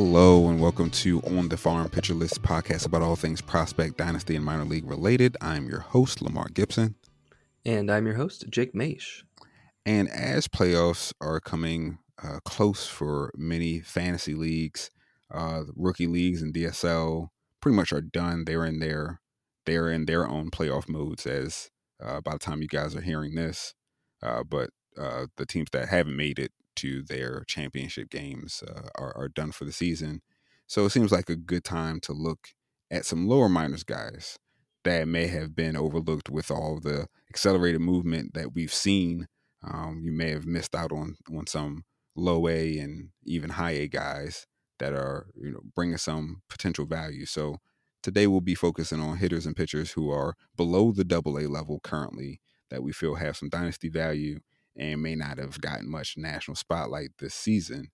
[0.00, 4.36] Hello and welcome to On the Farm Pitcher List podcast about all things prospect, dynasty,
[4.36, 5.36] and minor league related.
[5.40, 6.94] I'm your host, Lamar Gibson.
[7.66, 9.24] And I'm your host, Jake Maish.
[9.84, 14.88] And as playoffs are coming uh, close for many fantasy leagues,
[15.34, 18.44] uh, rookie leagues and DSL pretty much are done.
[18.44, 19.20] They're in their
[19.66, 23.34] they're in their own playoff modes as uh, by the time you guys are hearing
[23.34, 23.74] this.
[24.22, 29.16] Uh, but uh, the teams that haven't made it to their championship games uh, are,
[29.16, 30.20] are done for the season.
[30.66, 32.48] So it seems like a good time to look
[32.90, 34.38] at some lower minors guys
[34.84, 39.26] that may have been overlooked with all the accelerated movement that we've seen.
[39.62, 41.84] Um, you may have missed out on on some
[42.14, 44.46] low A and even high A guys
[44.78, 47.26] that are you know bringing some potential value.
[47.26, 47.56] So
[48.02, 51.80] today we'll be focusing on hitters and pitchers who are below the double A level
[51.82, 52.40] currently
[52.70, 54.40] that we feel have some dynasty value
[54.78, 57.88] and may not have gotten much national spotlight this season.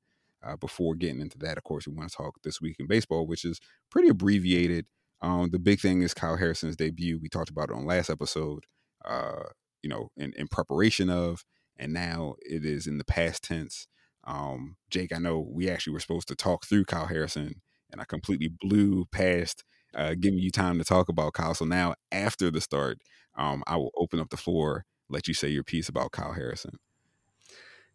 [0.47, 3.27] Uh, before getting into that, of course, we want to talk this week in baseball,
[3.27, 4.84] which is pretty abbreviated.
[5.23, 7.19] Um, the big thing is Kyle Harrison's debut.
[7.21, 8.65] We talked about it on last episode.
[9.03, 9.44] Uh,
[9.83, 11.44] you know, in, in preparation of,
[11.78, 13.87] and now it is in the past tense.
[14.25, 18.05] Um, Jake, I know we actually were supposed to talk through Kyle Harrison, and I
[18.05, 21.55] completely blew past uh, giving you time to talk about Kyle.
[21.55, 22.99] So now, after the start,
[23.37, 26.78] um, I will open up the floor let you say your piece about Kyle Harrison.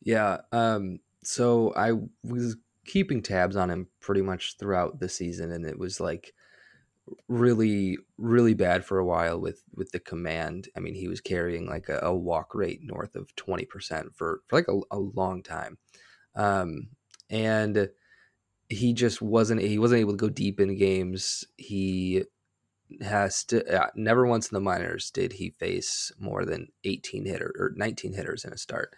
[0.02, 0.38] Yeah.
[0.52, 1.94] Um, so I
[2.24, 6.34] was keeping tabs on him pretty much throughout the season, and it was like
[7.28, 10.70] really, really bad for a while with with the command.
[10.76, 14.42] I mean, he was carrying like a, a walk rate north of twenty percent for
[14.48, 15.78] for like a, a long time,
[16.36, 16.90] um,
[17.30, 17.90] and
[18.70, 21.44] he just wasn't he wasn't able to go deep in games.
[21.58, 22.24] He
[23.02, 27.54] has to, uh, never once in the minors did he face more than 18 hitter
[27.58, 28.96] or 19 hitters in a start.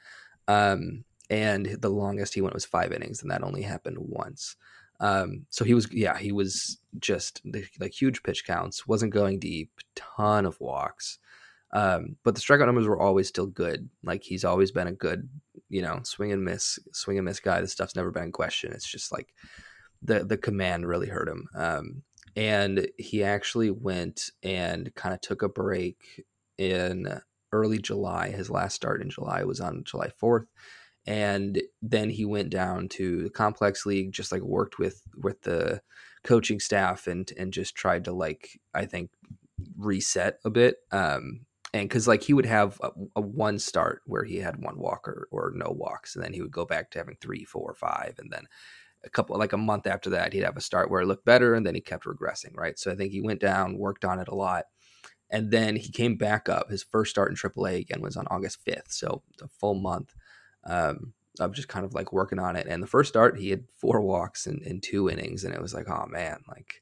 [0.47, 4.55] Um, and the longest he went was five innings, and that only happened once.
[4.99, 7.41] Um, so he was, yeah, he was just
[7.79, 11.17] like huge pitch counts, wasn't going deep, ton of walks.
[11.73, 13.89] Um, but the strikeout numbers were always still good.
[14.03, 15.27] Like he's always been a good,
[15.69, 17.61] you know, swing and miss, swing and miss guy.
[17.61, 18.73] This stuff's never been in question.
[18.73, 19.33] It's just like
[20.01, 21.47] the the command really hurt him.
[21.55, 22.03] Um,
[22.35, 26.25] and he actually went and kind of took a break
[26.57, 27.21] in
[27.51, 28.29] early July.
[28.29, 30.47] His last start in July was on July 4th.
[31.07, 35.81] And then he went down to the complex league, just like worked with with the
[36.23, 39.09] coaching staff and and just tried to like I think
[39.77, 40.77] reset a bit.
[40.91, 44.77] Um, and because like he would have a, a, one start where he had one
[44.77, 47.73] walk or, or no walks, and then he would go back to having three, four,
[47.73, 48.45] five, and then
[49.03, 51.53] a couple like a month after that he'd have a start where it looked better
[51.53, 52.77] and then he kept regressing right?
[52.77, 54.65] So i think he went down worked on it a lot
[55.29, 56.69] and then he came back up.
[56.69, 60.13] His first start in aaa again was on august 5th so a full month
[60.65, 62.67] um, of just kind of like working on it.
[62.67, 65.89] And the first start he had four walks in two innings and it was like
[65.89, 66.81] oh man like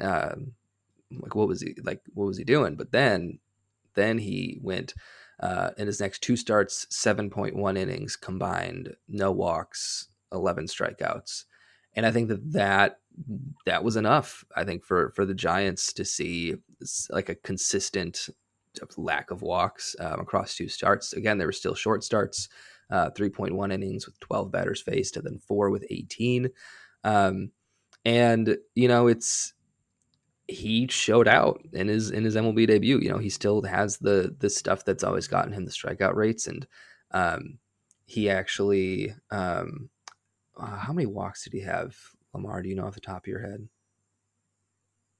[0.00, 0.52] um,
[1.10, 2.74] like what was he like what was he doing?
[2.76, 3.38] But then
[3.94, 4.94] then he went
[5.40, 11.44] uh, in his next two starts 7.1 innings combined no walks 11 strikeouts
[11.94, 12.98] and I think that that
[13.66, 14.44] that was enough.
[14.56, 16.56] I think for for the Giants to see
[17.10, 18.28] like a consistent
[18.96, 21.12] lack of walks um, across two starts.
[21.12, 22.48] Again, there were still short starts,
[22.90, 26.50] uh, three point one innings with twelve batters faced, and then four with eighteen.
[27.04, 27.50] Um,
[28.04, 29.52] and you know, it's
[30.48, 32.98] he showed out in his in his MLB debut.
[33.00, 36.46] You know, he still has the the stuff that's always gotten him the strikeout rates,
[36.46, 36.66] and
[37.12, 37.58] um,
[38.06, 39.90] he actually um,
[40.58, 41.96] uh, how many walks did he have?
[42.34, 43.68] Lamar, do you know off the top of your head?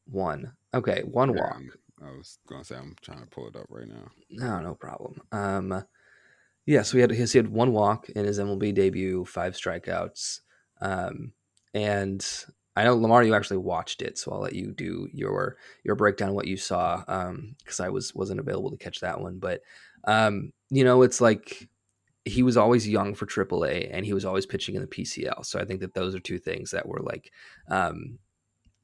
[0.07, 0.53] One.
[0.75, 1.63] Okay, one yeah, walk.
[2.03, 4.11] I was gonna say I'm trying to pull it up right now.
[4.31, 5.21] No, no problem.
[5.31, 5.85] Um,
[6.67, 10.41] yeah, so he had he had one walk in his MLB debut, five strikeouts,
[10.81, 11.33] um,
[11.75, 12.27] and
[12.75, 16.31] I know Lamar, you actually watched it, so I'll let you do your your breakdown
[16.31, 19.39] of what you saw because um, I was wasn't available to catch that one.
[19.39, 19.63] But
[20.05, 21.69] um, you know, it's like
[22.25, 25.45] he was always young for AAA, and he was always pitching in the PCL.
[25.45, 27.33] So I think that those are two things that were like,
[27.69, 28.19] um,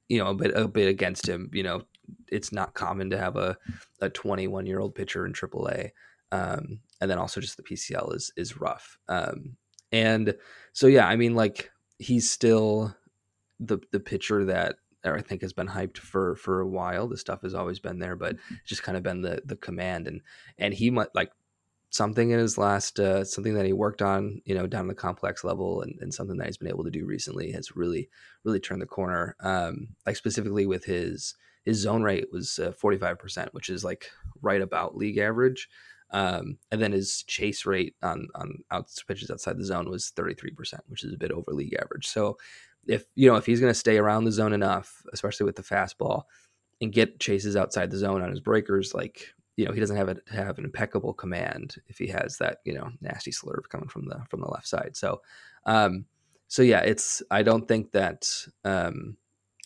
[0.09, 1.51] you know, a bit a bit against him.
[1.53, 1.83] You know,
[2.29, 3.57] it's not common to have a
[4.01, 5.91] a 21 year old pitcher in AAA,
[6.33, 8.99] um, and then also just the PCL is is rough.
[9.09, 9.57] Um,
[9.93, 10.35] and
[10.73, 12.95] so yeah, I mean, like he's still
[13.61, 17.09] the the pitcher that I think has been hyped for for a while.
[17.09, 20.23] The stuff has always been there, but just kind of been the the command and
[20.59, 21.31] and he might like
[21.91, 25.45] something in his last uh, something that he worked on, you know, down the complex
[25.45, 28.09] level and, and something that he's been able to do recently has really
[28.45, 29.37] really turned the corner.
[29.41, 34.11] Um, like specifically with his his zone rate was five percent, which is like
[34.43, 35.69] right about league average.
[36.11, 40.81] Um, and then his chase rate on on out pitches outside the zone was 33%,
[40.87, 42.07] which is a bit over league average.
[42.07, 42.39] So
[42.87, 45.63] if you know if he's going to stay around the zone enough, especially with the
[45.63, 46.23] fastball,
[46.81, 50.09] and get chases outside the zone on his breakers, like you know he doesn't have
[50.09, 54.07] a, have an impeccable command if he has that you know nasty slurve coming from
[54.07, 54.97] the from the left side.
[54.97, 55.21] So,
[55.67, 56.07] um,
[56.47, 59.17] so yeah, it's I don't think that um,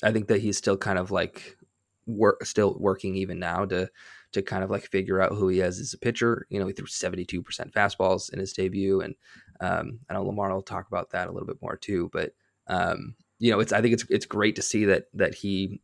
[0.03, 1.59] I think that he's still kind of like
[2.06, 3.91] work still working even now to
[4.33, 6.47] to kind of like figure out who he is as a pitcher.
[6.49, 9.03] You know, he threw 72% fastballs in his debut.
[9.03, 9.15] And
[9.61, 12.09] um, I know Lamar will talk about that a little bit more too.
[12.15, 12.33] But
[12.67, 15.83] um, you know, it's I think it's it's great to see that that he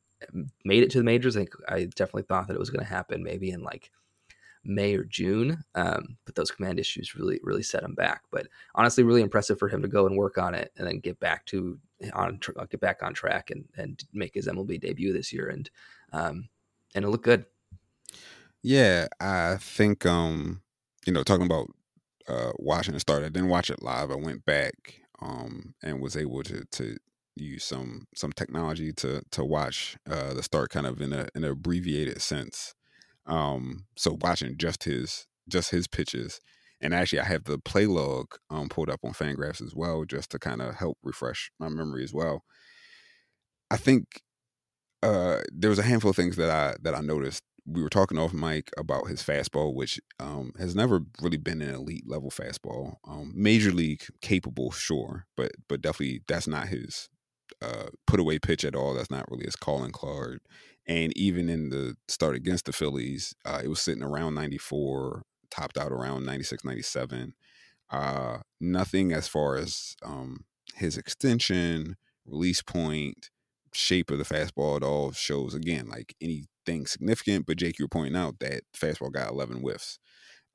[0.65, 1.37] made it to the majors.
[1.37, 3.91] I think I definitely thought that it was going to happen maybe in like
[4.69, 8.23] May or June, um, but those command issues really really set him back.
[8.31, 11.19] But honestly, really impressive for him to go and work on it and then get
[11.19, 11.79] back to
[12.13, 12.39] on
[12.71, 15.71] get back on track and and make his MLB debut this year and
[16.13, 16.49] um,
[16.95, 17.47] and it looked good.
[18.63, 20.63] Yeah, I think um,
[21.07, 21.69] you know, talking about
[22.29, 24.11] uh watching it start, I didn't watch it live.
[24.11, 26.97] I went back um, and was able to to
[27.37, 31.45] use some some technology to to watch uh, the start kind of in a in
[31.45, 32.75] an abbreviated sense.
[33.29, 36.41] Um, so watching just his just his pitches,
[36.81, 40.31] and actually I have the play log um, pulled up on Fangraphs as well, just
[40.33, 42.45] to kind of help refresh my memory as well.
[43.71, 44.23] I think
[45.03, 48.19] uh, there was a handful of things that I that I noticed we were talking
[48.19, 52.97] off mic about his fastball, which um, has never really been an elite level fastball.
[53.07, 57.09] Um, major league capable, sure, but but definitely that's not his
[57.63, 58.95] uh, put away pitch at all.
[58.95, 60.41] That's not really his calling card.
[60.89, 65.77] And even in the start against the Phillies, uh, it was sitting around 94, topped
[65.77, 67.35] out around 96, 97.
[67.91, 70.45] Uh, nothing as far as um,
[70.75, 71.97] his extension,
[72.27, 73.29] release point,
[73.73, 78.17] shape of the fastball at all shows again like anything significant, but Jake, you're pointing
[78.17, 79.99] out that fastball got 11 whiffs.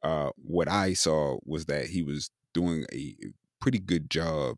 [0.01, 3.15] Uh, what I saw was that he was doing a
[3.59, 4.57] pretty good job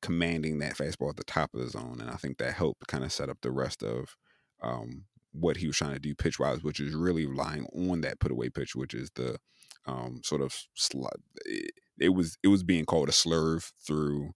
[0.00, 3.04] commanding that fastball at the top of the zone, and I think that helped kind
[3.04, 4.16] of set up the rest of
[4.62, 8.20] um, what he was trying to do pitch wise, which is really relying on that
[8.20, 9.38] put away pitch, which is the
[9.86, 11.06] um, sort of sl-
[11.44, 14.30] it, it was it was being called a slurve through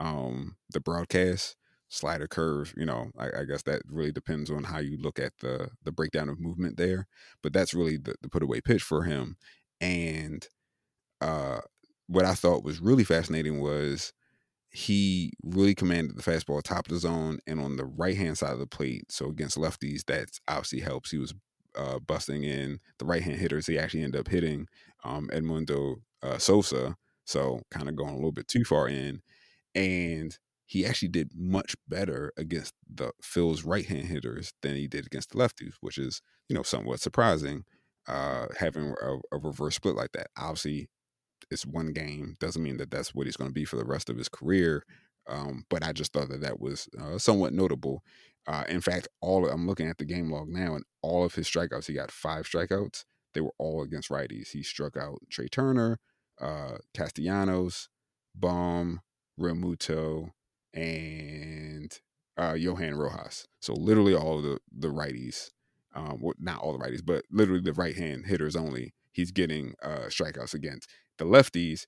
[0.00, 1.56] um, the broadcast
[1.88, 5.32] slider curve you know I, I, guess that really depends on how you look at
[5.40, 7.06] the the breakdown of movement there
[7.40, 9.36] but that's really the, the put away pitch for him
[9.80, 10.48] and
[11.20, 11.60] uh
[12.08, 14.12] what i thought was really fascinating was
[14.76, 18.52] he really commanded the fastball top of the zone and on the right hand side
[18.52, 21.32] of the plate so against lefties that obviously helps he was
[21.76, 24.66] uh, busting in the right hand hitters he actually ended up hitting
[25.04, 29.22] um, edmundo uh, sosa so kind of going a little bit too far in
[29.76, 35.06] and he actually did much better against the Phil's right hand hitters than he did
[35.06, 37.64] against the lefties, which is you know somewhat surprising.
[38.06, 40.90] Uh, having a, a reverse split like that, obviously,
[41.50, 44.08] it's one game doesn't mean that that's what he's going to be for the rest
[44.10, 44.84] of his career.
[45.26, 48.02] Um, but I just thought that that was uh, somewhat notable.
[48.46, 51.48] Uh, in fact, all I'm looking at the game log now, and all of his
[51.48, 53.04] strikeouts, he got five strikeouts.
[53.32, 54.50] They were all against righties.
[54.52, 55.98] He struck out Trea Turner,
[56.40, 57.88] uh, Castellanos,
[58.34, 59.00] Bohm,
[59.40, 60.30] Realmuto,
[60.72, 61.98] and
[62.36, 63.46] uh, Johan Rojas.
[63.60, 65.50] So literally all the the righties,
[65.94, 68.94] um, well, not all the righties, but literally the right hand hitters only.
[69.12, 71.86] He's getting uh, strikeouts against the lefties.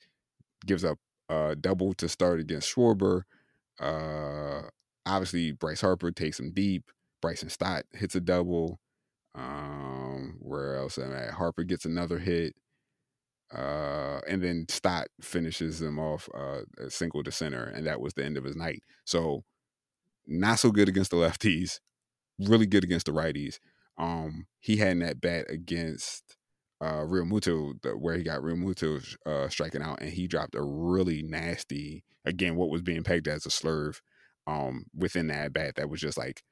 [0.64, 3.22] Gives up a double to start against Schwarber.
[3.80, 4.62] Uh,
[5.04, 6.90] obviously, Bryce Harper takes him deep,
[7.20, 8.80] Bryson Stott hits a double.
[9.34, 11.32] Um, where else am I?
[11.32, 12.54] Harper gets another hit.
[13.54, 18.14] Uh, and then Stott finishes them off uh, a single to center, and that was
[18.14, 18.82] the end of his night.
[19.04, 19.44] So,
[20.26, 21.78] not so good against the lefties,
[22.40, 23.58] really good against the righties.
[23.98, 26.35] Um, he had that bat against
[26.82, 30.62] uh, Real Realmuto, where he got Real Realmuto uh, striking out, and he dropped a
[30.62, 34.00] really nasty, again, what was being pegged as a slurve
[34.46, 36.42] um, within that bat that was just like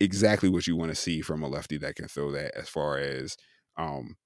[0.00, 2.98] exactly what you want to see from a lefty that can throw that as far
[2.98, 3.36] as
[3.76, 4.16] um,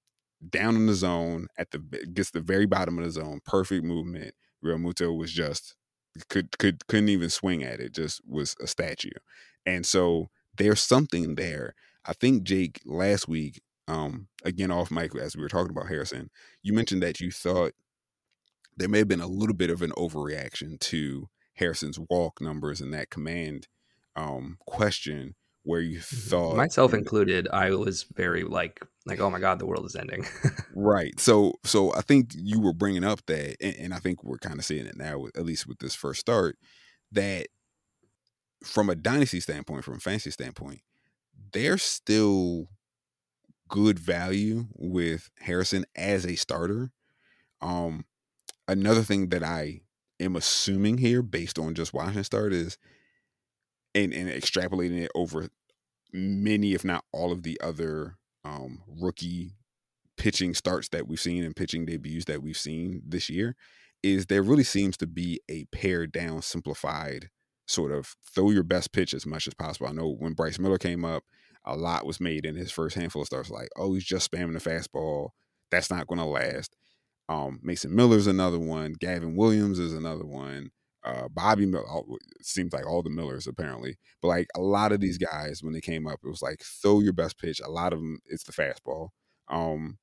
[0.47, 1.79] down in the zone at the
[2.13, 4.33] gets the very bottom of the zone, perfect movement.
[4.61, 5.75] Real Realmuto was just
[6.29, 9.09] could could couldn't even swing at it, just was a statue.
[9.65, 11.73] And so there's something there.
[12.05, 16.29] I think Jake last week, um, again off mic as we were talking about Harrison,
[16.61, 17.73] you mentioned that you thought
[18.77, 22.93] there may have been a little bit of an overreaction to Harrison's walk numbers and
[22.93, 23.67] that command
[24.15, 26.29] um, question where you mm-hmm.
[26.29, 30.25] thought myself included i was very like like oh my god the world is ending
[30.75, 34.37] right so so i think you were bringing up that and, and i think we're
[34.37, 36.57] kind of seeing it now at least with this first start
[37.11, 37.47] that
[38.63, 40.79] from a dynasty standpoint from a fantasy standpoint
[41.53, 42.67] they're still
[43.71, 46.91] good value with harrison as a starter
[47.61, 48.05] um
[48.67, 49.81] another thing that i
[50.19, 52.77] am assuming here based on just watching start is
[53.95, 55.49] and, and extrapolating it over
[56.13, 59.53] many, if not all, of the other um, rookie
[60.17, 63.55] pitching starts that we've seen and pitching debuts that we've seen this year,
[64.03, 67.29] is there really seems to be a pared down, simplified
[67.67, 69.87] sort of throw your best pitch as much as possible.
[69.87, 71.23] I know when Bryce Miller came up,
[71.65, 74.53] a lot was made in his first handful of starts, like, oh, he's just spamming
[74.53, 75.29] the fastball.
[75.69, 76.75] That's not going to last.
[77.29, 78.93] Um, Mason Miller's another one.
[78.99, 80.71] Gavin Williams is another one
[81.03, 81.85] uh, Bobby Miller.
[82.41, 85.81] seems like all the Millers apparently, but like a lot of these guys when they
[85.81, 87.59] came up, it was like throw your best pitch.
[87.63, 89.09] A lot of them, it's the fastball.
[89.49, 89.97] Um,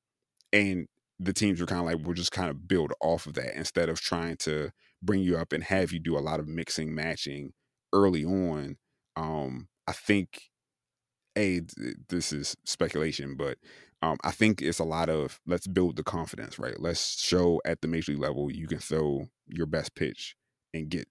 [0.51, 0.87] and
[1.19, 3.89] the teams were kind of like we'll just kind of build off of that instead
[3.89, 7.53] of trying to bring you up and have you do a lot of mixing matching
[7.93, 8.77] early on.
[9.15, 10.49] Um, I think
[11.39, 11.61] a
[12.09, 13.57] this is speculation, but
[14.01, 16.79] um, I think it's a lot of let's build the confidence, right?
[16.79, 20.35] Let's show at the major league level you can throw your best pitch
[20.73, 21.07] and get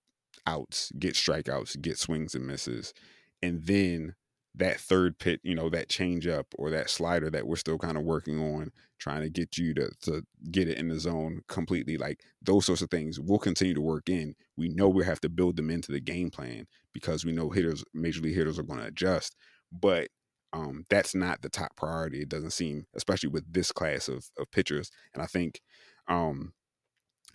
[0.46, 2.94] outs, get strikeouts, get swings and misses.
[3.42, 4.14] And then
[4.54, 7.96] that third pit, you know, that change up or that slider that we're still kind
[7.96, 11.96] of working on, trying to get you to to get it in the zone completely.
[11.96, 14.34] Like those sorts of things we'll continue to work in.
[14.56, 17.84] We know we have to build them into the game plan because we know hitters,
[17.94, 19.36] major league hitters are going to adjust.
[19.70, 20.08] But
[20.52, 22.22] um, that's not the top priority.
[22.22, 24.90] It doesn't seem, especially with this class of, of pitchers.
[25.14, 25.60] And I think
[26.08, 26.52] um,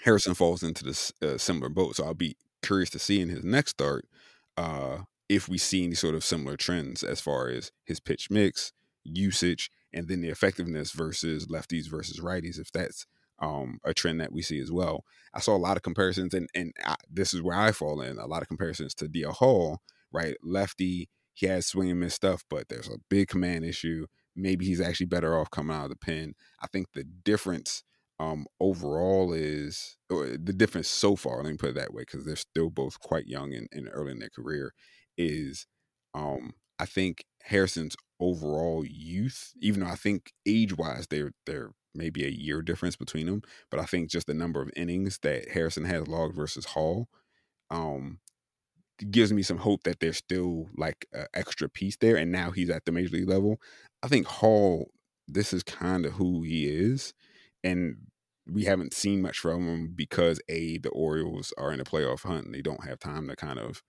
[0.03, 1.96] Harrison falls into this uh, similar boat.
[1.96, 4.05] So I'll be curious to see in his next start
[4.58, 8.72] uh, if we see any sort of similar trends as far as his pitch mix,
[9.03, 12.60] usage, and then the effectiveness versus lefties versus righties.
[12.60, 13.05] If that's
[13.39, 15.03] um, a trend that we see as well.
[15.34, 18.17] I saw a lot of comparisons, and and I, this is where I fall in.
[18.17, 20.36] A lot of comparisons to DL Hall, right?
[20.43, 24.07] Lefty, he has swing and miss stuff, but there's a big command issue.
[24.35, 26.33] Maybe he's actually better off coming out of the pen.
[26.61, 27.83] I think the difference
[28.19, 31.41] um, overall is the difference so far.
[31.43, 34.11] Let me put it that way because they're still both quite young and, and early
[34.11, 34.73] in their career.
[35.17, 35.67] Is
[36.13, 42.25] um, I think Harrison's overall youth, even though I think age wise they're they're maybe
[42.25, 45.85] a year difference between them, but I think just the number of innings that Harrison
[45.85, 47.07] has logged versus Hall,
[47.69, 48.19] um,
[49.12, 52.15] gives me some hope that there's still like an extra piece there.
[52.15, 53.59] And now he's at the major league level.
[54.01, 54.91] I think Hall,
[55.27, 57.13] this is kind of who he is
[57.63, 57.97] and
[58.45, 62.45] we haven't seen much from them because a the Orioles are in a playoff hunt
[62.45, 63.81] and they don't have time to kind of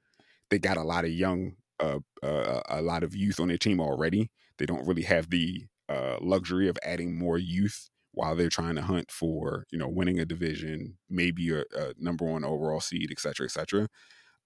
[0.50, 3.80] they got a lot of young uh, uh a lot of youth on their team
[3.80, 4.30] already.
[4.58, 8.82] They don't really have the uh, luxury of adding more youth while they're trying to
[8.82, 13.18] hunt for you know winning a division, maybe a, a number one overall seed, et
[13.18, 13.88] cetera, et cetera.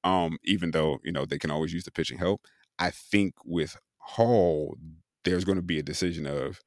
[0.09, 2.43] Um, even though you know they can always use the pitching help,
[2.79, 4.77] I think with Hall,
[5.25, 6.61] there's going to be a decision of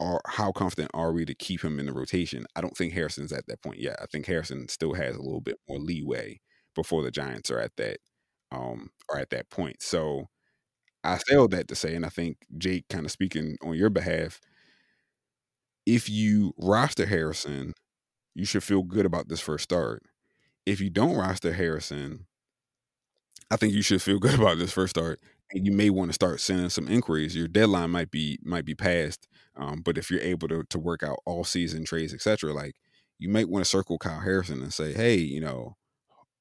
[0.00, 2.46] are how confident are we to keep him in the rotation?
[2.56, 3.96] I don't think Harrison's at that point yet.
[4.02, 6.40] I think Harrison still has a little bit more leeway
[6.74, 7.98] before the Giants are at that
[8.52, 9.82] um are at that point.
[9.82, 10.26] So
[11.04, 13.90] I say all that to say, and I think Jake kind of speaking on your
[13.90, 14.40] behalf,
[15.84, 17.74] if you roster Harrison,
[18.34, 20.02] you should feel good about this first start.
[20.66, 22.26] If you don't roster Harrison,
[23.50, 25.20] I think you should feel good about this first start
[25.52, 27.36] and you may want to start sending some inquiries.
[27.36, 31.02] Your deadline might be might be passed, um, but if you're able to to work
[31.02, 32.74] out all season trades, etc., like
[33.18, 35.76] you might want to circle Kyle Harrison and say, hey, you know,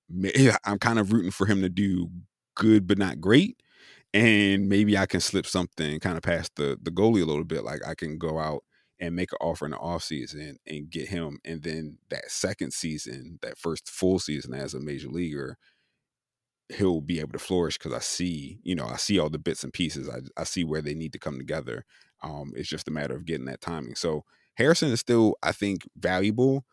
[0.66, 2.10] I'm kind of rooting for him to do
[2.56, 3.58] good but not great,
[4.14, 7.64] and maybe I can slip something kind of past the the goalie a little bit.
[7.64, 8.64] Like I can go out
[9.00, 12.74] and make an offer in the off season and get him, and then that second
[12.74, 15.58] season, that first full season as a major leaguer,
[16.70, 19.64] he'll be able to flourish because I see, you know, I see all the bits
[19.64, 20.10] and pieces.
[20.10, 21.86] I I see where they need to come together.
[22.24, 23.96] Um, it's just a matter of getting that timing.
[23.96, 24.24] So
[24.56, 26.66] Harrison is still, I think, valuable.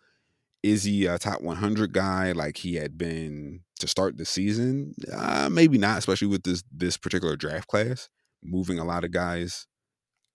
[0.63, 4.95] Is he a top 100 guy like he had been to start the season?
[5.13, 8.09] Uh, maybe not, especially with this this particular draft class,
[8.43, 9.67] moving a lot of guys,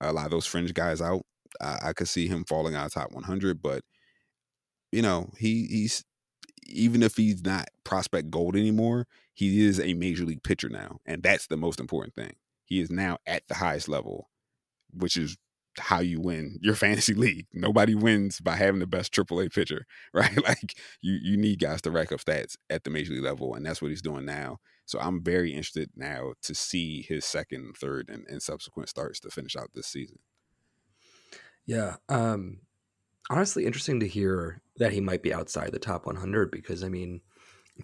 [0.01, 1.23] a lot of those fringe guys out.
[1.61, 3.83] I, I could see him falling out of top 100, but
[4.91, 6.03] you know, he he's
[6.67, 11.21] even if he's not prospect gold anymore, he is a major league pitcher now, and
[11.21, 12.33] that's the most important thing.
[12.65, 14.31] He is now at the highest level,
[14.91, 15.37] which is
[15.77, 17.45] how you win your fantasy league.
[17.53, 20.43] Nobody wins by having the best AAA pitcher, right?
[20.43, 23.63] Like you you need guys to rack up stats at the major league level, and
[23.63, 24.57] that's what he's doing now.
[24.87, 29.29] So I'm very interested now to see his second, third, and, and subsequent starts to
[29.29, 30.17] finish out this season.
[31.67, 31.97] Yeah.
[32.09, 32.61] Um
[33.29, 37.21] honestly interesting to hear that he might be outside the top 100 because I mean,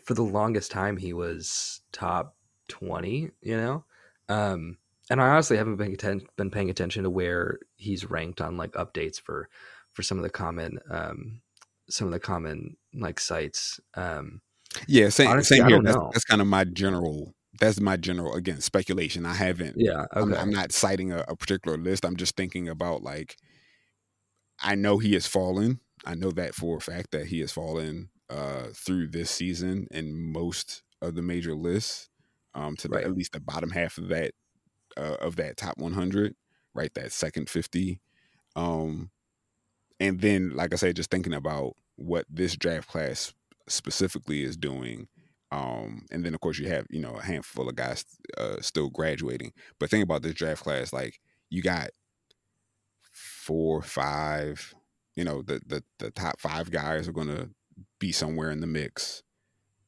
[0.06, 2.36] for the longest time he was top
[2.70, 3.84] 20, you know?
[4.30, 4.78] Um
[5.10, 8.72] and I honestly haven't been atten- been paying attention to where he's ranked on like
[8.72, 9.50] updates for
[9.92, 11.42] for some of the common um,
[11.90, 13.80] some of the common like sites.
[13.96, 14.42] Um,
[14.88, 15.82] yeah, same honestly, same here.
[15.82, 17.36] That's, that's, kind of my general.
[17.60, 19.26] That's my general again speculation.
[19.26, 19.76] I haven't.
[19.78, 20.20] Yeah, okay.
[20.20, 22.06] I'm, I'm not citing a, a particular list.
[22.06, 23.38] I'm just thinking about like.
[24.60, 25.80] I know he has fallen.
[26.06, 30.32] I know that for a fact that he has fallen uh, through this season in
[30.32, 32.10] most of the major lists
[32.56, 33.04] um, to right.
[33.04, 34.32] the, at least the bottom half of that
[34.98, 36.36] uh, of that top 100,
[36.74, 36.94] right?
[36.94, 38.00] That second 50.
[38.56, 39.12] Um,
[40.00, 43.34] and then, like I said, just thinking about what this draft class
[43.68, 45.08] specifically is doing.
[45.52, 48.06] Um, and then of course you have you know a handful of guys
[48.38, 49.54] uh, still graduating.
[49.80, 51.20] But think about this draft class, like
[51.52, 51.92] you got
[53.12, 54.74] four, five,
[55.16, 57.50] you know, the the the top five guys are gonna
[58.00, 59.24] be somewhere in the mix,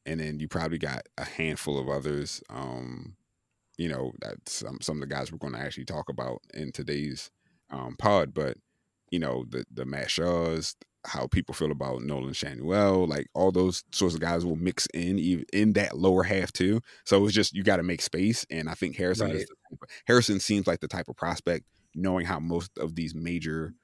[0.04, 2.42] and then you probably got a handful of others.
[2.50, 3.16] Um,
[3.78, 6.72] you know, that's some some of the guys we're going to actually talk about in
[6.72, 7.30] today's
[7.70, 8.34] um, pod.
[8.34, 8.56] But
[9.10, 13.84] you know, the the Matt Shaws, how people feel about Nolan Schanuel, like all those
[13.92, 16.80] sorts of guys will mix in in that lower half too.
[17.04, 19.36] So it's just you got to make space, and I think Harrison right.
[19.36, 19.48] is
[20.06, 23.74] Harrison seems like the type of prospect, knowing how most of these major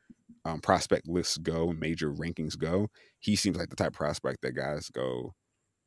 [0.44, 2.88] um, prospect lists go, major rankings go.
[3.20, 5.34] He seems like the type of prospect that guys go,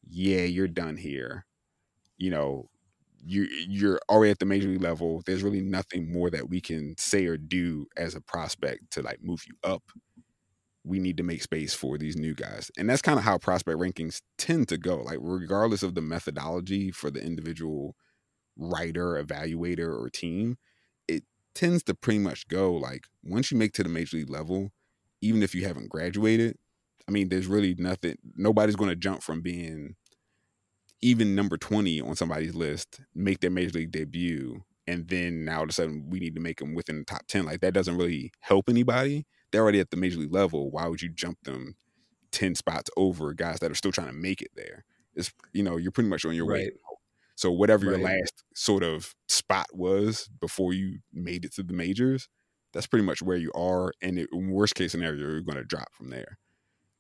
[0.07, 1.45] yeah, you're done here.
[2.17, 2.69] You know,
[3.23, 5.21] you you're already at the major league level.
[5.25, 9.19] There's really nothing more that we can say or do as a prospect to like
[9.21, 9.83] move you up.
[10.83, 12.69] We need to make space for these new guys.
[12.77, 14.97] And that's kind of how prospect rankings tend to go.
[14.97, 17.95] Like regardless of the methodology for the individual
[18.57, 20.57] writer, evaluator, or team,
[21.55, 24.71] tends to pretty much go like once you make to the major league level,
[25.21, 26.57] even if you haven't graduated,
[27.07, 29.95] I mean, there's really nothing nobody's gonna jump from being
[31.01, 35.63] even number 20 on somebody's list make their major league debut and then now all
[35.63, 37.97] of a sudden we need to make them within the top 10 like that doesn't
[37.97, 39.25] really help anybody.
[39.51, 40.69] They're already at the major league level.
[40.71, 41.75] Why would you jump them
[42.31, 44.83] 10 spots over guys that are still trying to make it there?
[45.15, 46.65] It's you know you're pretty much on your right.
[46.65, 46.71] way
[47.35, 47.99] so whatever right.
[47.99, 52.27] your last sort of spot was before you made it to the majors
[52.73, 55.93] that's pretty much where you are and it, worst case scenario you're going to drop
[55.93, 56.37] from there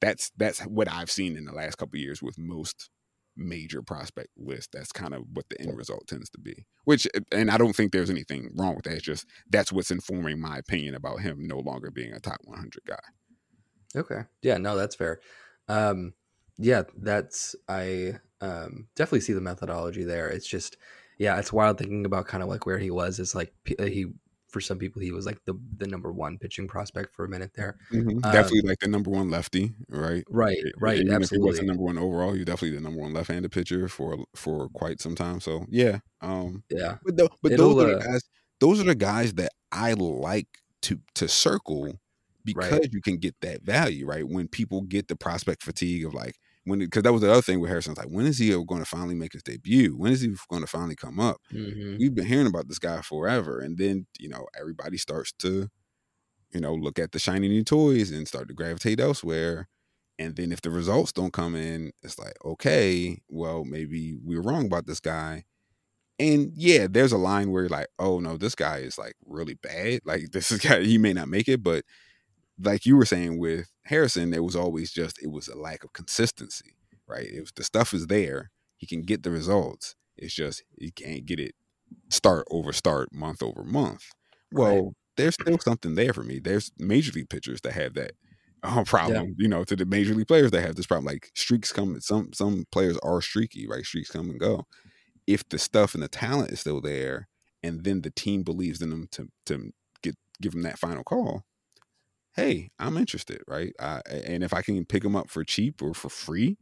[0.01, 2.89] that's that's what i've seen in the last couple years with most
[3.37, 4.71] major prospect list.
[4.71, 6.65] That's kind of what the end result tends to be.
[6.85, 8.93] Which, and I don't think there's anything wrong with that.
[8.93, 12.71] It's just that's what's informing my opinion about him no longer being a top 100
[12.87, 12.95] guy.
[13.95, 14.21] Okay.
[14.41, 14.57] Yeah.
[14.57, 15.19] No, that's fair.
[15.67, 16.13] Um,
[16.57, 20.29] yeah, that's I um, definitely see the methodology there.
[20.29, 20.77] It's just,
[21.17, 23.19] yeah, it's wild thinking about kind of like where he was.
[23.19, 24.07] Is like he
[24.49, 27.51] for some people he was like the the number one pitching prospect for a minute
[27.55, 27.77] there.
[27.91, 28.23] Mm-hmm.
[28.23, 30.23] Um, definitely like the number one lefty, right?
[30.29, 30.99] Right, right.
[30.99, 31.49] Even absolutely.
[31.49, 34.25] if he was the number one overall, he's definitely the number one left-handed pitcher for
[34.35, 35.41] for quite some time.
[35.41, 36.97] So yeah, um, yeah.
[37.03, 38.23] But, the, but those are the uh guys.
[38.61, 40.47] Those are the guys that I like
[40.83, 41.99] to to circle
[42.45, 42.93] because right.
[42.93, 44.25] you can get that value, right?
[44.25, 46.35] When people get the prospect fatigue of like,
[46.65, 47.93] when because that was the other thing with Harrison.
[47.95, 49.95] Like, when is he going to finally make his debut?
[49.95, 51.37] When is he going to finally come up?
[51.53, 51.97] Mm-hmm.
[51.97, 55.69] We've been hearing about this guy forever, and then you know everybody starts to,
[56.51, 59.69] you know, look at the shiny new toys and start to gravitate elsewhere.
[60.17, 64.43] And then if the results don't come in, it's like, okay, well, maybe we were
[64.43, 65.43] wrong about this guy.
[66.17, 69.55] And yeah, there's a line where you're like, oh no, this guy is like really
[69.55, 70.01] bad.
[70.05, 71.83] Like this is guy, he may not make it, but
[72.59, 75.93] like you were saying with Harrison, there was always just it was a lack of
[75.93, 76.75] consistency,
[77.07, 77.27] right?
[77.29, 79.95] If the stuff is there, he can get the results.
[80.17, 81.55] It's just he can't get it
[82.09, 84.03] start over start, month over month.
[84.51, 84.93] Well, right.
[85.17, 86.39] there's still something there for me.
[86.39, 88.11] There's major league pitchers that have that
[88.63, 89.33] um, problem, yeah.
[89.37, 91.05] you know, to the major league players that have this problem.
[91.05, 93.85] Like streaks come, some some players are streaky, right?
[93.85, 94.65] Streaks come and go.
[95.27, 97.27] If the stuff and the talent is still there,
[97.63, 101.43] and then the team believes in them to to get give them that final call,
[102.35, 103.73] hey, I'm interested, right?
[103.79, 106.57] Uh, and if I can pick them up for cheap or for free,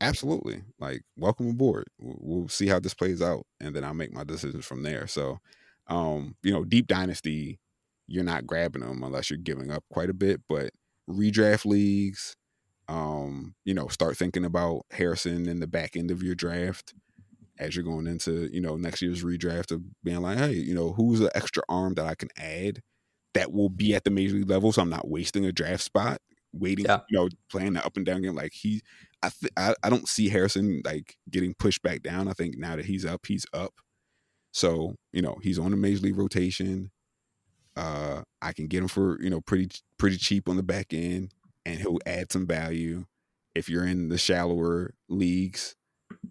[0.00, 0.62] absolutely.
[0.78, 1.86] Like, welcome aboard.
[1.98, 5.06] We'll, we'll see how this plays out, and then I'll make my decisions from there.
[5.06, 5.38] So,
[5.88, 7.60] um, you know, deep dynasty,
[8.06, 10.40] you're not grabbing them unless you're giving up quite a bit.
[10.48, 10.70] But
[11.08, 12.36] redraft leagues,
[12.88, 16.94] um, you know, start thinking about Harrison in the back end of your draft
[17.58, 20.92] as you're going into, you know, next year's redraft of being like, hey, you know,
[20.92, 22.80] who's the extra arm that I can add
[23.34, 26.20] that will be at the major league level, so I'm not wasting a draft spot
[26.54, 27.00] waiting, yeah.
[27.10, 28.34] you know, playing the up and down game.
[28.34, 28.80] Like he,
[29.22, 32.28] I, th- I, I don't see Harrison like getting pushed back down.
[32.28, 33.74] I think now that he's up, he's up.
[34.52, 36.90] So you know he's on the major league rotation.
[37.76, 39.68] Uh, I can get him for you know pretty
[39.98, 41.32] pretty cheap on the back end,
[41.66, 43.06] and he'll add some value.
[43.54, 45.74] If you're in the shallower leagues,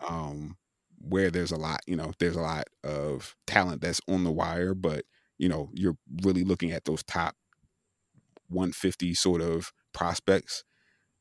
[0.07, 0.57] um,
[0.99, 4.73] where there's a lot, you know, there's a lot of talent that's on the wire,
[4.73, 5.05] but
[5.37, 7.35] you know, you're really looking at those top
[8.49, 10.63] 150 sort of prospects.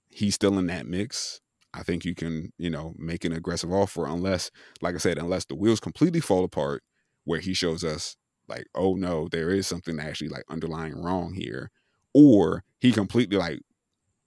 [0.08, 1.40] He's still in that mix.
[1.74, 4.50] I think you can, you know, make an aggressive offer unless,
[4.82, 6.82] like I said, unless the wheels completely fall apart
[7.24, 8.16] where he shows us
[8.48, 11.70] like, oh no, there is something actually like underlying wrong here.
[12.12, 13.60] Or he completely like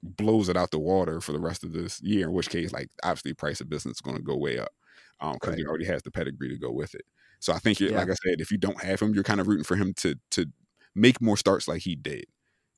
[0.02, 2.90] blows it out the water for the rest of this year, in which case, like
[3.04, 4.74] obviously price of business is going to go way up
[5.20, 5.58] because um, right.
[5.58, 7.06] he already has the pedigree to go with it.
[7.46, 7.96] So I think, yeah.
[7.96, 10.16] like I said, if you don't have him, you're kind of rooting for him to
[10.32, 10.48] to
[10.96, 12.26] make more starts like he did.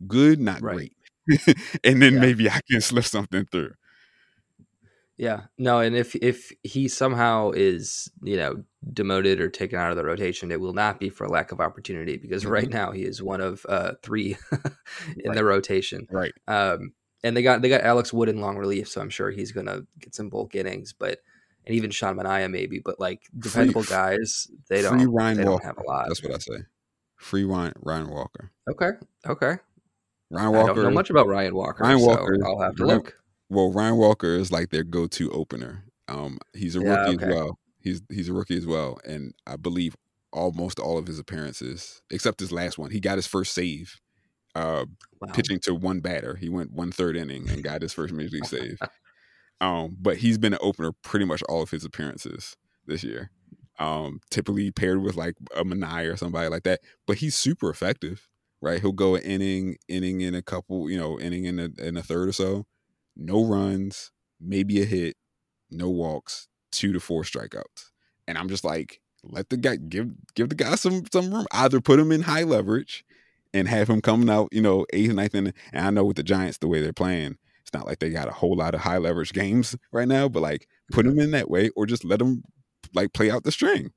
[0.05, 0.91] Good, not right.
[1.27, 1.57] great.
[1.85, 2.19] and then yeah.
[2.19, 3.71] maybe I can slip something through.
[5.15, 9.95] Yeah, no, and if if he somehow is you know demoted or taken out of
[9.95, 12.51] the rotation, it will not be for lack of opportunity because mm-hmm.
[12.51, 14.59] right now he is one of uh, three in
[15.27, 15.35] right.
[15.35, 16.07] the rotation.
[16.11, 16.33] Right.
[16.45, 16.91] Um,
[17.23, 19.83] and they got they got Alex Wood in long relief, so I'm sure he's gonna
[19.97, 20.91] get some bulk innings.
[20.91, 21.19] But
[21.67, 24.97] and even Sean Manaea maybe, but like dependable free, guys, they don't.
[24.97, 25.63] Free Ryan they Walker.
[25.63, 26.05] don't have a lot.
[26.07, 26.63] That's what I say.
[27.17, 28.51] Free Ryan Ryan Walker.
[28.69, 28.91] Okay.
[29.27, 29.57] Okay.
[30.31, 30.71] Ryan Walker.
[30.71, 31.83] I don't know much about Ryan Walker.
[31.83, 32.37] Ryan Walker.
[32.39, 33.15] So I'll have to Ryan, look.
[33.49, 35.83] Well, Ryan Walker is like their go-to opener.
[36.07, 37.25] Um, he's a rookie yeah, okay.
[37.25, 37.59] as well.
[37.81, 39.95] He's he's a rookie as well, and I believe
[40.31, 43.99] almost all of his appearances, except his last one, he got his first save.
[44.55, 44.85] Uh,
[45.21, 45.31] wow.
[45.33, 46.35] pitching to one batter.
[46.35, 48.79] He went one third inning and got his first major league save.
[49.59, 53.31] Um, but he's been an opener pretty much all of his appearances this year.
[53.79, 56.81] Um, typically paired with like a Manaea or somebody like that.
[57.05, 58.27] But he's super effective,
[58.61, 58.81] right?
[58.81, 62.03] He'll go an inning, inning in a couple, you know, inning in a in a
[62.03, 62.65] third or so.
[63.15, 65.15] No runs, maybe a hit,
[65.69, 67.91] no walks, two to four strikeouts.
[68.27, 71.45] And I'm just like, let the guy give give the guy some some room.
[71.51, 73.05] Either put him in high leverage
[73.53, 76.57] and have him coming out, you know, eighth, ninth, and I know with the Giants
[76.57, 79.33] the way they're playing, it's not like they got a whole lot of high leverage
[79.33, 82.41] games right now, but like put them in that way or just let them
[82.95, 83.91] like play out the string.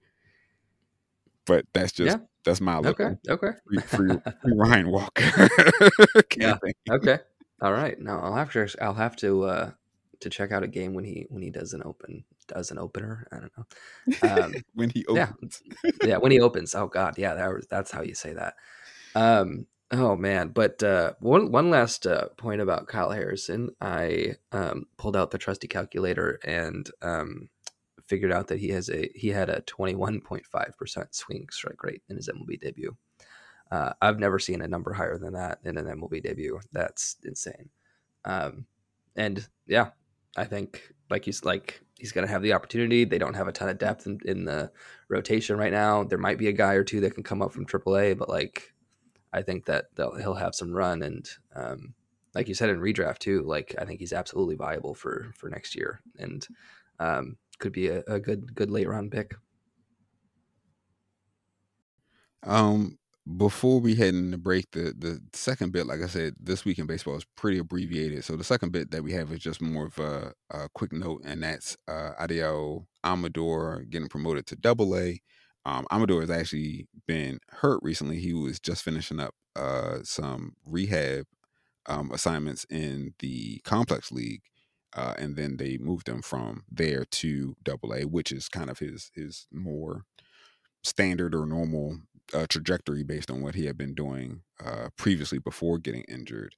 [1.47, 2.25] But that's just yeah.
[2.45, 3.01] that's my look.
[3.01, 3.17] Okay.
[3.29, 3.51] Okay.
[3.69, 4.09] Free, free,
[4.43, 5.23] free Ryan Walker.
[6.37, 6.59] yeah.
[6.91, 7.21] Okay.
[7.63, 7.97] All right.
[8.01, 9.71] Now I'll have to I'll have to uh
[10.19, 13.29] to check out a game when he when he does an open does an opener.
[13.31, 14.45] I don't know.
[14.45, 15.63] Um, when he opens.
[15.85, 15.91] Yeah.
[16.03, 16.17] yeah.
[16.17, 16.75] When he opens.
[16.75, 17.19] Oh God.
[17.19, 17.35] Yeah.
[17.35, 18.55] That, that's how you say that.
[19.15, 23.71] Um, Oh man, but uh, one one last uh, point about Kyle Harrison.
[23.81, 27.49] I um, pulled out the trusty calculator and um,
[28.07, 31.49] figured out that he has a he had a twenty one point five percent swing
[31.51, 32.97] strike rate in his MLB debut.
[33.71, 36.61] Uh, I've never seen a number higher than that in an MLB debut.
[36.73, 37.71] That's insane.
[38.25, 38.67] Um,
[39.17, 39.91] and yeah,
[40.37, 43.05] I think like he's like he's going to have the opportunity.
[43.05, 44.71] They don't have a ton of depth in, in the
[45.09, 46.05] rotation right now.
[46.05, 48.73] There might be a guy or two that can come up from AAA, but like
[49.33, 51.95] I think that he'll have some run and um,
[52.35, 53.43] like you said in redraft too.
[53.43, 56.47] Like I think he's absolutely viable for for next year and
[56.99, 59.35] um, could be a, a, good good late round pick.
[62.43, 62.99] Um,
[63.37, 66.87] before we head into break, the the second bit, like I said, this week in
[66.87, 68.25] baseball is pretty abbreviated.
[68.25, 71.23] So the second bit that we have is just more of a, a quick note,
[71.25, 72.13] and that's uh,
[73.05, 75.21] Amador getting promoted to Double A.
[75.65, 78.19] Um, Amador has actually been hurt recently.
[78.19, 81.27] He was just finishing up uh, some rehab
[81.87, 84.43] um, assignments in the complex league,
[84.95, 88.79] uh, and then they moved him from there to Double A, which is kind of
[88.79, 90.05] his his more
[90.83, 91.99] standard or normal
[92.33, 96.55] uh, trajectory based on what he had been doing uh, previously before getting injured.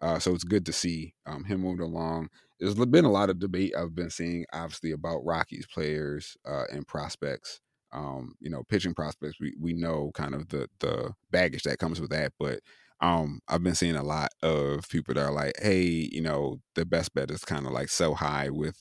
[0.00, 2.28] Uh, so it's good to see um, him moving along.
[2.60, 6.86] There's been a lot of debate I've been seeing, obviously, about Rockies players uh, and
[6.86, 7.60] prospects
[7.94, 12.00] Um, you know, pitching prospects, we we know kind of the the baggage that comes
[12.00, 12.60] with that, but
[13.00, 16.84] um, I've been seeing a lot of people that are like, hey, you know, the
[16.86, 18.76] best bet is kind of like so high with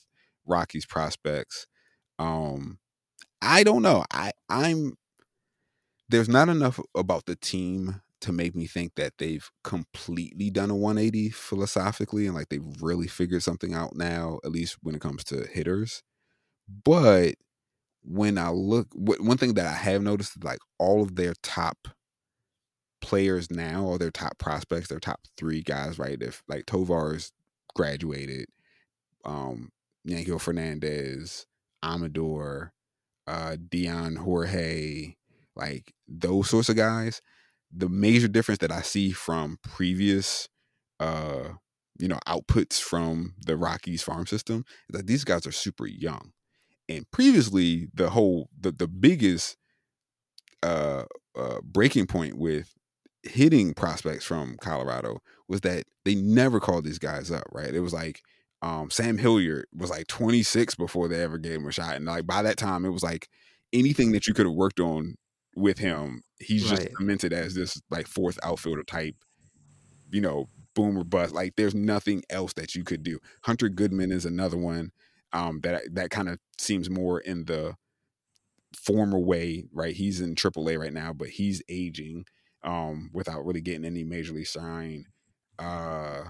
[0.45, 1.67] Rockies prospects.
[2.19, 2.79] Um,
[3.41, 4.05] I don't know.
[4.11, 4.95] I I'm
[6.09, 10.75] there's not enough about the team to make me think that they've completely done a
[10.75, 15.23] 180 philosophically and like they've really figured something out now, at least when it comes
[15.25, 16.03] to hitters.
[16.85, 17.35] But
[18.03, 21.87] when I look, one thing that I have noticed is like all of their top
[23.01, 26.21] players now, or their top prospects, their top three guys, right?
[26.21, 27.31] If like Tovar's
[27.75, 28.47] graduated,
[29.25, 29.71] um,
[30.07, 31.45] Yanquiel Fernandez,
[31.83, 32.73] Amador,
[33.27, 35.15] uh, Dyan Jorge,
[35.55, 37.21] like those sorts of guys.
[37.75, 40.47] The major difference that I see from previous,
[40.99, 41.53] uh,
[41.97, 46.31] you know, outputs from the Rockies farm system is that these guys are super young.
[46.89, 49.57] And previously, the whole the the biggest
[50.61, 51.03] uh,
[51.35, 52.73] uh, breaking point with
[53.23, 57.45] hitting prospects from Colorado was that they never called these guys up.
[57.51, 57.73] Right?
[57.73, 58.21] It was like
[58.61, 62.27] um, Sam Hilliard was like 26 before they ever gave him a shot, and like
[62.27, 63.29] by that time, it was like
[63.71, 65.15] anything that you could have worked on
[65.55, 66.79] with him, he's right.
[66.79, 69.15] just cemented as this like fourth outfielder type,
[70.11, 71.33] you know, boomer bust.
[71.33, 73.19] Like there's nothing else that you could do.
[73.43, 74.91] Hunter Goodman is another one
[75.33, 77.75] um, that that kind of seems more in the
[78.75, 79.95] former way, right?
[79.95, 82.25] He's in AAA right now, but he's aging
[82.63, 85.05] um, without really getting any major league shine.
[85.59, 86.25] Uh,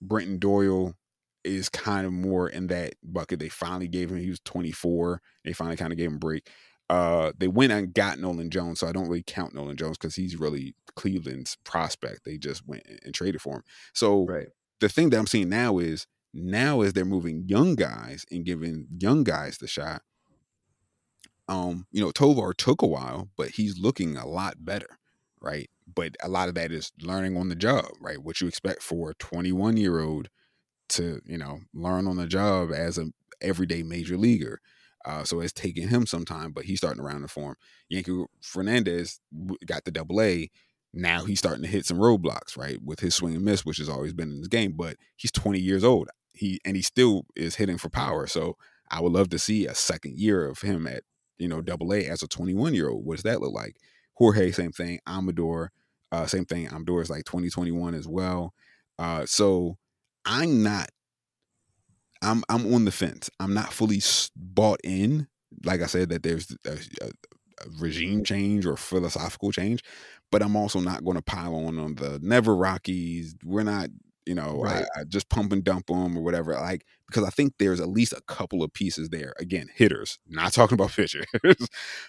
[0.00, 0.94] Brenton Doyle
[1.42, 3.38] is kind of more in that bucket.
[3.38, 4.18] They finally gave him.
[4.18, 5.20] He was 24.
[5.44, 6.48] They finally kind of gave him a break.
[6.90, 10.14] Uh, they went and got Nolan Jones, so I don't really count Nolan Jones because
[10.14, 12.20] he's really Cleveland's prospect.
[12.24, 13.62] They just went and traded for him.
[13.94, 14.48] So right.
[14.80, 18.86] the thing that I'm seeing now is now as they're moving young guys and giving
[18.98, 20.02] young guys the shot.
[21.48, 24.98] Um, you know, Tovar took a while, but he's looking a lot better,
[25.40, 25.70] right?
[25.92, 28.22] But a lot of that is learning on the job, right?
[28.22, 30.28] What you expect for a 21 year old
[30.90, 33.06] to, you know, learn on the job as a
[33.40, 34.60] everyday major leaguer.
[35.04, 37.56] Uh, so it's taking him some time, but he's starting to round the form.
[37.92, 39.20] Yanquiel Fernandez
[39.66, 40.50] got the double A.
[40.94, 42.78] Now he's starting to hit some roadblocks, right?
[42.82, 45.58] With his swing and miss, which has always been in his game, but he's 20
[45.58, 46.08] years old.
[46.34, 48.26] He and he still is hitting for power.
[48.26, 48.56] So
[48.90, 51.04] I would love to see a second year of him at,
[51.38, 53.04] you know, double A as a 21 year old.
[53.04, 53.76] What does that look like?
[54.14, 55.00] Jorge, same thing.
[55.06, 55.72] Amador,
[56.12, 56.68] uh, same thing.
[56.68, 58.52] Amador is like 2021 as well.
[58.98, 59.76] Uh, so
[60.24, 60.90] I'm not
[62.24, 63.30] I'm I'm on the fence.
[63.38, 64.00] I'm not fully
[64.34, 65.28] bought in.
[65.64, 69.82] Like I said, that there's a, a, a regime change or philosophical change,
[70.32, 73.36] but I'm also not going to pile on on the never Rockies.
[73.44, 73.90] We're not,
[74.26, 74.84] you know, right.
[74.96, 76.54] I, I just pump and dump them or whatever.
[76.54, 79.34] Like because I think there's at least a couple of pieces there.
[79.38, 80.18] Again, hitters.
[80.26, 81.26] Not talking about pitchers,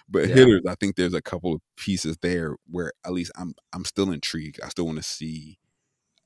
[0.08, 0.34] but yeah.
[0.34, 0.62] hitters.
[0.68, 4.60] I think there's a couple of pieces there where at least I'm I'm still intrigued.
[4.62, 5.58] I still want to see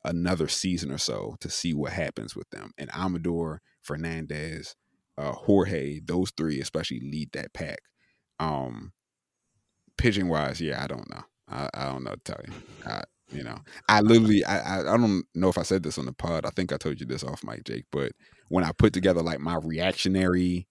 [0.04, 2.72] another season or so to see what happens with them.
[2.78, 4.74] And Amador, Fernandez,
[5.18, 7.80] uh, Jorge, those three especially lead that pack.
[8.38, 8.92] Um,
[9.98, 11.22] pitching wise, yeah, I don't know.
[11.48, 12.54] I, I don't know to tell you.
[12.86, 16.06] I, you know, I literally, I, I, I don't know if I said this on
[16.06, 16.44] the pod.
[16.44, 17.84] I think I told you this off mic, Jake.
[17.92, 18.12] But
[18.48, 20.66] when I put together like my reactionary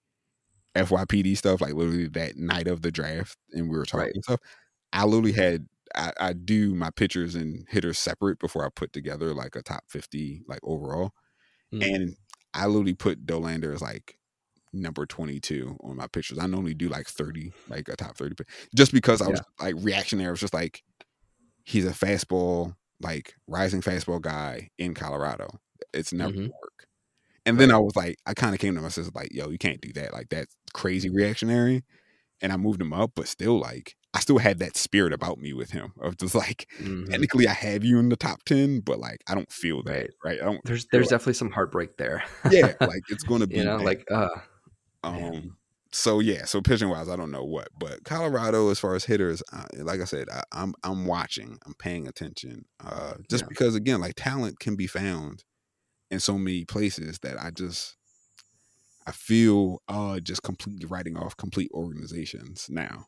[0.74, 4.24] FYPD stuff, like literally that night of the draft, and we were talking right.
[4.24, 4.40] stuff,
[4.92, 9.34] I literally had I, I, do my pitchers and hitters separate before I put together
[9.34, 11.12] like a top 50 like overall.
[11.72, 11.94] Mm.
[11.94, 12.16] And
[12.54, 14.16] I literally put Dollander as like
[14.72, 16.38] number 22 on my pitchers.
[16.38, 18.36] I normally do like 30, like a top 30
[18.74, 20.28] just because I was like reactionary.
[20.28, 20.82] I was just like,
[21.64, 25.48] he's a fastball, like rising fastball guy in Colorado.
[25.92, 26.42] It's never mm-hmm.
[26.42, 26.86] work.
[27.46, 27.66] And right.
[27.66, 29.92] then I was like, I kind of came to myself like, yo, you can't do
[29.94, 30.12] that.
[30.12, 31.84] Like that's crazy reactionary.
[32.42, 35.52] And I moved him up, but still like I still had that spirit about me
[35.52, 37.10] with him of just like mm-hmm.
[37.10, 40.10] technically I have you in the top ten, but like I don't feel that right.
[40.24, 40.40] right?
[40.40, 40.60] I don't.
[40.64, 42.24] There's there's like, definitely some heartbreak there.
[42.50, 44.28] yeah, like it's going to be you know like uh.
[45.02, 45.14] Um.
[45.14, 45.50] Man.
[45.92, 49.42] So yeah, so pitching wise, I don't know what, but Colorado, as far as hitters,
[49.52, 53.48] uh, like I said, I, am I'm, I'm watching, I'm paying attention, uh, just yeah.
[53.48, 55.44] because again, like talent can be found
[56.10, 57.96] in so many places that I just
[59.06, 63.06] I feel uh just completely writing off complete organizations now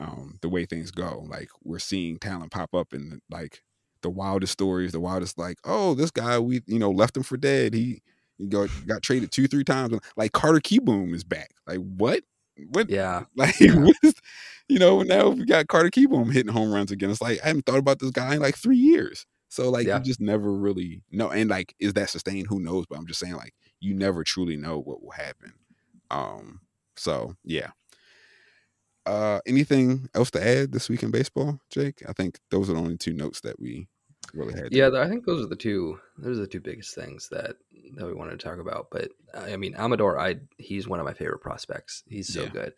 [0.00, 1.24] um, the way things go.
[1.28, 3.62] Like we're seeing talent pop up in like
[4.02, 7.36] the wildest stories, the wildest like, oh, this guy we you know left him for
[7.36, 7.74] dead.
[7.74, 8.02] He
[8.40, 9.98] he got got traded two three times.
[10.16, 11.52] Like Carter Kieboom is back.
[11.66, 12.22] Like what?
[12.70, 12.90] What?
[12.90, 13.24] Yeah.
[13.36, 13.74] Like yeah.
[14.68, 17.10] you know now we got Carter Kieboom hitting home runs again.
[17.10, 19.26] It's like I haven't thought about this guy in like three years.
[19.48, 19.98] So like yeah.
[19.98, 21.30] you just never really know.
[21.30, 22.48] And like is that sustained?
[22.48, 22.86] Who knows?
[22.86, 25.54] But I'm just saying like you never truly know what will happen.
[26.10, 26.60] Um.
[26.96, 27.70] So yeah,
[29.06, 32.02] Uh, anything else to add this week in baseball, Jake?
[32.08, 33.88] I think those are the only two notes that we
[34.34, 34.72] really had.
[34.72, 35.98] Yeah, I think those are the two.
[36.18, 37.56] Those are the two biggest things that
[37.94, 38.88] that we wanted to talk about.
[38.90, 42.04] But I mean, Amador, I he's one of my favorite prospects.
[42.08, 42.48] He's so Yeah.
[42.50, 42.72] good.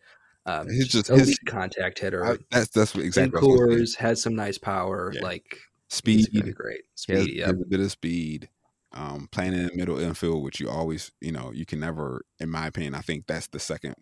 [0.45, 2.25] Um, He's just- his- contact hitter.
[2.25, 3.93] I, that's that's what- exactly in what I was gonna say.
[3.93, 5.11] Coors has some nice power.
[5.13, 5.21] Yeah.
[5.21, 5.57] Like
[5.89, 6.27] speed.
[6.31, 6.81] he's great.
[7.07, 7.33] He has, Speed.
[7.33, 7.45] he Yeah.
[7.47, 8.49] has a bit of speed.
[8.91, 12.49] Um, playing in the middle infield, which you always, you know, you can never, in
[12.49, 13.95] my opinion, I think that's the second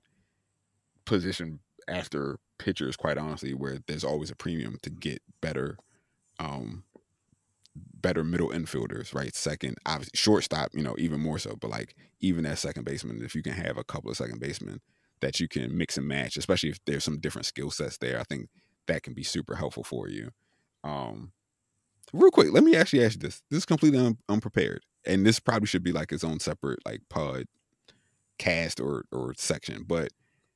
[1.05, 5.77] position after pitchers, quite honestly, where there's always a premium to get better,
[6.39, 6.83] um,
[8.01, 9.35] better middle infielders, right?
[9.35, 11.55] Second, obviously, shortstop, you know, even more so.
[11.55, 14.81] But like even as second baseman, if you can have a couple of second basemen
[15.21, 18.23] that you can mix and match, especially if there's some different skill sets there, I
[18.23, 18.49] think
[18.87, 20.31] that can be super helpful for you.
[20.83, 21.33] Um,
[22.13, 23.41] real quick, let me actually ask you this.
[23.49, 27.01] This is completely un- unprepared, and this probably should be like its own separate like
[27.09, 27.45] pod
[28.37, 29.83] cast or or section.
[29.85, 30.11] But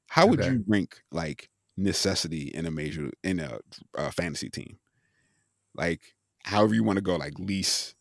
[0.10, 3.60] how would you rank like necessity in a major in a,
[3.98, 4.80] uh fantasy team?
[5.76, 6.15] Like
[6.46, 7.96] however you want to go, like least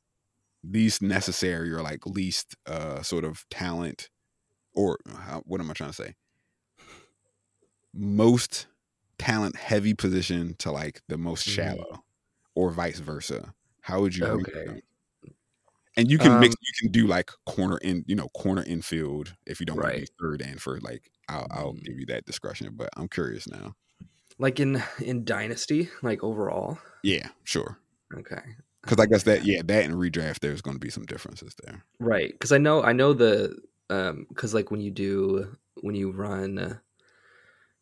[0.64, 4.10] least necessary or like least uh sort of talent
[4.74, 6.14] or how, what am I trying to say?
[7.94, 8.66] Most
[9.18, 11.46] talent heavy position to like the most Mhm.
[11.46, 12.04] shallow
[12.54, 13.54] or vice versa.
[13.82, 14.82] How would you Okay.
[15.96, 19.36] And you can mix Um, you can do like corner in, you know, corner infield
[19.46, 21.84] if you don't want to be third in for like I'll I'll Mm.
[21.84, 23.74] give you that discretion, but I'm curious now.
[24.38, 26.78] Like in in Dynasty, like overall.
[27.02, 27.78] Yeah, sure.
[28.18, 28.42] Okay.
[28.82, 31.84] Because I guess that yeah, that and redraft there's going to be some differences there.
[31.98, 33.56] Right, because I know I know the
[33.90, 36.80] um because like when you do when you run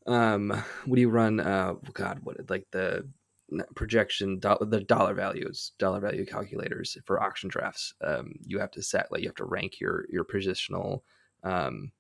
[0.06, 3.08] um when you run uh God what like the
[3.74, 8.82] projection do- the dollar values dollar value calculators for auction drafts um you have to
[8.82, 11.02] set like you have to rank your your positional
[11.44, 11.92] um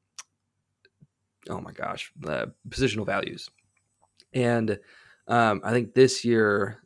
[1.50, 3.50] oh my gosh the positional values
[4.32, 4.78] and
[5.28, 6.82] um I think this year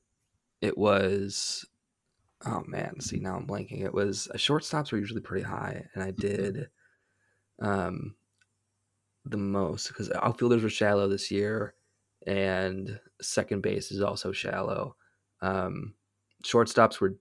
[0.60, 1.64] it was
[2.46, 3.84] oh man see now i'm blanking.
[3.84, 6.68] It was uh, shortstops were usually pretty high and i did
[7.60, 8.14] um
[9.24, 11.74] the most because outfielders were shallow this year
[12.26, 14.96] and second base is also shallow.
[15.42, 15.94] Um
[16.44, 17.16] shortstops were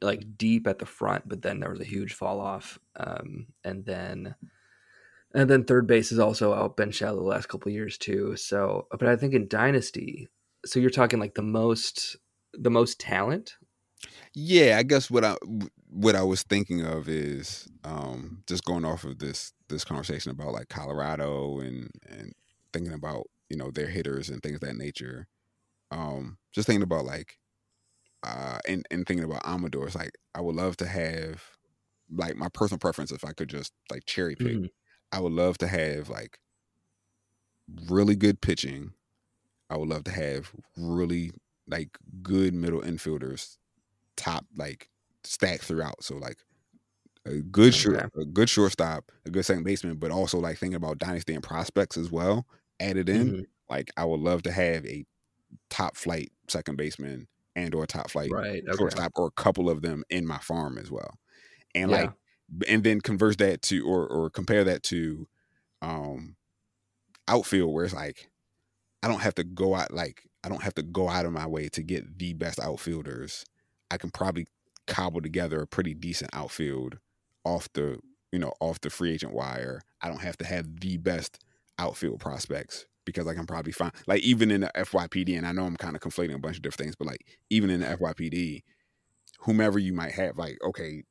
[0.00, 3.84] like deep at the front but then there was a huge fall off um and
[3.84, 4.34] then
[5.34, 8.36] and then third base has also out been shallow the last couple of years too.
[8.36, 10.28] So but i think in dynasty
[10.64, 12.16] so you're talking like the most
[12.54, 13.56] the most talent
[14.34, 15.36] Yeah, I guess what I
[15.88, 20.52] what I was thinking of is um, just going off of this this conversation about
[20.52, 22.32] like Colorado and and
[22.72, 25.26] thinking about you know their hitters and things of that nature.
[25.90, 27.38] Um, just thinking about like
[28.24, 31.44] uh, and and thinking about Amador, it's like I would love to have
[32.10, 34.58] like my personal preference if I could just like cherry pick.
[34.58, 34.70] Mhm.
[35.12, 36.38] I would love to have like
[37.88, 38.92] really good pitching.
[39.70, 41.32] I would love to have really
[41.72, 43.58] like good middle infielders,
[44.16, 44.90] top like
[45.24, 46.04] stacked throughout.
[46.04, 46.38] So like
[47.26, 50.98] a good short, a good shortstop, a good second baseman, but also like thinking about
[50.98, 52.46] dynasty and prospects as well
[52.80, 53.34] added in.
[53.34, 53.44] Mhm.
[53.70, 55.04] Like I would love to have a
[55.70, 59.82] top flight second baseman and or top flight right okay shortstop or a couple of
[59.82, 61.18] them in my farm as well.
[61.74, 61.92] And Yeah.
[61.92, 62.12] like
[62.68, 65.28] and then converse that to or or compare that to
[65.82, 66.36] um
[67.28, 68.30] outfield where it's like
[69.02, 71.46] I don't have to go out like I don't have to go out of my
[71.46, 73.44] way to get the best outfielders.
[73.90, 74.46] I can probably
[74.86, 76.98] cobble together a pretty decent outfield
[77.44, 77.98] off the
[78.32, 79.82] you know off the free agent wire.
[80.00, 81.38] I don't have to have the best
[81.78, 85.64] outfield prospects because I can probably find like even in the FYPD and I know
[85.64, 88.62] I'm kind of conflating a bunch of different things, but like even in the FYPD,
[89.40, 91.04] whomever you might have, like okay,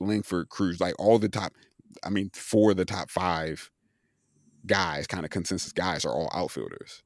[0.00, 1.52] Langford, Crews, like all the top.
[2.04, 3.70] I mean, four of the top five
[4.66, 7.02] guys, kind of consensus guys, are all outfielders.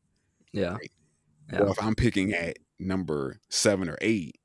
[0.52, 0.90] yeah Right.
[1.52, 4.36] Yeah if I'm picking at number seven or eight,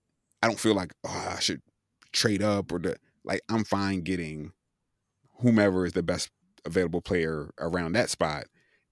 [0.42, 1.62] I don't feel like oh, I should
[2.12, 3.42] trade up or the like.
[3.50, 4.52] I'm fine getting
[5.40, 6.30] whomever is the best
[6.66, 8.46] available player around that spot,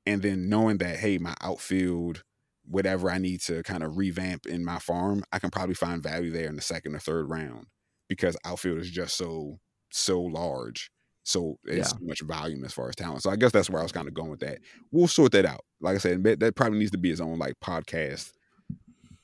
[0.05, 2.23] and then knowing that hey, my outfield,
[2.65, 6.31] whatever I need to kind of revamp in my farm, I can probably find value
[6.31, 7.67] there in the second or third round
[8.09, 9.59] because outfield is just so
[9.91, 10.91] so large.
[11.23, 12.07] So it's Yeah.
[12.07, 13.23] much volume as far as talent.
[13.23, 14.59] So I guess that's where I was kind of going with that.
[14.91, 15.63] We'll sort that out.
[15.79, 18.33] Like I said, that- that probably needs to be its own like podcast,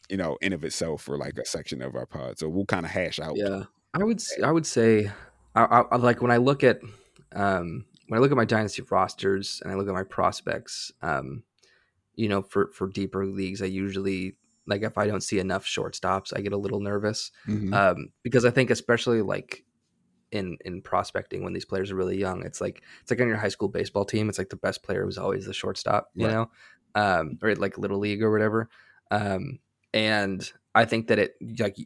[0.10, 2.40] you know, in of itself for like a section of our pod.
[2.40, 3.36] So we'll kind of hash out.
[3.38, 5.12] Yeah, I would I would say
[5.56, 6.80] I, I, like when I look at
[7.34, 11.44] um, when I look at my dynasty rosters and I look at my prospects, um,
[12.16, 14.36] you know, for for deeper leagues, I usually
[14.66, 17.74] like if I don't see enough shortstops, I get a little nervous Mhm.
[17.74, 19.64] um, because I think especially like
[20.32, 22.44] in in prospecting when these players are really young.
[22.44, 24.30] It's like it's like on your high school baseball team.
[24.30, 26.34] It's like the best player was always the shortstop, you right.
[26.34, 26.50] know,
[26.96, 28.70] um, or like little league or whatever.
[29.12, 29.60] Um,
[29.94, 31.78] and I think that it like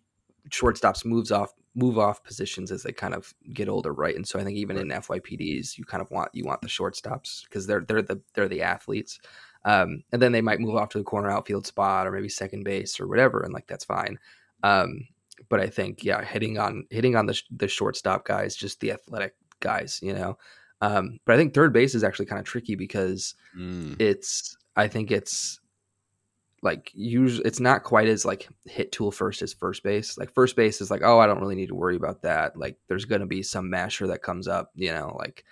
[0.50, 4.16] shortstops moves off move off positions as they kind of get older, right?
[4.16, 7.44] And so I think even in FYPDs, you kind of want you want the shortstops
[7.44, 9.20] because they're they're the they're the athletes.
[9.66, 12.64] Um, and then they might move off to the corner outfield spot or maybe second
[12.64, 14.20] base or whatever, and like that's fine.
[14.62, 15.08] Um,
[15.50, 19.36] but I think yeah, hitting on hitting on the the shortstop guys, just the athletic
[19.60, 20.38] guys, you know.
[20.82, 24.00] Um, but I think third base is actually kind of tricky because mm.
[24.00, 25.60] it's I think it's
[26.62, 30.18] like usually it's not quite as like hit tool first as first base.
[30.18, 32.58] Like first base is like, oh, I don't really need to worry about that.
[32.58, 35.44] Like there's gonna be some masher that comes up, you know, like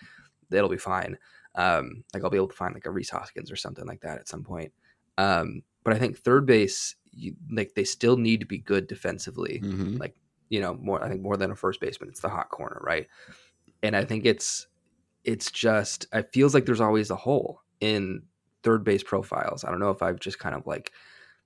[0.52, 1.18] it'll be fine.
[1.56, 4.20] Um, like I'll be able to find like a Rhys Hoskins or something like that
[4.20, 4.72] at some point.
[5.18, 9.62] Um, but I think third base, you, like they still need to be good defensively.
[9.64, 9.98] Mm-hmm.
[9.98, 10.16] Like
[10.50, 13.08] you know, more I think more than a first baseman, it's the hot corner, right?
[13.84, 14.68] And I think it's
[15.24, 18.24] it's just it feels like there's always a hole in
[18.64, 19.64] third base profiles.
[19.64, 20.92] I don't know if I've just kind of like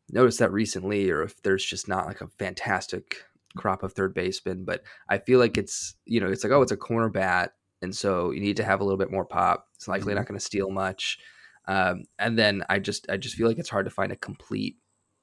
[0.09, 3.23] noticed that recently or if there's just not like a fantastic
[3.55, 6.71] crop of third basemen, but I feel like it's, you know, it's like, oh, it's
[6.71, 7.53] a corner bat.
[7.81, 9.67] And so you need to have a little bit more pop.
[9.75, 10.17] It's likely mm-hmm.
[10.17, 11.19] not going to steal much.
[11.67, 14.77] Um, and then I just, I just feel like it's hard to find a complete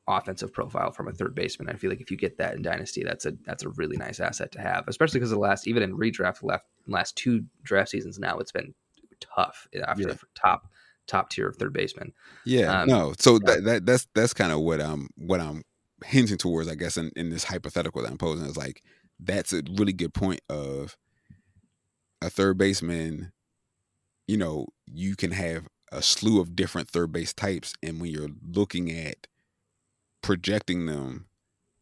[0.08, 1.68] offensive profile from a third baseman.
[1.68, 4.20] I feel like if you get that in Dynasty, that's a that's a really nice
[4.20, 8.18] asset to have, especially because the last even in redraft left last two draft seasons
[8.18, 8.74] now, it's been
[9.20, 10.08] tough after yeah.
[10.08, 10.68] the top
[11.06, 12.12] top tier of third baseman.
[12.44, 13.14] Yeah, um, no.
[13.18, 13.38] So yeah.
[13.44, 15.62] That, that that's that's kind of what I'm what I'm
[16.04, 18.82] hinting towards, I guess, in, in this hypothetical that I'm posing is like
[19.20, 20.96] that's a really good point of
[22.20, 23.32] a third baseman.
[24.26, 28.30] You know, you can have a slew of different third base types, and when you're
[28.42, 29.26] looking at
[30.22, 31.26] projecting them,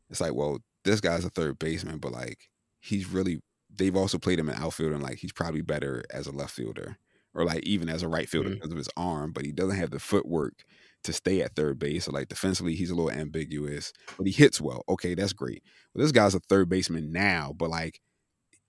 [0.08, 2.48] it's like, well, this guy's a third baseman, but like
[2.80, 3.40] he's really
[3.74, 6.98] they've also played him in outfield and like he's probably better as a left fielder
[7.34, 8.56] or like even as a right fielder mm-hmm.
[8.56, 10.64] because of his arm, but he doesn't have the footwork
[11.04, 12.04] to stay at third base.
[12.04, 14.84] So like defensively, he's a little ambiguous, but he hits well.
[14.88, 15.62] Okay, that's great.
[15.94, 18.00] But this guy's a third baseman now, but like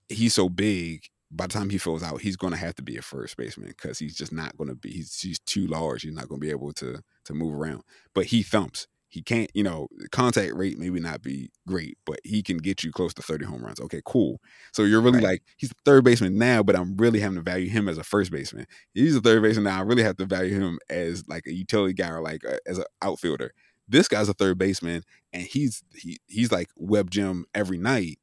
[0.08, 1.04] he's so big.
[1.34, 3.68] By the time he fills out, he's going to have to be a first baseman
[3.68, 4.90] because he's just not going to be.
[4.90, 6.02] He's, he's too large.
[6.02, 7.84] He's not going to be able to to move around.
[8.14, 12.42] But he thumps he can't, you know, contact rate maybe not be great, but he
[12.42, 13.78] can get you close to 30 home runs.
[13.78, 14.40] Okay, cool.
[14.72, 15.32] So you're really right.
[15.32, 18.04] like, he's the third baseman now, but I'm really having to value him as a
[18.04, 18.66] first baseman.
[18.94, 19.78] He's a third baseman now.
[19.78, 22.78] I really have to value him as like a utility guy or like a, as
[22.78, 23.52] an outfielder.
[23.86, 25.02] This guy's a third baseman
[25.34, 28.18] and he's he he's like web gem every night,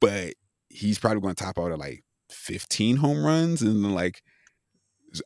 [0.00, 0.34] but
[0.70, 4.22] he's probably going to top out at like 15 home runs and then like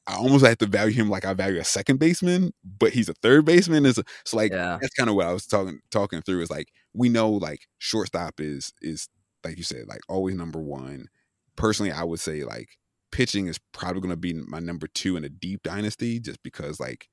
[0.06, 3.14] I almost have to value him like I value a second baseman, but he's a
[3.14, 3.86] third baseman.
[3.86, 4.78] Is so like yeah.
[4.80, 6.42] that's kind of what I was talking talking through.
[6.42, 9.08] Is like we know like shortstop is is
[9.44, 11.08] like you said like always number one.
[11.56, 12.78] Personally, I would say like
[13.10, 16.78] pitching is probably going to be my number two in a deep dynasty, just because
[16.78, 17.08] like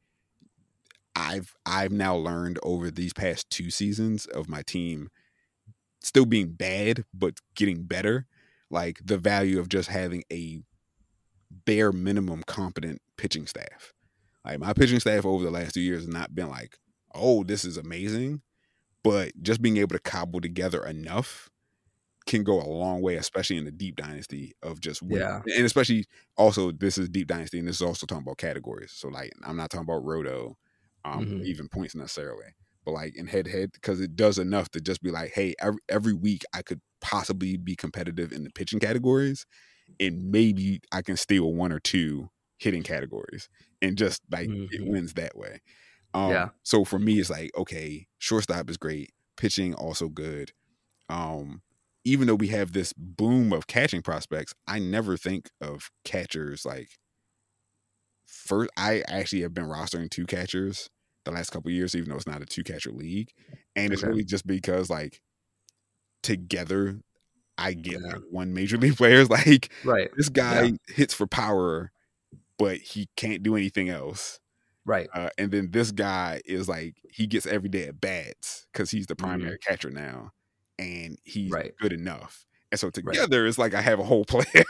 [1.16, 5.10] I've I've now learned over these past two seasons of my team
[6.02, 8.28] still being bad but getting better,
[8.70, 10.62] like the value of just having a
[11.52, 13.94] bare minimum competent pitching staff.
[14.44, 16.78] Like my pitching staff over the last two years has not been like,
[17.14, 18.42] oh, this is amazing,
[19.04, 21.50] but just being able to cobble together enough
[22.26, 25.20] can go a long way, especially in the deep dynasty of just winning.
[25.20, 26.06] yeah, and especially
[26.38, 28.92] also this is deep dynasty, and this is also talking about categories.
[28.92, 30.58] So like I'm not talking about roto,
[31.04, 31.46] um, mm-hmm.
[31.46, 35.12] even points necessarily, but like in head head because it does enough to just be
[35.12, 39.46] like, hey, every, every week I could possibly be competitive in the pitching categories,
[40.00, 43.50] and maybe I can steal one or two hitting categories
[43.82, 44.66] and just like mm-hmm.
[44.72, 45.62] it wins that way.
[46.14, 46.50] Um, yeah.
[46.64, 50.52] So for me, it's like okay, shortstop is great, pitching also good.
[51.10, 51.62] Um,
[52.04, 56.90] even though we have this boom of catching prospects, I never think of catchers like
[58.26, 58.70] first.
[58.78, 60.90] I actually have been rostering two catchers
[61.26, 63.32] the last couple years, even though it's not a two catcher league,
[63.76, 63.94] and okay.
[63.94, 65.22] it's really just because like
[66.24, 67.02] together
[67.58, 68.14] I get yeah.
[68.14, 70.10] like one major league players like right.
[70.16, 70.72] this guy yeah.
[70.88, 71.92] hits for power,
[72.58, 74.40] but he can't do anything else.
[74.86, 75.10] Right.
[75.14, 79.08] Uh, and then this guy is like he gets every day at bats because he's
[79.08, 79.72] the primary mm-hmm.
[79.72, 80.32] catcher now,
[80.78, 81.74] and he's right.
[81.80, 82.46] good enough.
[82.72, 83.48] And so together, right.
[83.48, 84.66] it's like I have a whole player.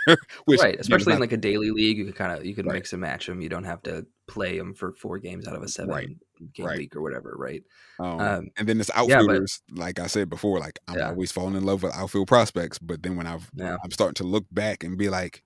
[0.45, 2.75] which, right, especially in like a daily league, you can kind of you can right.
[2.75, 3.41] mix and match them.
[3.41, 6.09] You don't have to play them for four games out of a seven right.
[6.53, 6.77] game right.
[6.77, 7.63] week or whatever, right?
[7.99, 11.09] Um, um, and then this outfielders, yeah, but, like I said before, like I'm yeah.
[11.09, 13.77] always falling in love with outfield prospects, but then when I've yeah.
[13.83, 15.41] I'm starting to look back and be like,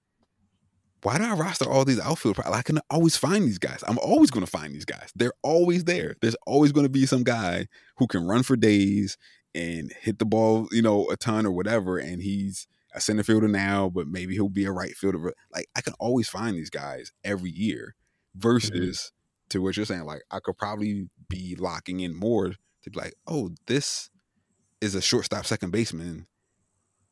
[1.03, 2.35] why do I roster all these outfield?
[2.35, 3.83] Pro- I can always find these guys.
[3.87, 5.11] I'm always going to find these guys.
[5.15, 6.15] They're always there.
[6.21, 9.17] There's always going to be some guy who can run for days
[9.59, 13.47] and hit the ball, you know, a ton or whatever, and he's a center fielder
[13.47, 15.33] now, but maybe he'll be a right fielder.
[15.53, 17.95] Like I can always find these guys every year.
[18.37, 18.39] Mm-hmm.
[18.41, 19.49] Versus mm-hmm.
[19.49, 22.53] to what you're saying, like I could probably be locking in more
[22.83, 24.09] to be like, oh, this
[24.81, 26.27] is a shortstop second baseman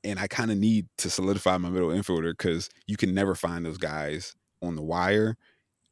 [0.07, 3.65] and I kind of need to solidify my middle infielder because you can never find
[3.65, 5.35] those guys on the wire.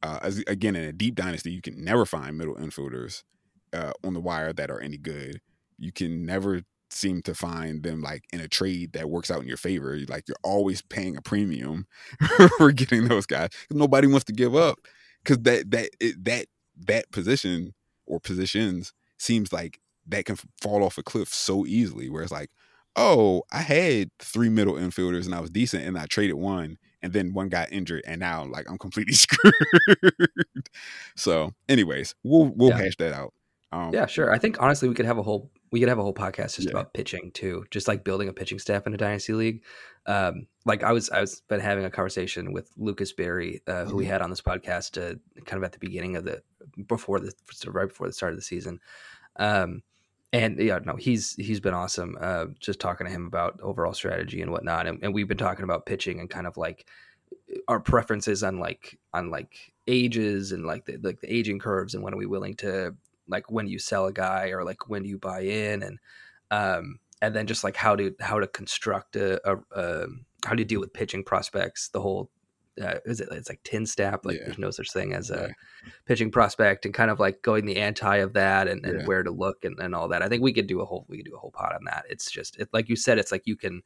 [0.02, 3.24] Uh, as, again, in a deep dynasty, you can never find middle infielders
[3.72, 5.40] uh, on the wire that are any good.
[5.78, 9.48] You can never seem to find them like in a trade that works out in
[9.48, 9.98] your favor.
[10.08, 11.86] Like you're always paying a premium
[12.58, 13.50] for getting those guys.
[13.70, 14.78] Nobody wants to give up
[15.22, 16.46] because that that it, that
[16.86, 17.74] that position
[18.06, 22.08] or positions seems like that can fall off a cliff so easily.
[22.08, 22.50] Where it's like,
[22.94, 27.12] oh, I had three middle infielders and I was decent and I traded one and
[27.12, 29.54] then one got injured and now like I'm completely screwed.
[31.16, 32.78] so, anyways, we'll we'll yeah.
[32.78, 33.32] hash that out.
[33.72, 34.32] Um, yeah, sure.
[34.32, 36.64] I think honestly we could have a whole we could have a whole podcast just
[36.64, 36.70] yeah.
[36.70, 39.62] about pitching too, just like building a pitching staff in a dynasty league.
[40.06, 43.88] Um, like I was I was been having a conversation with Lucas Berry, uh, who
[43.88, 43.96] mm-hmm.
[43.96, 46.42] we had on this podcast uh, kind of at the beginning of the
[46.86, 47.32] before the
[47.66, 48.80] right before the start of the season.
[49.36, 49.82] Um,
[50.32, 52.16] and yeah, no, he's he's been awesome.
[52.20, 55.64] Uh, just talking to him about overall strategy and whatnot, and, and we've been talking
[55.64, 56.86] about pitching and kind of like
[57.68, 62.02] our preferences on like on like ages and like the like the aging curves and
[62.02, 62.94] when are we willing to
[63.28, 65.98] like when you sell a guy or like when do you buy in and
[66.50, 70.06] um and then just like how to how to construct a, a, a
[70.44, 72.30] how do you deal with pitching prospects the whole
[72.80, 74.44] uh, is it it's like TINSTAP like yeah.
[74.44, 75.92] there's no such thing as a yeah.
[76.04, 79.06] pitching prospect and kind of like going the anti of that and, and yeah.
[79.06, 81.16] where to look and, and all that i think we could do a whole we
[81.16, 83.46] could do a whole pot on that it's just it, like you said it's like
[83.46, 83.82] you can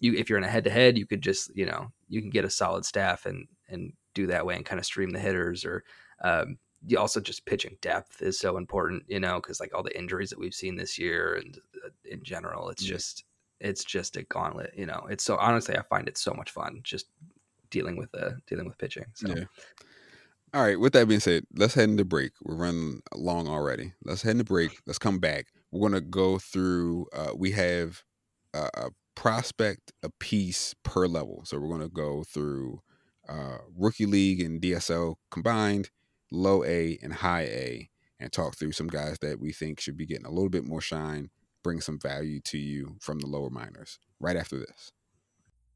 [0.00, 2.30] you if you're in a head to head you could just you know you can
[2.30, 5.64] get a solid staff and and do that way and kind of stream the hitters
[5.64, 5.82] or
[6.22, 6.58] um,
[6.96, 10.38] also just pitching depth is so important you know because like all the injuries that
[10.38, 13.24] we've seen this year and uh, in general it's just
[13.58, 16.80] it's just a gauntlet you know it's so honestly i find it so much fun
[16.84, 17.06] just
[17.70, 19.06] dealing with uh dealing with pitching.
[19.14, 19.28] So.
[19.28, 19.44] Yeah.
[20.54, 20.78] All right.
[20.78, 22.32] With that being said, let's head into break.
[22.42, 23.92] We're running long already.
[24.04, 24.80] Let's head into break.
[24.86, 25.46] Let's come back.
[25.70, 27.06] We're gonna go through.
[27.12, 28.02] Uh, we have
[28.54, 32.80] a, a prospect a piece per level, so we're gonna go through
[33.28, 35.90] uh, rookie league and DSL combined,
[36.30, 40.06] low A and high A, and talk through some guys that we think should be
[40.06, 41.30] getting a little bit more shine,
[41.62, 43.98] bring some value to you from the lower minors.
[44.20, 44.92] Right after this.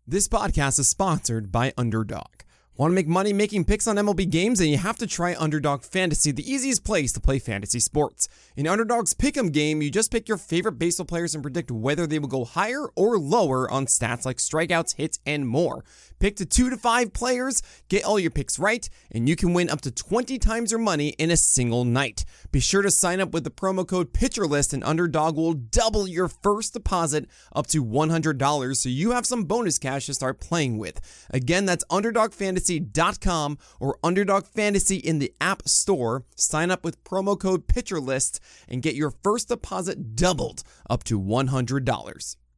[0.07, 2.43] This podcast is sponsored by Underdog.
[2.77, 4.59] Want to make money making picks on MLB games?
[4.59, 8.27] And you have to try Underdog Fantasy, the easiest place to play fantasy sports.
[8.57, 12.19] In Underdog's Pick'em game, you just pick your favorite baseball players and predict whether they
[12.19, 15.85] will go higher or lower on stats like strikeouts, hits, and more.
[16.21, 19.71] Pick to two to five players, get all your picks right, and you can win
[19.71, 22.27] up to 20 times your money in a single night.
[22.53, 26.29] Be sure to sign up with the promo code PitcherList, and Underdog will double your
[26.29, 31.01] first deposit up to $100 so you have some bonus cash to start playing with.
[31.31, 36.25] Again, that's UnderdogFantasy.com or Underdog Fantasy in the App Store.
[36.37, 42.37] Sign up with promo code PitcherList and get your first deposit doubled up to $100.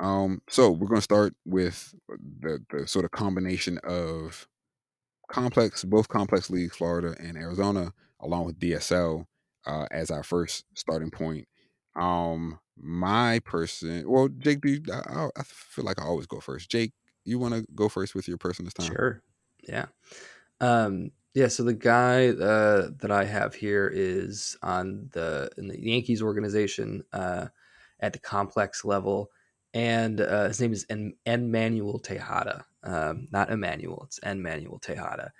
[0.00, 4.46] Um, so we're going to start with the the sort of combination of
[5.28, 9.26] complex, both complex leagues, Florida and Arizona, along with DSL
[9.66, 11.46] uh, as our first starting point.
[11.96, 16.70] Um, my person, well, Jake, do you, I, I feel like I always go first.
[16.70, 16.92] Jake,
[17.24, 18.86] you want to go first with your person this time?
[18.86, 19.22] Sure.
[19.68, 19.86] Yeah.
[20.60, 21.48] Um, yeah.
[21.48, 27.04] So the guy uh, that I have here is on the in the Yankees organization
[27.12, 27.48] uh,
[28.00, 29.30] at the complex level
[29.74, 34.02] and uh, his name is en- Enmanuel Tejeda, um, not Emmanuel.
[34.06, 35.30] It's Enmanuel Tejeda.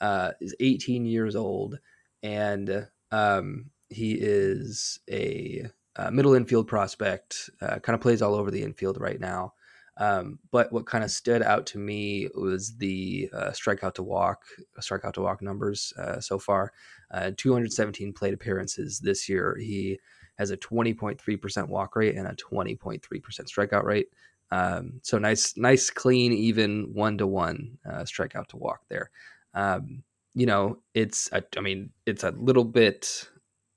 [0.00, 1.78] Uh, is 18 years old,
[2.22, 5.66] and um, he is a,
[5.96, 7.50] a, middle infield prospect.
[7.60, 9.54] Uh, kind of plays all over the infield right now.
[9.96, 14.44] Um, but what kind of stood out to me was the uh, strikeout to walk,
[14.80, 16.72] strikeout to walk numbers uh, so far.
[17.10, 19.56] Uh, 217 plate appearances this year.
[19.58, 19.98] He
[20.38, 24.08] has a 20.3% walk rate and a 20.3% strikeout rate.
[24.50, 29.10] Um, so nice, nice, clean, even one to one strikeout to walk there.
[29.54, 33.28] Um, you know, it's, a, I mean, it's a little bit,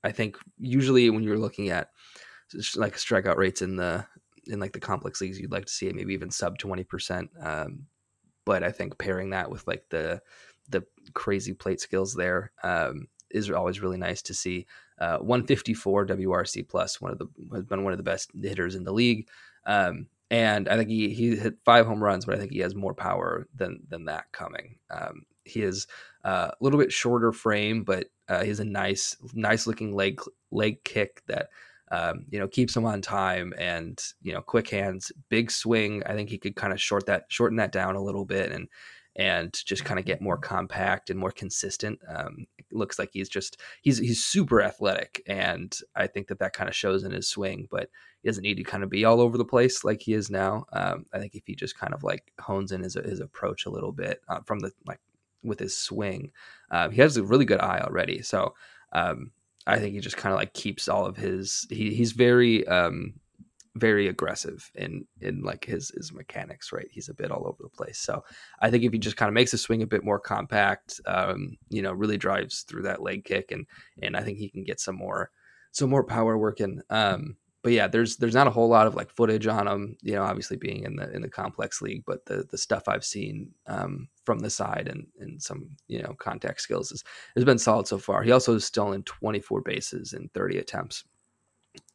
[0.04, 1.90] I think usually when you're looking at
[2.76, 4.06] like strikeout rates in the,
[4.46, 7.28] in like the complex leagues, you'd like to see it maybe even sub 20%.
[7.40, 7.86] Um,
[8.44, 10.22] but I think pairing that with like the,
[10.68, 10.84] the
[11.14, 14.66] crazy plate skills there um, is always really nice to see.
[14.98, 18.84] Uh, 154 WRC plus, one of the has been one of the best hitters in
[18.84, 19.28] the league.
[19.66, 22.74] Um, and I think he he hit five home runs, but I think he has
[22.74, 24.76] more power than than that coming.
[24.90, 25.86] Um, he is
[26.24, 30.20] uh, a little bit shorter frame, but uh, he has a nice nice looking leg
[30.50, 31.48] leg kick that
[31.90, 36.02] um, you know keeps him on time and you know quick hands, big swing.
[36.06, 38.68] I think he could kind of short that shorten that down a little bit and
[39.16, 41.98] and just kind of get more compact and more consistent.
[42.08, 46.68] Um, looks like he's just he's he's super athletic, and I think that that kind
[46.68, 47.68] of shows in his swing.
[47.70, 47.88] But
[48.22, 50.64] he doesn't need to kind of be all over the place like he is now.
[50.72, 53.70] Um, I think if he just kind of like hones in his his approach a
[53.70, 55.00] little bit uh, from the like
[55.42, 56.30] with his swing,
[56.70, 58.22] uh, he has a really good eye already.
[58.22, 58.54] So
[58.92, 59.32] um,
[59.66, 61.66] I think he just kind of like keeps all of his.
[61.70, 63.14] He, he's very um,
[63.76, 66.88] very aggressive in in like his his mechanics right?
[66.90, 67.98] He's a bit all over the place.
[67.98, 68.24] So
[68.60, 71.56] i think if he just kind of makes the swing a bit more compact um
[71.68, 73.66] you know really drives through that leg kick and
[74.02, 75.30] and i think he can get some more
[75.72, 76.80] some more power working.
[76.90, 80.14] Um but yeah there's there's not a whole lot of like footage on him you
[80.14, 83.52] know obviously being in the in the complex league but the the stuff i've seen
[83.68, 87.02] um from the side and and some you know contact skills has,
[87.36, 88.22] has been solid so far.
[88.22, 91.04] He also is still in 24 bases in 30 attempts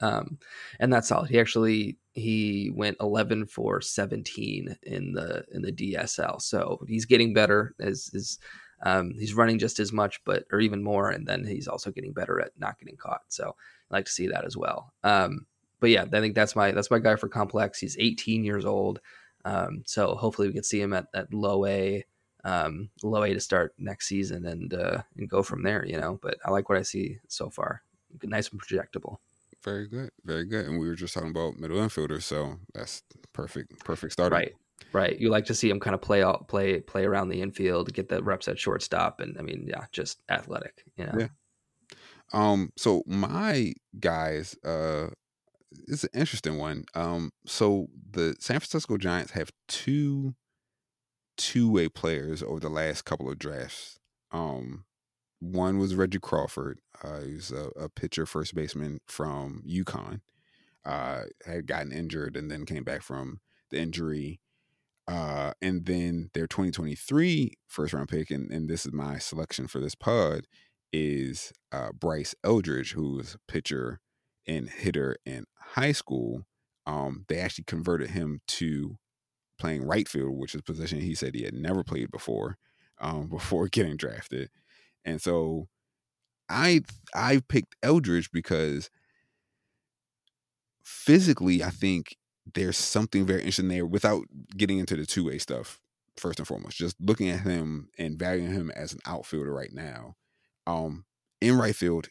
[0.01, 0.37] um,
[0.79, 1.29] and that's solid.
[1.29, 7.33] He actually he went 11 for 17 in the in the DSL, so he's getting
[7.33, 8.39] better as is.
[8.83, 12.13] Um, he's running just as much, but or even more, and then he's also getting
[12.13, 13.23] better at not getting caught.
[13.27, 13.55] So
[13.89, 14.93] I like to see that as well.
[15.03, 15.47] Um,
[15.79, 17.79] but yeah, I think that's my that's my guy for complex.
[17.79, 18.99] He's 18 years old,
[19.45, 22.05] um, so hopefully we can see him at, at low A,
[22.43, 25.85] um, low A to start next season and uh, and go from there.
[25.85, 27.81] You know, but I like what I see so far.
[28.23, 29.17] Nice and projectable.
[29.67, 30.65] Very good, very good.
[30.65, 33.03] And we were just talking about middle infielders, so that's
[33.33, 34.33] perfect, perfect starter.
[34.33, 34.53] Right,
[34.93, 35.19] right.
[35.19, 38.07] You like to see him kind of play out, play, play around the infield, get
[38.07, 40.85] the reps at shortstop, and I mean, yeah, just athletic.
[40.95, 41.17] You know?
[41.19, 41.27] Yeah.
[42.31, 42.69] Um.
[42.77, 45.07] So my guys, uh,
[45.85, 46.85] it's an interesting one.
[46.93, 47.31] Um.
[47.45, 50.33] So the San Francisco Giants have two
[51.35, 53.99] two-way players over the last couple of drafts.
[54.31, 54.85] Um,
[55.41, 56.79] one was Reggie Crawford.
[57.03, 60.21] Uh, he's a, a pitcher, first baseman from UConn.
[60.85, 63.39] Uh, had gotten injured and then came back from
[63.71, 64.39] the injury.
[65.07, 69.79] Uh, and then their 2023 first round pick, and, and this is my selection for
[69.79, 70.47] this pod,
[70.93, 73.99] is uh, Bryce Eldridge, who was a pitcher
[74.47, 76.45] and hitter in high school.
[76.85, 78.97] Um, they actually converted him to
[79.59, 82.57] playing right field, which is a position he said he had never played before,
[82.99, 84.49] um, before getting drafted.
[85.03, 85.67] And so
[86.49, 86.81] I
[87.13, 88.89] I picked Eldridge because
[90.83, 92.17] physically I think
[92.53, 94.23] there's something very interesting there without
[94.55, 95.79] getting into the two-way stuff
[96.15, 96.77] first and foremost.
[96.77, 100.15] Just looking at him and valuing him as an outfielder right now.
[100.65, 101.05] Um
[101.41, 102.07] in right field,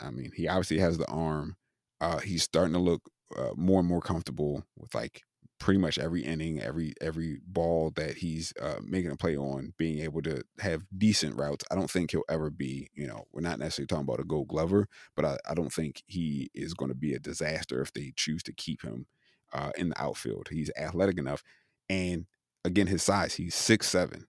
[0.00, 1.56] I mean, he obviously has the arm.
[2.00, 3.02] Uh he's starting to look
[3.36, 5.22] uh, more and more comfortable with like
[5.64, 10.00] pretty much every inning, every every ball that he's uh, making a play on, being
[10.00, 11.64] able to have decent routes.
[11.70, 14.48] I don't think he'll ever be, you know, we're not necessarily talking about a Gold
[14.48, 14.86] Glover,
[15.16, 18.42] but I, I don't think he is going to be a disaster if they choose
[18.42, 19.06] to keep him
[19.54, 20.48] uh, in the outfield.
[20.50, 21.42] He's athletic enough,
[21.88, 22.26] and
[22.62, 24.26] again, his size, he's six seven.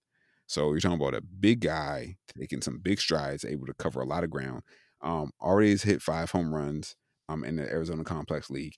[0.48, 4.08] So you're talking about a big guy taking some big strides, able to cover a
[4.08, 4.62] lot of ground.
[5.02, 6.96] Um, already has hit five home runs
[7.28, 8.78] um, in the Arizona Complex League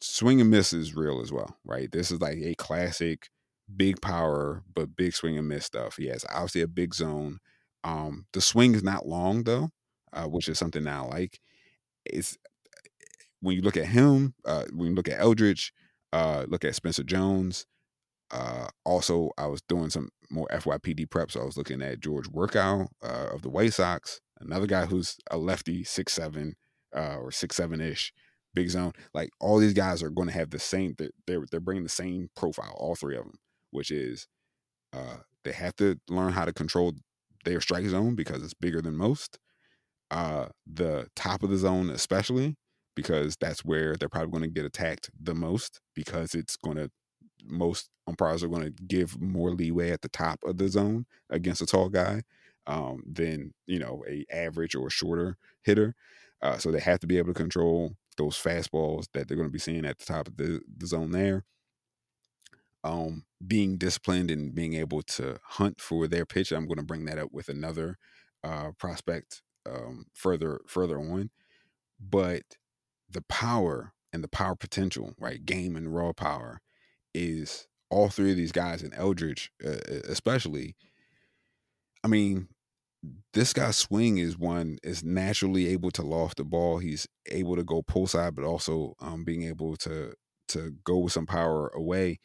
[0.00, 1.90] swing and miss is real as well, right?
[1.90, 3.28] This is like a classic
[3.76, 5.96] big power but big swing and miss stuff.
[5.96, 7.38] He has obviously a big zone.
[7.84, 9.70] Um, the swing is not long though,
[10.12, 11.40] uh, which is something I like.
[12.04, 12.36] It's
[13.40, 15.72] when you look at him, uh, when you look at Eldridge,
[16.12, 17.66] uh, look at Spencer Jones.
[18.30, 22.30] Uh, also, I was doing some more FYPD prep, so I was looking at George
[22.30, 26.54] Wolkow uh, of the White Sox, another guy who's a lefty, six seven
[26.94, 28.12] uh, or six seven ish,
[28.54, 30.94] Big Zone, like all these guys are going to have the same.
[31.26, 33.34] They're, they're bringing the same profile, all three of them,
[33.70, 34.26] which is
[34.92, 36.92] uh, they have to learn how to control
[37.44, 39.38] their strike zone because it's bigger than most.
[40.10, 42.56] Uh, the top of the zone, especially
[42.96, 46.90] because that's where they're probably going to get attacked the most because it's going to
[47.44, 51.62] most umpires are going to give more leeway at the top of the zone against
[51.62, 52.20] a tall guy
[52.66, 55.94] um, than you know a average or shorter hitter.
[56.42, 59.52] Uh, so they have to be able to control those fastballs that they're going to
[59.52, 61.44] be seeing at the top of the, the zone there.
[62.84, 66.52] Um, being disciplined and being able to hunt for their pitch.
[66.52, 67.98] I'm going to bring that up with another
[68.44, 71.30] uh, prospect um, further further on.
[71.98, 72.42] But
[73.10, 76.60] the power and the power potential, right, game and raw power,
[77.14, 79.76] is all three of these guys and Eldridge, uh,
[80.08, 80.76] especially.
[82.02, 82.48] I mean,
[83.32, 86.78] this guy's swing is one is naturally able to loft the ball.
[86.78, 90.14] He's able to go pull side, but also um, being able to
[90.48, 92.18] to go with some power away.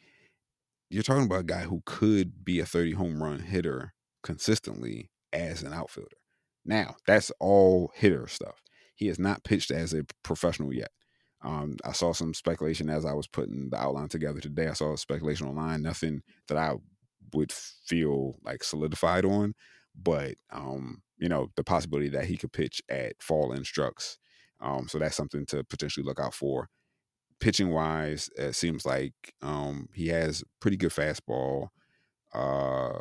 [0.90, 5.62] You're talking about a guy who could be a 30 home run hitter consistently as
[5.62, 6.16] an outfielder.
[6.64, 8.60] Now, that's all hitter stuff.
[8.96, 10.90] He has not pitched as a professional yet.
[11.42, 14.68] Um, I saw some speculation as I was putting the outline together today.
[14.68, 16.74] I saw speculation online, nothing that I
[17.32, 19.54] would feel like solidified on,
[20.00, 24.18] but um, you know, the possibility that he could pitch at fall instructs.
[24.60, 26.68] Um, so that's something to potentially look out for.
[27.40, 31.68] Pitching wise, it seems like um, he has pretty good fastball.
[32.32, 33.00] Uh,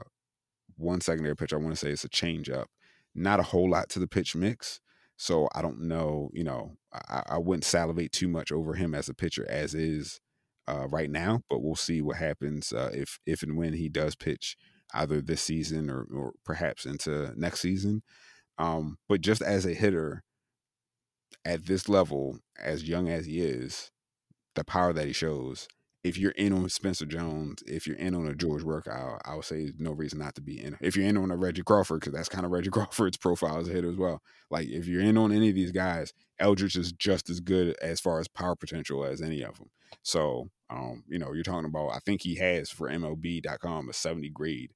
[0.78, 2.66] one secondary pitch, I want to say it's a changeup.
[3.14, 4.82] Not a whole lot to the pitch mix.
[5.18, 9.08] So I don't know, you know, I, I wouldn't salivate too much over him as
[9.08, 10.20] a pitcher as is
[10.68, 14.16] uh, right now, but we'll see what happens uh, if if and when he does
[14.16, 14.58] pitch
[14.96, 18.02] either this season or, or perhaps into next season.
[18.58, 20.24] Um, but just as a hitter
[21.43, 23.91] at this level, as young as he is,
[24.56, 25.68] the power that he shows,
[26.06, 29.36] if you're in on Spencer Jones, if you're in on a George Work, I, I
[29.36, 30.78] would say no reason not to be in.
[30.80, 33.68] If you're in on a Reggie Crawford, because that's kind of Reggie Crawford's profile as
[33.68, 34.22] a hitter as well.
[34.52, 38.00] Like if you're in on any of these guys, Eldridge is just as good as
[38.00, 39.70] far as power potential as any of them.
[40.04, 41.89] So, um, you know, you're talking about.
[41.89, 44.72] I think he has for MLB.com a 70 grade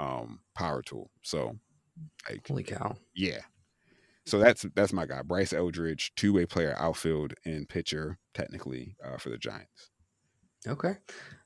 [0.00, 1.10] um, power tool.
[1.22, 1.56] So,
[2.28, 3.40] like, holy cow, yeah.
[4.26, 9.18] So that's that's my guy, Bryce Eldridge, two way player, outfield and pitcher, technically uh,
[9.18, 9.90] for the Giants.
[10.66, 10.96] Okay.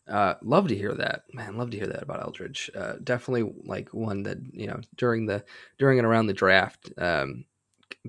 [0.06, 1.56] Uh, love to hear that, man.
[1.58, 2.70] Love to hear that about Eldridge.
[2.74, 5.44] Uh, definitely like one that you know during the
[5.78, 7.44] during and around the draft, um,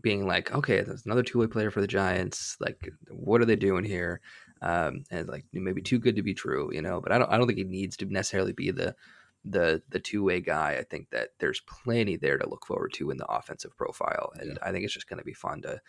[0.01, 2.55] being like, okay, there's another two way player for the Giants.
[2.59, 4.21] Like, what are they doing here?
[4.61, 7.01] Um, and like maybe too good to be true, you know.
[7.01, 8.95] But I don't I don't think he needs to necessarily be the
[9.49, 10.77] the the two way guy.
[10.79, 14.51] I think that there's plenty there to look forward to in the offensive profile, and
[14.51, 14.57] yeah.
[14.61, 15.81] I think it's just going to be fun to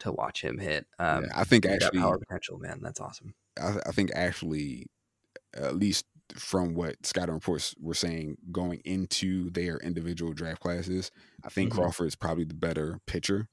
[0.00, 0.86] to watch him hit.
[0.98, 3.34] Um, yeah, I think actually power potential, man, that's awesome.
[3.60, 4.86] I, I think actually,
[5.54, 11.10] at least from what Scott reports were saying going into their individual draft classes,
[11.44, 11.80] I think mm-hmm.
[11.80, 13.48] Crawford is probably the better pitcher,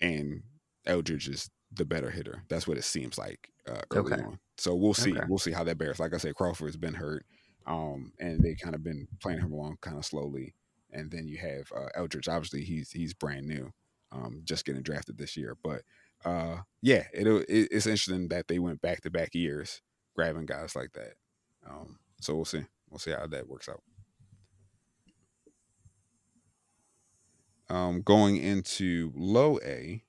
[0.00, 0.42] and
[0.86, 2.42] Eldridge is the better hitter.
[2.48, 4.22] That's what it seems like uh, early okay.
[4.22, 4.38] on.
[4.58, 5.12] So we'll see.
[5.12, 5.24] Okay.
[5.28, 5.98] We'll see how that bears.
[5.98, 7.24] Like I said, Crawford has been hurt,
[7.66, 10.54] um, and they kind of been playing him along kind of slowly.
[10.90, 12.28] And then you have uh, Eldridge.
[12.28, 13.72] Obviously, he's he's brand new,
[14.10, 15.56] um, just getting drafted this year.
[15.62, 15.82] But
[16.24, 19.80] uh, yeah, it, it, it's interesting that they went back to back years
[20.14, 21.14] grabbing guys like that.
[21.68, 22.64] Um, so we'll see.
[22.90, 23.82] We'll see how that works out.
[27.70, 30.04] Um, going into low A,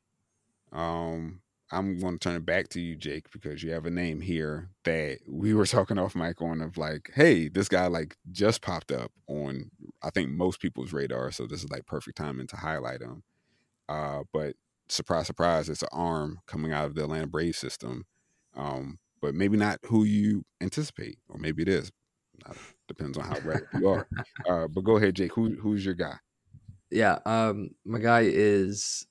[0.73, 1.41] um,
[1.71, 4.69] I'm going to turn it back to you, Jake, because you have a name here
[4.83, 8.91] that we were talking off mic on of like, hey, this guy like just popped
[8.91, 9.71] up on
[10.03, 13.23] I think most people's radar, so this is like perfect timing to highlight him.
[13.89, 14.55] Uh, but
[14.89, 18.05] surprise, surprise, it's an arm coming out of the Atlanta Braves system.
[18.55, 21.91] Um, but maybe not who you anticipate, or maybe it is.
[22.87, 24.07] depends on how ready you are.
[24.49, 25.33] Uh, but go ahead, Jake.
[25.33, 26.15] Who who's your guy?
[26.91, 29.07] Yeah, um, my guy is.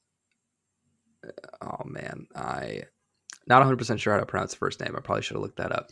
[1.60, 2.82] Oh man, I
[3.46, 4.94] not 100 percent sure how to pronounce the first name.
[4.96, 5.90] I probably should have looked that up.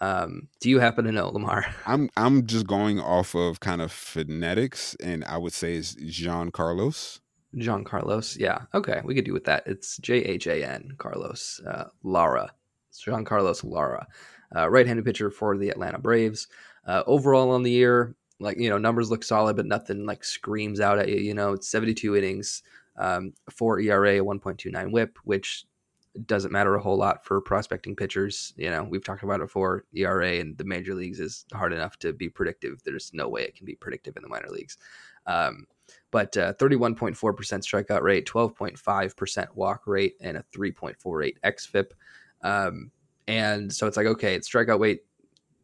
[0.00, 1.66] Um, do you happen to know Lamar?
[1.86, 6.50] I'm I'm just going off of kind of phonetics, and I would say it's Jean
[6.50, 7.20] Carlos.
[7.56, 8.36] John Carlos.
[8.36, 8.60] Yeah.
[8.72, 9.02] Okay.
[9.04, 9.64] We could do with that.
[9.66, 12.50] It's J H A N Carlos uh, Lara.
[12.98, 14.06] Jean Carlos Lara,
[14.54, 16.48] uh, right-handed pitcher for the Atlanta Braves.
[16.86, 20.80] Uh, overall on the year, like you know, numbers look solid, but nothing like screams
[20.80, 21.16] out at you.
[21.16, 22.62] You know, it's 72 innings,
[22.96, 25.64] um, four ERA, 1.29 WHIP, which
[26.26, 28.52] doesn't matter a whole lot for prospecting pitchers.
[28.56, 29.84] You know, we've talked about it before.
[29.94, 32.82] ERA in the major leagues is hard enough to be predictive.
[32.84, 34.76] There's no way it can be predictive in the minor leagues.
[35.26, 35.66] Um,
[36.10, 41.92] but uh, 31.4% strikeout rate, 12.5% walk rate, and a 3.48 xFIP.
[42.42, 42.90] Um,
[43.26, 45.02] and so it's like, okay, it's strikeout weight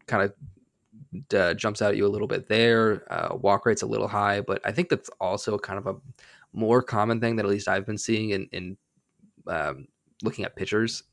[0.07, 3.05] kind of uh, jumps out at you a little bit there.
[3.13, 5.97] Uh, walk rate's a little high, but I think that's also kind of a
[6.53, 8.77] more common thing that at least I've been seeing in, in
[9.47, 9.87] um,
[10.23, 11.05] looking at pitchers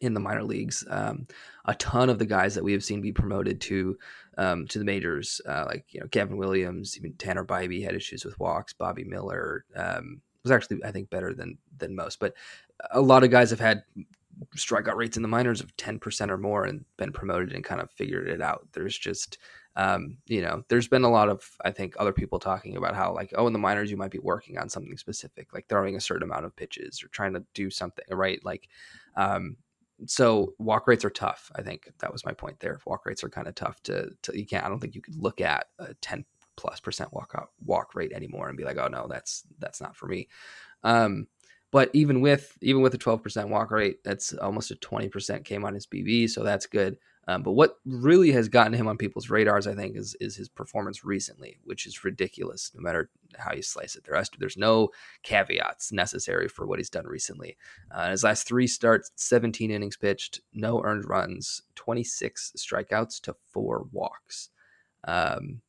[0.00, 0.84] in the minor leagues.
[0.88, 1.26] Um,
[1.64, 3.98] a ton of the guys that we have seen be promoted to
[4.36, 8.24] um, to the majors, uh, like you know Gavin Williams, even Tanner Bibee had issues
[8.24, 8.72] with walks.
[8.72, 12.34] Bobby Miller um, was actually I think better than than most, but
[12.92, 13.82] a lot of guys have had
[14.56, 17.90] strikeout rates in the minors of 10% or more and been promoted and kind of
[17.90, 18.66] figured it out.
[18.72, 19.38] There's just,
[19.78, 23.14] um, you know, there's been a lot of, I think, other people talking about how,
[23.14, 26.00] like, oh, in the minors, you might be working on something specific, like throwing a
[26.00, 28.44] certain amount of pitches or trying to do something, right?
[28.44, 28.68] Like,
[29.14, 29.56] um,
[30.06, 31.52] so walk rates are tough.
[31.54, 32.80] I think that was my point there.
[32.86, 34.64] Walk rates are kind of tough to, to you can't.
[34.64, 36.24] I don't think you could look at a ten
[36.56, 39.94] plus percent walk out, walk rate anymore and be like, oh no, that's that's not
[39.94, 40.26] for me.
[40.82, 41.28] Um,
[41.70, 45.86] but even with even with a 12% walk rate, that's almost a 20% K minus
[45.86, 46.96] BB, so that's good.
[47.28, 50.48] Um, but what really has gotten him on people's radars, I think, is is his
[50.48, 52.72] performance recently, which is ridiculous.
[52.74, 54.88] No matter how you slice it, there's there's no
[55.22, 57.58] caveats necessary for what he's done recently.
[57.90, 63.86] Uh, his last three starts, 17 innings pitched, no earned runs, 26 strikeouts to four
[63.92, 64.48] walks.
[65.04, 65.60] Um,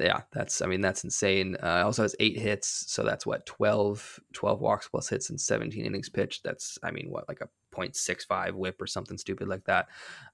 [0.00, 1.56] yeah, that's I mean that's insane.
[1.62, 5.84] Uh, also has eight hits, so that's what 12, 12 walks plus hits and 17
[5.84, 6.42] innings pitched.
[6.42, 7.48] That's I mean what like a
[7.78, 9.88] 0.65 whip or something stupid like that.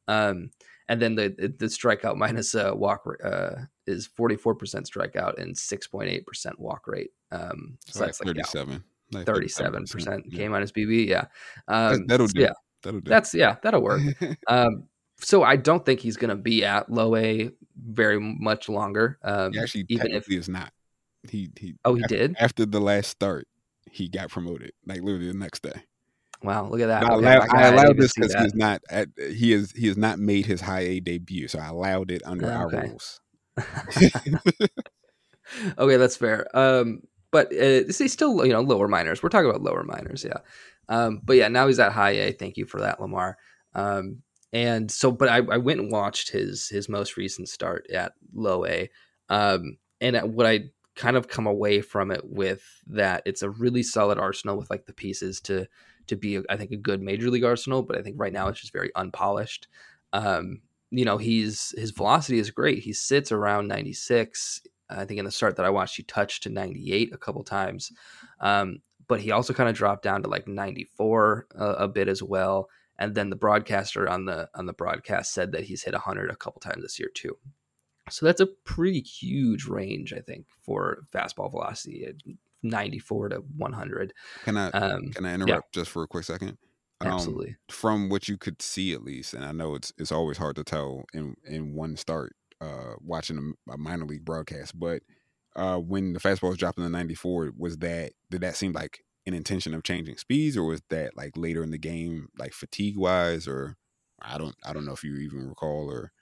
[0.08, 0.50] Um,
[0.88, 6.86] and then the the strikeout minus uh, walk uh, is 44% strikeout and 6.8% walk
[6.86, 7.10] rate.
[7.30, 8.84] Um, so, so that's like 37.
[9.10, 11.08] Yeah, 37% K minus BB.
[11.08, 11.26] Yeah.
[11.68, 12.42] Um, that'll do.
[12.42, 12.52] Yeah.
[12.82, 13.08] That'll do.
[13.08, 14.02] That's yeah, that'll work.
[14.48, 14.84] um,
[15.18, 19.18] so I don't think he's going to be at low A very much longer.
[19.22, 20.72] Um, he actually, even if he is not.
[21.28, 21.74] He he.
[21.84, 23.48] Oh, he after, did after the last start.
[23.90, 25.82] He got promoted like literally the next day.
[26.42, 27.04] Wow, look at that!
[27.04, 30.18] I, okay, allowed, I allowed this because he's not at, he is he has not
[30.18, 32.54] made his high A debut, so I allowed it under okay.
[32.54, 33.20] our rules.
[35.78, 36.46] okay, that's fair.
[36.54, 39.22] Um, but uh, he's still you know lower minors.
[39.22, 40.38] We're talking about lower minors, yeah.
[40.88, 42.32] Um, but yeah, now he's at high A.
[42.32, 43.36] Thank you for that, Lamar.
[43.74, 44.22] Um,
[44.52, 48.64] and so but I, I went and watched his his most recent start at low
[48.66, 48.90] A,
[49.28, 53.82] um, and what I kind of come away from it with that it's a really
[53.82, 55.66] solid arsenal with like the pieces to
[56.06, 58.60] to be I think a good major league arsenal, but I think right now it's
[58.60, 59.68] just very unpolished.
[60.12, 62.82] Um, you know, he's his velocity is great.
[62.82, 64.62] He sits around 96.
[64.90, 67.90] I think in the start that I watched, he touched to 98 a couple times.
[68.40, 72.22] Um, but he also kind of dropped down to like 94 a, a bit as
[72.22, 76.30] well and then the broadcaster on the on the broadcast said that he's hit 100
[76.30, 77.36] a couple times this year too
[78.10, 82.06] so that's a pretty huge range i think for fastball velocity
[82.64, 84.12] 94 to 100
[84.44, 85.80] can i um, can i interrupt yeah.
[85.80, 86.56] just for a quick second
[87.00, 90.38] um, absolutely from what you could see at least and i know it's it's always
[90.38, 95.02] hard to tell in in one start uh watching a, a minor league broadcast but
[95.56, 99.34] uh when the fastball was dropping to 94 was that did that seem like an
[99.34, 103.48] intention of changing speeds, or was that like later in the game, like fatigue wise,
[103.48, 103.76] or
[104.20, 106.12] I don't I don't know if you even recall or.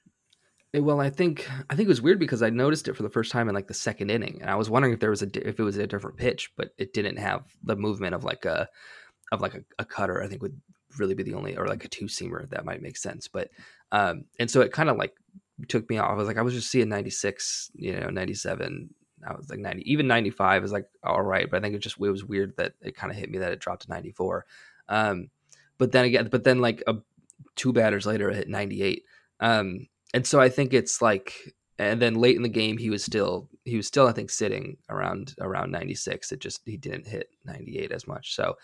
[0.75, 3.11] Eh, well, I think I think it was weird because I noticed it for the
[3.11, 5.49] first time in like the second inning, and I was wondering if there was a
[5.49, 8.69] if it was a different pitch, but it didn't have the movement of like a
[9.31, 10.23] of like a, a cutter.
[10.23, 10.61] I think would
[10.99, 13.29] really be the only or like a two seamer that might make sense.
[13.29, 13.51] But
[13.93, 15.15] um, and so it kind of like
[15.69, 16.11] took me off.
[16.11, 18.91] I was like, I was just seeing 96, you know, 97,
[19.27, 21.97] I was like 90, even 95 is like all right, but I think it just
[21.97, 24.47] it was weird that it kind of hit me that it dropped to 94.
[24.89, 25.29] Um,
[25.79, 26.97] but then again, but then like a,
[27.57, 29.05] two batters later, it hit 98.
[29.41, 31.35] Um, and so I think it's like,
[31.79, 34.77] and then late in the game, he was still he was still I think sitting
[34.89, 36.33] around around 96.
[36.33, 38.35] It just he didn't hit 98 as much.
[38.35, 38.57] So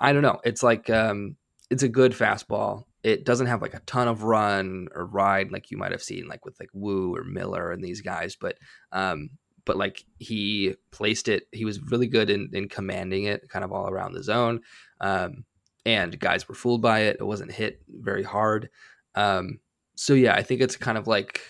[0.00, 0.40] I don't know.
[0.44, 1.36] It's like um,
[1.70, 2.84] it's a good fastball.
[3.02, 6.28] It doesn't have like a ton of run or ride like you might have seen
[6.28, 8.56] like with like Woo or Miller and these guys, but
[8.92, 9.30] um,
[9.64, 13.72] but like he placed it, he was really good in, in commanding it kind of
[13.72, 14.60] all around the zone.
[15.00, 15.44] Um,
[15.84, 17.16] and guys were fooled by it.
[17.20, 18.70] It wasn't hit very hard.
[19.14, 19.58] Um,
[20.02, 21.42] so yeah, I think it's kind of like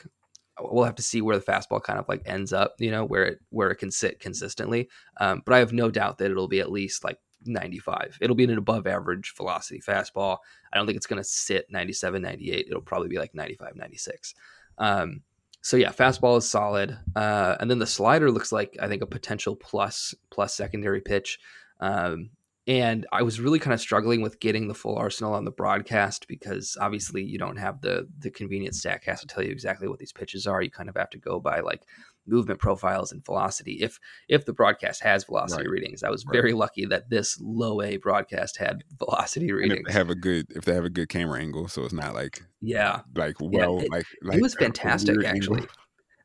[0.60, 3.24] we'll have to see where the fastball kind of like ends up, you know, where
[3.24, 4.90] it where it can sit consistently.
[5.18, 8.18] Um, but I have no doubt that it'll be at least like 95.
[8.20, 10.36] It'll be an above average velocity fastball.
[10.70, 12.66] I don't think it's going to sit 97, 98.
[12.68, 14.34] It'll probably be like 95, 96.
[14.76, 15.22] Um,
[15.62, 19.06] so yeah, fastball is solid, uh, and then the slider looks like I think a
[19.06, 21.38] potential plus plus secondary pitch.
[21.80, 22.28] Um,
[22.66, 26.28] and I was really kind of struggling with getting the full arsenal on the broadcast
[26.28, 30.12] because obviously you don't have the the convenient Statcast to tell you exactly what these
[30.12, 30.62] pitches are.
[30.62, 31.82] You kind of have to go by like
[32.26, 33.78] movement profiles and velocity.
[33.80, 33.98] If
[34.28, 35.70] if the broadcast has velocity right.
[35.70, 36.32] readings, I was right.
[36.32, 39.92] very lucky that this low A broadcast had velocity readings.
[39.92, 43.00] Have a good if they have a good camera angle, so it's not like yeah,
[43.16, 45.60] like well, yeah, it, like, like it was fantastic actually.
[45.62, 45.74] Angle.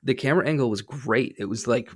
[0.04, 1.36] The camera angle was great.
[1.40, 1.90] It was like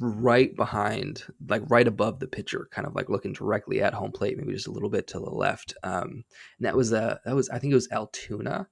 [0.00, 4.36] right behind, like right above the pitcher, kind of like looking directly at home plate,
[4.36, 5.74] maybe just a little bit to the left.
[5.82, 6.24] Um,
[6.58, 8.68] and that was a that was I think it was Altoona.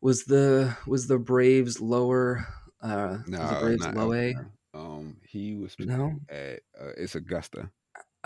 [0.00, 2.46] Was the was the Braves lower?
[2.80, 4.34] Uh, no, Braves low A.
[4.74, 6.20] Um, he was no.
[6.28, 7.70] At, uh, it's Augusta.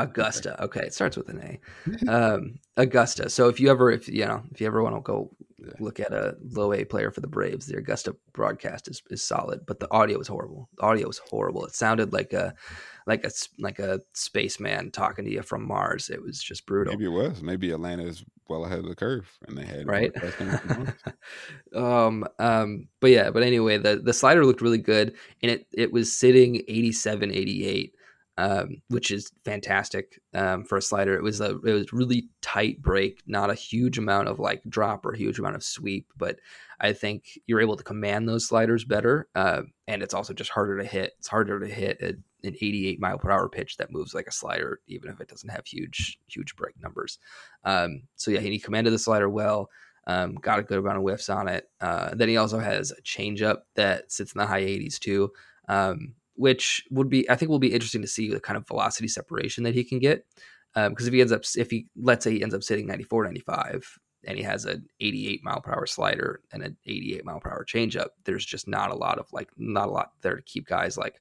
[0.02, 0.62] Augusta.
[0.64, 1.60] Okay, it starts with an A.
[2.08, 3.30] Um, Augusta.
[3.30, 5.30] So if you ever, if you know, if you ever want to go
[5.78, 7.66] look at a low A player for the Braves.
[7.66, 10.68] The Augusta broadcast is, is solid, but the audio was horrible.
[10.76, 11.64] The audio was horrible.
[11.66, 12.54] It sounded like a
[13.06, 16.10] like a like a spaceman talking to you from Mars.
[16.10, 16.92] It was just brutal.
[16.92, 17.42] Maybe it was.
[17.42, 20.12] Maybe Atlanta is well ahead of the curve, and they had right.
[21.74, 25.92] um, um, but yeah, but anyway, the the slider looked really good, and it it
[25.92, 27.94] was sitting 87, 88
[28.38, 31.14] um, which is fantastic um, for a slider.
[31.14, 35.04] It was a it was really tight break, not a huge amount of like drop
[35.04, 36.38] or huge amount of sweep, but
[36.80, 40.78] I think you're able to command those sliders better, uh, and it's also just harder
[40.78, 41.12] to hit.
[41.18, 42.14] It's harder to hit a,
[42.46, 45.50] an 88 mile per hour pitch that moves like a slider, even if it doesn't
[45.50, 47.18] have huge huge break numbers.
[47.64, 49.68] Um, so yeah, he commanded the slider well.
[50.06, 51.68] Um, got a good amount of whiffs on it.
[51.80, 55.30] Uh, then he also has a changeup that sits in the high 80s too.
[55.68, 59.08] Um, which would be I think will be interesting to see the kind of velocity
[59.08, 60.26] separation that he can get.
[60.74, 63.24] Because um, if he ends up if he let's say he ends up sitting 94,
[63.24, 67.50] 95, and he has an 88 mile per hour slider and an 88 mile per
[67.50, 70.66] hour changeup, there's just not a lot of like not a lot there to keep
[70.66, 71.20] guys like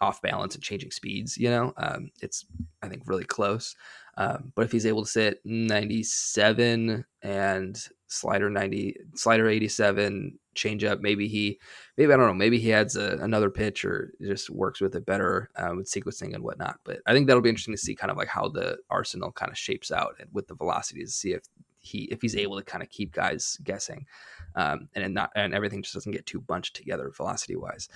[0.00, 1.36] off balance and changing speeds.
[1.36, 2.46] You know, um, it's
[2.82, 3.74] I think really close.
[4.16, 11.00] Um, but if he's able to sit 97 and slider 90, slider 87, change up,
[11.00, 11.58] maybe he,
[11.96, 15.06] maybe I don't know, maybe he adds a, another pitch or just works with it
[15.06, 16.78] better um, with sequencing and whatnot.
[16.84, 19.50] But I think that'll be interesting to see kind of like how the arsenal kind
[19.50, 21.42] of shapes out with the velocities to see if
[21.82, 24.06] he if he's able to kind of keep guys guessing
[24.54, 27.88] um, and not and everything just doesn't get too bunched together velocity wise.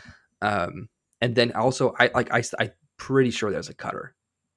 [0.42, 0.88] Um,
[1.20, 4.14] and then also I like I I'm pretty sure there's a cutter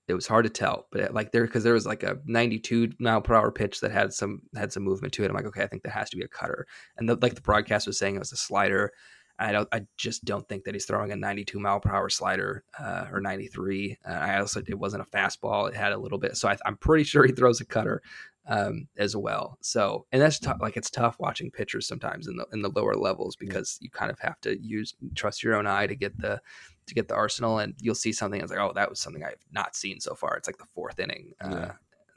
[0.10, 2.94] it was hard to tell, but it, like there because there was like a 92
[3.00, 5.30] mile per hour pitch that had some had some movement to it.
[5.30, 6.66] I'm like, okay, I think that has to be a cutter.
[6.98, 8.92] And the, like the broadcast was saying, it was a slider.
[9.42, 12.64] I don't, I just don't think that he's throwing a 92 mile per hour slider
[12.78, 13.98] uh, or 93.
[14.06, 16.36] Uh, I also it wasn't a fastball; it had a little bit.
[16.36, 18.02] So I, am pretty sure he throws a cutter
[18.48, 19.58] um, as well.
[19.62, 20.58] So and that's tough.
[20.62, 24.12] Like it's tough watching pitchers sometimes in the in the lower levels because you kind
[24.12, 26.42] of have to use trust your own eye to get the
[26.88, 29.46] to get the Arsenal, and you'll see something that's like, oh, that was something I've
[29.52, 30.36] not seen so far.
[30.36, 31.34] It's like the fourth inning.
[31.40, 31.72] Uh, yeah.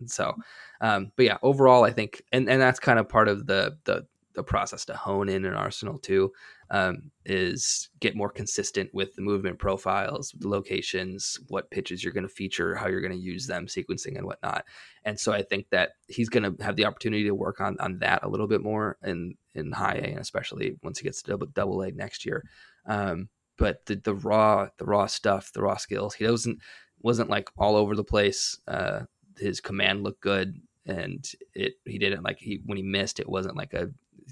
[0.07, 0.35] so,
[0.81, 4.07] um, but yeah, overall, I think, and and that's kind of part of the the
[4.35, 6.33] the process to hone in an Arsenal too.
[6.71, 12.27] Um, is get more consistent with the movement profiles, the locations, what pitches you're going
[12.27, 14.65] to feature, how you're going to use them, sequencing and whatnot.
[15.05, 17.99] And so I think that he's going to have the opportunity to work on on
[17.99, 21.33] that a little bit more in in high A, and especially once he gets to
[21.33, 22.43] double, double A next year.
[22.87, 23.29] Um,
[23.59, 26.59] but the, the raw the raw stuff, the raw skills, he doesn't
[27.01, 28.59] wasn't like all over the place.
[28.67, 29.03] Uh,
[29.39, 33.57] his command looked good, and it he didn't like he when he missed, it wasn't
[33.57, 33.91] like a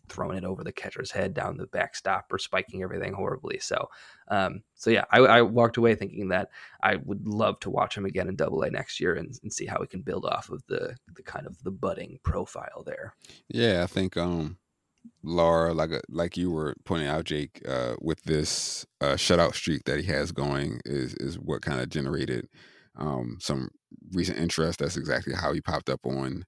[0.09, 3.59] throwing it over the catcher's head down the backstop or spiking everything horribly.
[3.59, 3.89] So,
[4.29, 6.51] um, so yeah, I, I, walked away thinking that
[6.83, 9.67] I would love to watch him again in Double A next year and, and, see
[9.67, 13.15] how we can build off of the the kind of the budding profile there.
[13.49, 14.59] Yeah, I think um,
[15.23, 19.85] Lara, like uh, like you were pointing out, Jake, uh, with this uh, shutout streak
[19.85, 22.49] that he has going, is is what kind of generated
[22.97, 23.71] um, some
[24.13, 24.79] recent interest.
[24.79, 26.45] That's exactly how he popped up on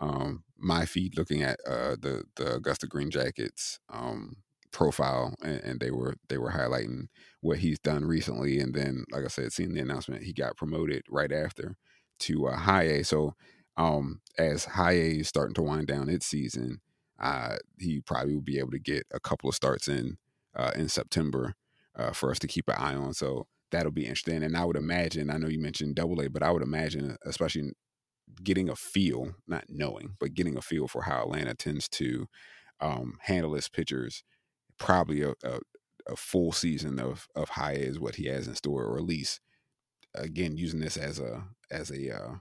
[0.00, 4.36] um, my feed, looking at uh, the the Augusta Green Jackets um,
[4.72, 7.06] profile, and, and, they were they were highlighting
[7.40, 11.02] what he's done recently, and then, like I said, seeing the announcement, he got promoted
[11.08, 11.76] right after
[12.20, 13.04] to uh, High A.
[13.04, 13.34] So
[13.76, 16.80] um, as High A is starting to wind down its season
[17.18, 20.18] uh, he probably will be able to get a couple of starts in
[20.54, 21.54] uh, in September
[21.96, 23.14] uh, for us to keep an eye on.
[23.14, 24.42] So that'll be interesting.
[24.42, 27.72] And I would imagine, I know you mentioned Double A, but I would imagine, especially
[28.42, 32.26] getting a feel, not knowing, but getting a feel for how Atlanta tends to
[32.80, 34.22] um, handle its pitchers.
[34.78, 35.60] Probably a, a,
[36.08, 39.40] a, full season of of high is what he has in store, or at least
[40.14, 42.34] again using this as a as a uh,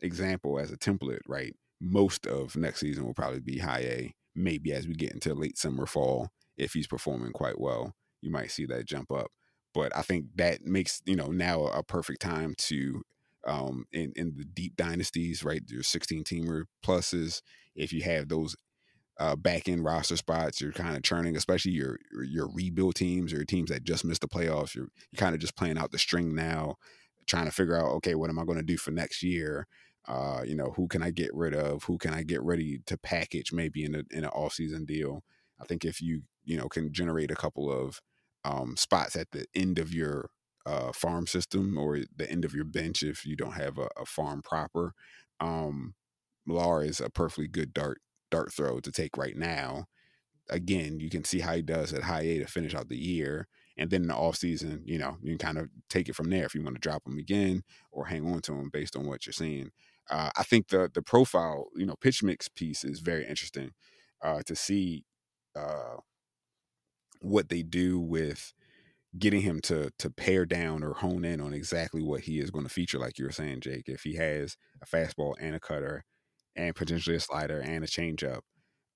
[0.00, 1.54] example as a template, right?
[1.82, 4.14] most of next season will probably be high A.
[4.34, 8.50] Maybe as we get into late summer, fall, if he's performing quite well, you might
[8.50, 9.30] see that jump up.
[9.74, 13.02] But I think that makes you know now a perfect time to
[13.46, 15.62] um, in in the deep dynasties, right?
[15.68, 17.42] Your 16 teamer pluses.
[17.74, 18.56] If you have those
[19.18, 23.44] uh, back end roster spots, you're kind of churning, especially your your rebuild teams or
[23.44, 24.74] teams that just missed the playoffs.
[24.74, 26.76] You're, you're kind of just playing out the string now,
[27.26, 29.66] trying to figure out, okay, what am I going to do for next year?
[30.08, 31.84] Uh, you know, who can I get rid of?
[31.84, 35.22] Who can I get ready to package maybe in a in an off season deal?
[35.60, 38.00] I think if you you know can generate a couple of
[38.44, 40.30] um, spots at the end of your
[40.66, 44.04] uh, farm system or the end of your bench if you don't have a, a
[44.06, 44.94] farm proper,
[45.40, 45.94] um,
[46.46, 48.00] Lar is a perfectly good dart
[48.30, 49.86] dart throw to take right now.
[50.50, 53.48] Again, you can see how he does at high A to finish out the year.
[53.76, 56.30] And then in the off season, you know, you can kind of take it from
[56.30, 59.06] there if you want to drop him again or hang on to him based on
[59.06, 59.70] what you're seeing.
[60.10, 63.72] Uh, I think the the profile, you know, pitch mix piece is very interesting.
[64.22, 65.04] uh, to see
[65.56, 65.96] uh,
[67.20, 68.52] what they do with
[69.18, 72.64] getting him to to pare down or hone in on exactly what he is going
[72.66, 73.84] to feature, like you were saying, Jake.
[73.86, 76.04] If he has a fastball and a cutter,
[76.56, 78.40] and potentially a slider and a changeup,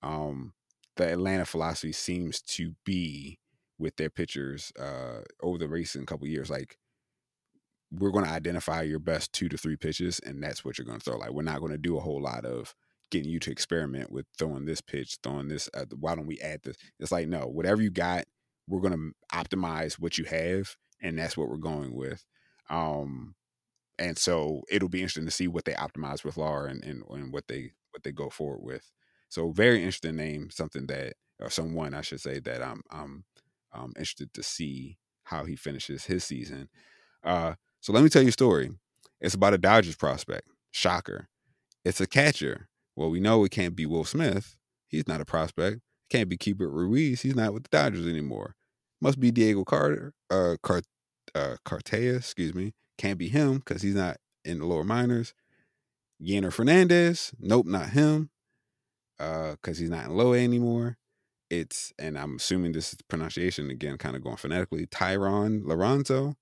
[0.03, 0.53] um,
[0.97, 3.39] the Atlanta philosophy seems to be
[3.79, 6.79] with their pitchers uh, over the recent couple years, like
[7.93, 10.99] we're going to identify your best two to three pitches, and that's what you're going
[10.99, 11.19] to throw.
[11.19, 12.75] Like we're not going to do a whole lot of
[13.11, 15.69] getting you to experiment with throwing this pitch, throwing this.
[15.75, 16.77] Uh, why don't we add this?
[16.99, 18.25] It's like no, whatever you got,
[18.69, 22.25] we're going to optimize what you have, and that's what we're going with.
[22.69, 23.35] Um,
[23.99, 27.33] and so it'll be interesting to see what they optimize with Lar and, and, and
[27.33, 28.91] what they what they go forward with.
[29.29, 33.25] So very interesting name, something that or someone I should say that I'm I'm,
[33.73, 36.69] I'm interested to see how he finishes his season.
[37.25, 38.71] Uh, so let me tell you a story.
[39.21, 40.49] It's about a Dodgers prospect.
[40.71, 41.29] Shocker.
[41.85, 42.69] It's a catcher.
[42.95, 44.57] Well, we know it can't be Will Smith.
[44.89, 45.81] He's not a prospect.
[46.11, 47.23] Can't be Keibert Ruiz.
[47.23, 48.55] He's not with the Dodgers anymore.
[49.01, 50.85] Must be Diego Carter, uh, Cart,
[51.35, 52.73] uh, Cartaya, excuse me.
[52.97, 55.35] Can't be him because he's not in the lower minors.
[56.23, 58.31] Yeiner Fernandez, nope, not him.
[59.19, 60.97] Uh, because he's not in low A anymore.
[61.51, 64.87] It's and I'm assuming this is pronunciation again, kind of going phonetically.
[64.87, 66.35] Thayron Liranzo.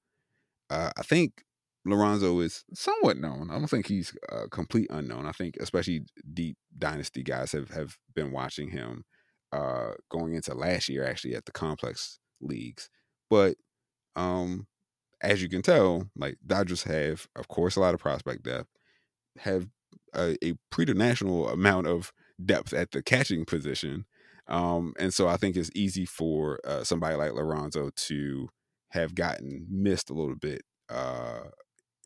[0.71, 1.43] Uh, I think
[1.87, 3.51] Liranzo is somewhat known.
[3.51, 5.27] I don't think he's a complete unknown.
[5.27, 9.05] I think especially deep dynasty guys have have been watching him
[9.55, 12.91] uh, going into last year actually at the complex leagues.
[13.31, 13.57] But
[14.17, 14.67] um,
[15.23, 18.69] as you can tell, like Dodgers have, of course, a lot of prospect depth,
[19.39, 19.69] have
[20.13, 22.13] a, a preternational amount of
[22.45, 24.07] depth at the catching position.
[24.49, 28.49] Um, and so I think it's easy for uh, somebody like Liranzo to
[28.91, 31.45] have gotten missed a little bit uh,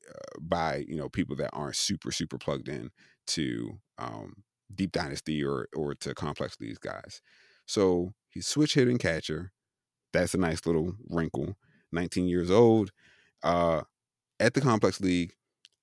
[0.09, 2.91] uh, by you know people that aren't super super plugged in
[3.27, 4.45] to um,
[4.75, 7.21] deep dynasty or or to complex these guys.
[7.67, 9.53] So he's switch hitting catcher.
[10.13, 11.57] That's a nice little wrinkle.
[11.93, 12.91] 19 years old,
[13.43, 13.83] uh,
[14.39, 15.33] at the complex league,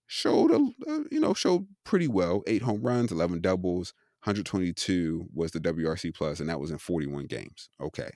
[0.08, 0.58] showed a,
[0.90, 2.44] a you know showed pretty well.
[2.48, 7.26] Eight home runs, 11 doubles, 122 was the WRC plus, and that was in 41
[7.26, 7.70] games.
[7.82, 8.12] Okay,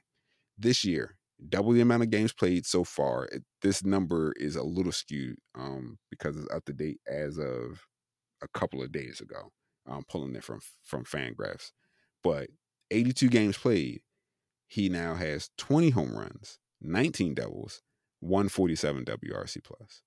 [0.58, 1.16] this year
[1.48, 3.26] double the amount of games played so far.
[3.32, 7.86] It, this number is a little skewed um, because it's up to date as of
[8.42, 9.52] a couple of days ago.
[9.90, 11.72] I'm pulling it from from Fangraphs,
[12.24, 12.50] but
[12.92, 14.02] 82 games played.
[14.68, 17.82] He now has 20 home runs, 19 doubles,
[18.20, 20.02] 147 WRC plus.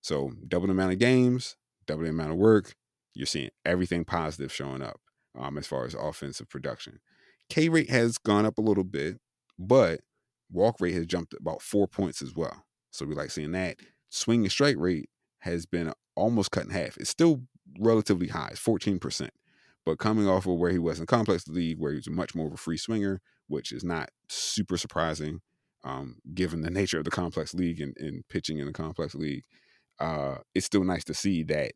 [0.00, 1.56] So double the amount of games,
[1.86, 2.74] double the amount of work.
[3.14, 5.00] You're seeing everything positive showing up
[5.38, 7.00] um, as far as offensive production.
[7.48, 9.18] K rate has gone up a little bit,
[9.58, 10.00] but
[10.50, 12.64] walk rate has jumped about four points as well.
[12.90, 13.76] So we like seeing that.
[14.10, 15.08] Swing and strike rate
[15.40, 16.96] has been almost cut in half.
[16.98, 17.42] It's still
[17.78, 19.30] relatively high, it's 14%.
[19.84, 22.46] But coming off of where he was in complex league, where he was much more
[22.46, 25.40] of a free swinger, which is not super surprising
[25.84, 29.44] um, given the nature of the complex league and, and pitching in the complex league,
[30.00, 31.72] uh, it's still nice to see that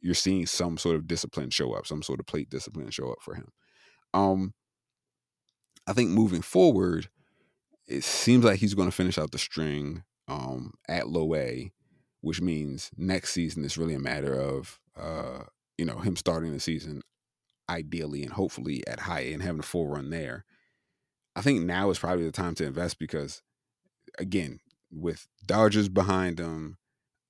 [0.00, 3.18] you're seeing some sort of discipline show up, some sort of plate discipline show up
[3.20, 3.48] for him.
[4.14, 4.54] Um,
[5.86, 7.08] I think moving forward,
[7.86, 11.72] it seems like he's going to finish out the string um, at low A,
[12.20, 15.44] which means next season is really a matter of uh,
[15.78, 17.02] you know him starting the season
[17.68, 20.44] ideally and hopefully at high and having a full run there.
[21.34, 23.42] I think now is probably the time to invest because,
[24.18, 26.76] again, with Dodgers behind him,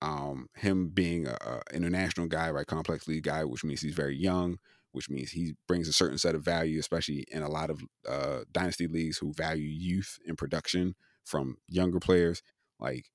[0.01, 4.17] um, him being a, a, international guy, right, complex league guy, which means he's very
[4.17, 4.59] young,
[4.91, 8.41] which means he brings a certain set of value, especially in a lot of uh,
[8.51, 12.43] dynasty leagues who value youth and production from younger players.
[12.81, 13.11] Like,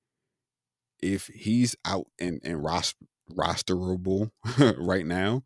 [1.01, 2.63] if he's out and and
[3.35, 4.31] rosterable
[4.77, 5.43] right now,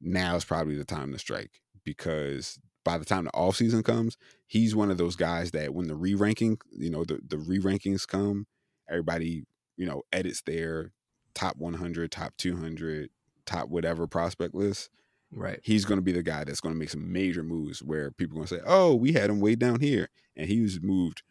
[0.00, 4.16] now is probably the time to strike because by the time the off season comes,
[4.46, 7.58] he's one of those guys that when the re ranking, you know, the, the re
[7.58, 8.46] rankings come,
[8.88, 9.44] everybody,
[9.76, 10.92] you know, edits their
[11.34, 13.10] top 100, top 200,
[13.46, 14.90] top whatever prospect list.
[15.32, 15.58] Right.
[15.62, 18.36] He's going to be the guy that's going to make some major moves where people
[18.36, 20.08] are going to say, oh, we had him way down here.
[20.36, 21.22] And he was moved,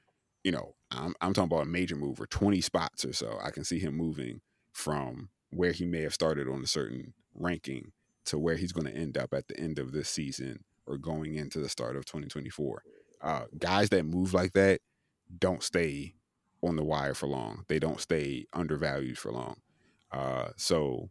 [0.43, 3.37] you know, I'm, I'm talking about a major move or 20 spots or so.
[3.41, 4.41] I can see him moving
[4.73, 7.91] from where he may have started on a certain ranking
[8.25, 11.35] to where he's going to end up at the end of this season or going
[11.35, 12.83] into the start of 2024.
[13.21, 14.81] Uh, guys that move like that
[15.39, 16.13] don't stay
[16.61, 17.63] on the wire for long.
[17.67, 19.57] They don't stay undervalued for long.
[20.11, 21.09] Uh, so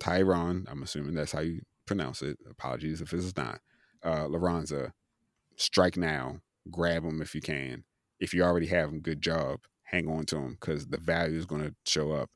[0.00, 2.38] Thayron, I'm assuming that's how you pronounce it.
[2.48, 3.60] Apologies if it's not.
[4.02, 4.90] Uh, Liranzo,
[5.56, 6.40] strike now,
[6.70, 7.84] grab him if you can.
[8.20, 9.60] If you already have him, good job.
[9.84, 12.30] Hang on to him because the value is going to show up.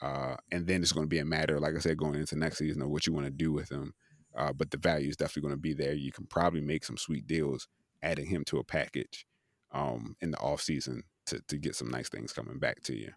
[0.00, 2.58] Uh, and then it's going to be a matter, like I said, going into next
[2.58, 3.94] season of what you want to do with him
[4.36, 5.94] uh, but the value is definitely going to be there.
[5.94, 7.68] You can probably make some sweet deals
[8.02, 9.26] adding him to a package
[9.72, 13.12] um, in the off season to to get some nice things coming back to you.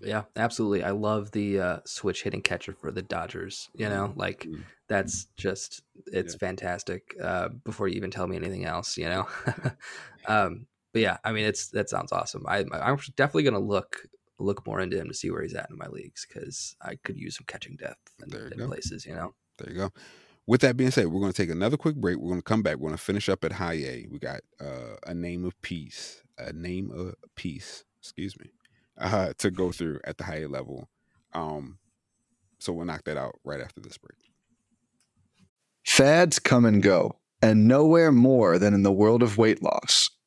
[0.00, 0.82] Yeah, absolutely.
[0.82, 3.68] I love the uh, switch hitting catcher for the Dodgers.
[3.74, 4.18] You know, Mm-hmm.
[4.18, 4.48] like
[4.88, 6.38] that's just it's Yeah.
[6.38, 7.14] fantastic.
[7.20, 9.28] Uh, before you even tell me anything else, you know.
[10.26, 12.44] um, but yeah, I mean, it's that sounds awesome.
[12.46, 14.06] I, I'm definitely gonna look
[14.38, 17.16] look more into him to see where he's at in my leagues because I could
[17.16, 18.66] use some catching depth in, There you in go.
[18.66, 19.06] places.
[19.06, 19.34] You know.
[19.58, 19.90] There you go.
[20.46, 22.16] With that being said, we're going to take another quick break.
[22.18, 22.76] We're going to come back.
[22.78, 24.06] We're going to finish up at high A.
[24.10, 28.50] We got uh, a name of peace, a name of peace, excuse me,
[28.98, 30.88] uh, to go through at the high A level.
[31.32, 31.78] Um,
[32.58, 34.18] so we'll knock that out right after this break.
[35.84, 40.10] Fads come and go, and nowhere more than in the world of weight loss.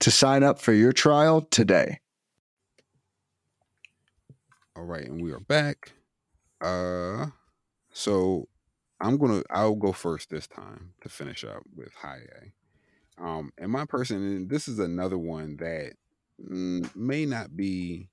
[0.00, 2.00] to sign up for your trial today.
[4.76, 5.92] All right, and we are back.
[6.60, 7.26] Uh,
[7.92, 8.48] so
[9.00, 13.24] I'm gonna I'll go first this time to finish up with high A.
[13.24, 15.94] Um, and my person, and this is another one that
[16.42, 18.10] mm, may not be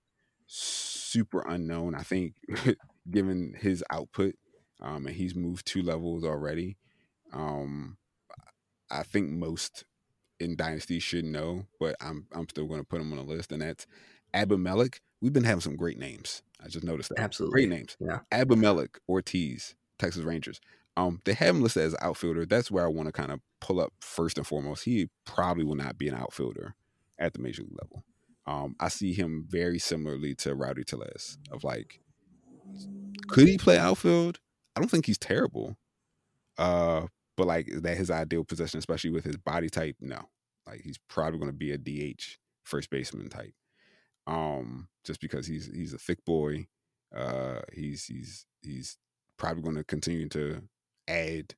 [0.48, 1.96] super unknown.
[1.96, 2.36] I think,
[3.12, 4.36] given his output,
[4.82, 6.78] um, and he's moved two levels already.
[7.34, 7.98] Um,
[8.90, 9.84] I think most
[10.44, 13.52] in Dynasty should know, but I'm I'm still going to put him on the list,
[13.52, 13.88] and that's
[14.34, 15.00] Abimelec.
[15.22, 16.44] We've been having some great names.
[16.64, 17.20] I just noticed that.
[17.20, 17.54] Absolutely.
[17.54, 17.98] Great names.
[18.00, 18.20] Yeah.
[18.32, 20.60] Abimelec Ortiz, Texas Rangers.
[20.96, 22.46] Um, they have him listed as outfielder.
[22.46, 24.86] That's where I want to kind of pull up first and foremost.
[24.86, 26.76] He probably will not be an outfielder
[27.18, 28.04] at the major league level.
[28.46, 32.00] Um, I see him very similarly to Rowdy Tellez of like,
[33.28, 34.40] could he play outfield?
[34.76, 35.78] I don't think he's terrible.
[36.58, 39.96] Uh, but like is that his ideal position, especially with his body type?
[40.00, 40.30] No.
[40.68, 43.54] Like he's probably going to be a DH first baseman type.
[44.26, 46.68] Um, just because he's he's a thick boy.
[47.16, 48.98] Uh, he's he's he's
[49.38, 50.62] probably going to continue to
[51.08, 51.56] add,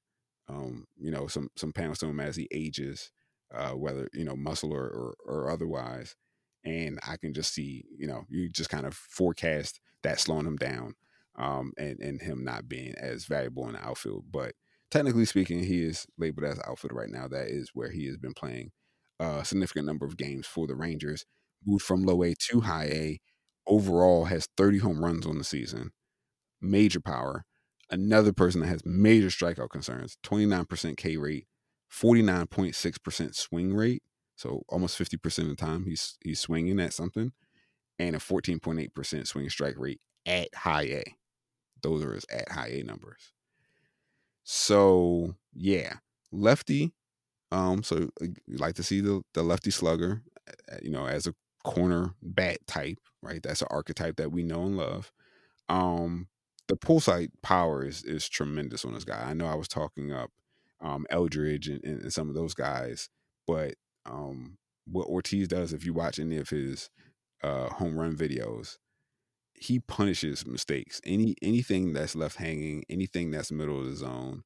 [0.50, 3.12] um, you know, some some pounds to him as he ages,
[3.54, 6.16] uh, whether you know muscle or, or or otherwise.
[6.64, 10.58] And I can just see, you know, you just kind of forecast that slowing him
[10.58, 10.96] down,
[11.38, 14.26] um, and and him not being as valuable in the outfield.
[14.32, 14.54] But
[14.90, 17.28] technically speaking, he is labeled as outfielder right now.
[17.28, 18.72] That is where he has been playing
[19.20, 21.26] a significant number of games for the Rangers.
[21.66, 23.22] Moved from low A to high A.
[23.68, 25.92] Overall, has 30 home runs on the season.
[26.62, 27.46] Major power.
[27.90, 30.18] Another person that has major strikeout concerns.
[30.24, 31.48] 29% K rate,
[31.92, 34.04] 49.6% swing rate.
[34.36, 37.32] So almost 50% of the time he's he's swinging at something,
[37.98, 41.04] and a 14.8% swing strike rate at high A.
[41.82, 43.32] Those are his at high A numbers.
[44.44, 45.94] So yeah,
[46.32, 46.94] lefty.
[47.52, 50.24] Um, so uh, you like to see the the lefty slugger,
[50.82, 53.42] you know, as a corner bat type, right?
[53.42, 55.12] That's an archetype that we know and love.
[55.70, 56.28] Um,
[56.68, 59.24] the pull side power is is tremendous on this guy.
[59.24, 60.32] I know I was talking up
[60.82, 63.10] um, Eldridge and, and, some of those guys.
[63.48, 66.90] But um, what Ortiz does, if you watch any of his
[67.44, 68.78] uh, home run videos,
[69.54, 71.00] he punishes mistakes.
[71.06, 74.44] Any anything that's left hanging, anything that's middle of the zone,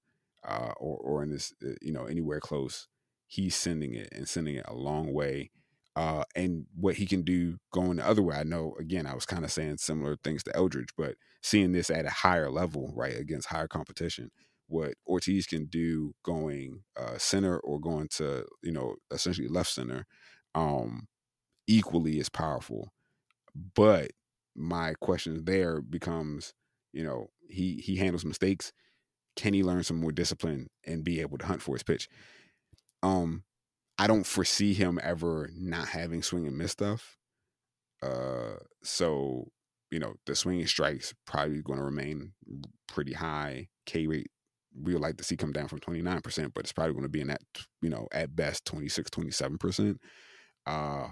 [0.49, 2.87] uh, or or in this, uh, you know, anywhere close,
[3.27, 5.51] he's sending it and sending it a long way.
[5.95, 8.35] Uh, and what he can do going the other way.
[8.35, 11.89] I know, again, I was kind of saying similar things to Eldridge, but seeing this
[11.89, 14.31] at a higher level, right, against higher competition,
[14.67, 20.05] what Ortiz can do going uh, center or going to, you know, essentially left center,
[20.55, 21.07] um,
[21.67, 22.93] equally as powerful.
[23.75, 24.11] But
[24.55, 26.53] my question there becomes,
[26.93, 28.71] you know, he he handles mistakes.
[29.39, 32.09] Can he learn some more discipline and be able to hunt for his pitch?
[33.01, 33.43] Um,
[33.97, 37.17] I don't foresee him ever not having swing and miss stuff.
[38.03, 39.45] Uh, so
[39.91, 42.33] you know, the swinging strikes probably going to remain
[42.87, 43.69] pretty high.
[43.85, 44.27] K rate
[44.77, 47.21] we would like to see come down from 29%, but it's probably going to be
[47.21, 47.41] in that,
[47.81, 49.95] you know, at best 26, 27%.
[50.67, 51.07] Uh,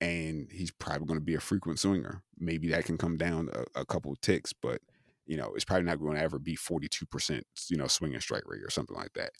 [0.00, 2.22] and he's probably going to be a frequent swinger.
[2.38, 4.80] Maybe that can come down a, a couple ticks, but
[5.26, 8.44] you know, it's probably not going to ever be 42%, you know, swing and strike
[8.46, 9.32] rate or something like that.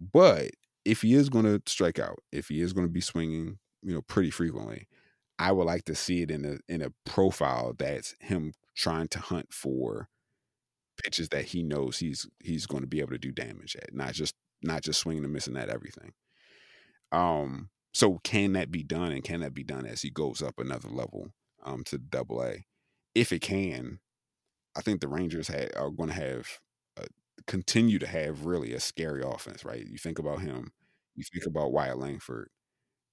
[0.00, 0.50] But
[0.84, 3.94] if he is going to strike out, if he is going to be swinging, you
[3.94, 4.88] know, pretty frequently,
[5.38, 9.18] I would like to see it in a in a profile that's him trying to
[9.18, 10.08] hunt for
[11.02, 14.14] pitches that he knows he's he's going to be able to do damage at, not
[14.14, 16.12] just not just swinging and missing at everything.
[17.12, 20.58] Um, so can that be done, and can that be done as he goes up
[20.58, 21.28] another level
[21.64, 22.64] um, to Double A?
[23.14, 24.00] If it can,
[24.76, 26.48] I think the Rangers ha- are going to have
[27.00, 27.06] uh,
[27.46, 29.86] continue to have really a scary offense, right?
[29.86, 30.72] You think about him,
[31.14, 32.48] you think about Wyatt Langford,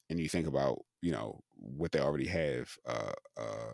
[0.09, 3.73] and you think about you know what they already have uh, uh,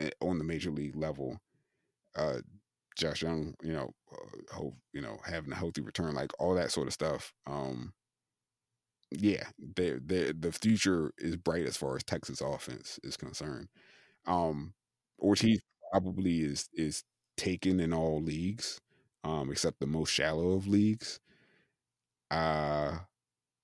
[0.00, 1.38] eh, on the major league level.
[2.16, 2.38] Uh,
[2.98, 6.72] Josh Jung, you know, uh, hope you know having a healthy return, like all that
[6.72, 7.32] sort of stuff.
[7.46, 7.92] Um,
[9.10, 9.44] yeah,
[9.76, 13.68] the the the future is bright as far as Texas offense is concerned.
[14.26, 14.74] Um,
[15.20, 15.60] Ortiz
[15.92, 17.04] probably is is
[17.36, 18.80] taken in all leagues,
[19.24, 21.20] um, except the most shallow of leagues.
[22.30, 22.98] Uh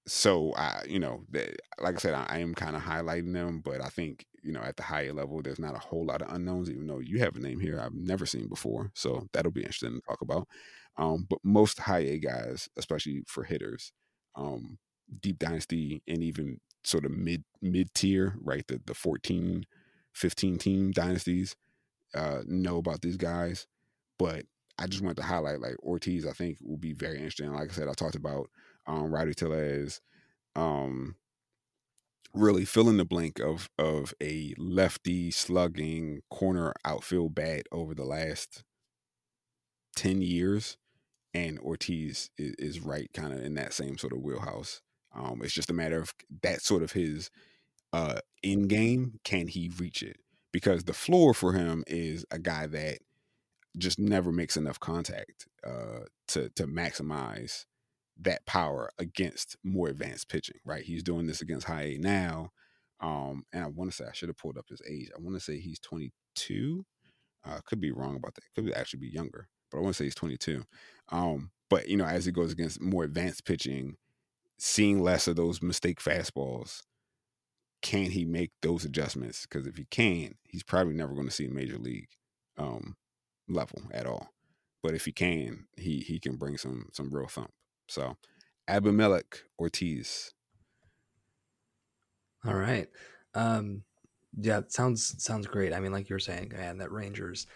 [0.07, 3.61] so I, you know, that, like I said, I, I am kind of highlighting them,
[3.61, 6.33] but I think you know at the higher level, there's not a whole lot of
[6.35, 6.71] unknowns.
[6.71, 9.95] Even though you have a name here I've never seen before, so that'll be interesting
[9.95, 10.49] to talk about.
[10.99, 13.93] Um, but most high A guys, especially for hitters,
[14.37, 14.79] um,
[15.23, 18.67] deep dynasty and even sort of mid mid tier, right?
[18.69, 19.65] The the 14,
[20.15, 21.57] 15 team dynasties
[22.15, 23.67] uh, know about these guys,
[24.19, 24.45] but
[24.79, 26.27] I just wanted to highlight like Ortiz.
[26.27, 27.53] I think will be very interesting.
[27.53, 28.49] Like I said, I talked about
[28.87, 30.01] um, Rowdy Tellez,
[30.57, 31.17] um,
[32.33, 38.65] really filling the blank of of a lefty slugging corner outfield bat over the last
[39.97, 40.79] ten years,
[41.35, 44.81] and Ortiz is, is right kind of in that same sort of wheelhouse.
[45.15, 47.31] Um, it's just a matter of that sort of his
[47.93, 49.19] uh, in game.
[49.25, 50.19] Can he reach it?
[50.53, 52.99] Because the floor for him is a guy that
[53.79, 57.67] just never makes enough contact uh, to to maximize
[58.21, 60.85] that power against more advanced pitching, right?
[60.85, 62.51] He's doing this against high A now.
[63.01, 65.09] Um, and I want to say I should have pulled up his age.
[65.17, 66.85] I want to say he's 22.
[67.45, 68.43] Uh, could be wrong about that.
[68.55, 70.65] Could actually be younger, but I want to say he's 22.
[71.11, 73.97] Um, but you know, as he goes against more advanced pitching,
[74.59, 76.83] seeing less of those mistake fastballs,
[77.83, 79.47] can he make those adjustments?
[79.47, 82.09] Because if he can, he's probably never going to see major league
[82.59, 82.97] um,
[83.49, 84.29] level at all.
[84.83, 87.53] But if he can, he he can bring some some real thump.
[87.89, 88.17] So,
[88.69, 90.33] Abimelec Ortiz.
[92.47, 92.89] All right.
[93.35, 93.83] Um,
[94.41, 95.75] yeah, sounds sounds great.
[95.75, 97.47] I mean, like you were saying, man, that Rangers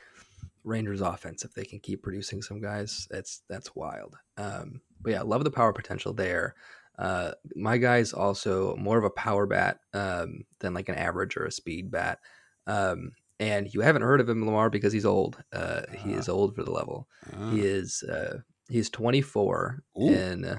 [0.64, 4.16] Rangers offense, if they can keep producing some guys, that's that's wild.
[4.36, 6.54] Um, but yeah, love the power potential there.
[6.98, 11.44] Uh, my guy's also more of a power bat um, than like an average or
[11.44, 12.18] a speed bat.
[12.66, 15.42] Um, and you haven't heard of him, Lamar, because he's old.
[15.52, 16.32] Uh, he is ah.
[16.32, 17.08] old for the level.
[17.32, 17.50] Uh.
[17.50, 18.38] He is uh,
[18.68, 20.08] He's 24 Ooh.
[20.08, 20.58] in uh,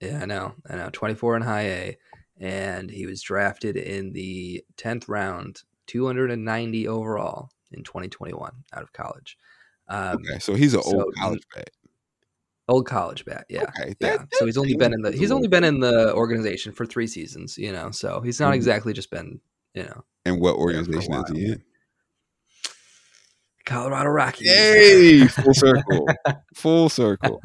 [0.00, 1.98] yeah, I know, I know, 24 in high A,
[2.40, 9.36] and he was drafted in the 10th round, 290 overall in 2021 out of college.
[9.88, 11.70] Um, okay, so he's an so old college bat.
[12.72, 14.24] Old college bat, yeah, okay, that, yeah.
[14.32, 17.58] so he's only been in the he's only been in the organization for three seasons,
[17.58, 17.90] you know.
[17.90, 18.54] So he's not mm-hmm.
[18.54, 19.40] exactly just been,
[19.74, 20.04] you know.
[20.24, 21.62] And what organization is he in?
[23.66, 24.48] Colorado Rockies.
[24.48, 26.08] Hey, full circle.
[26.54, 27.42] full circle.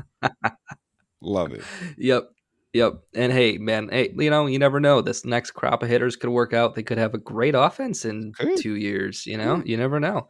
[1.21, 1.63] Love it.
[1.97, 2.29] Yep.
[2.71, 2.93] Yep.
[3.13, 5.01] And hey, man, hey, you know, you never know.
[5.01, 6.75] This next crop of hitters could work out.
[6.75, 8.59] They could have a great offense in Good.
[8.59, 9.25] two years.
[9.25, 10.29] You know, you never know.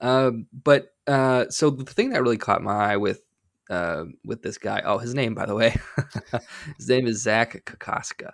[0.00, 3.22] Um, but uh, so the thing that really caught my eye with
[3.70, 4.82] uh, with this guy.
[4.84, 5.74] Oh, his name, by the way,
[6.76, 8.32] his name is Zach Kokoska,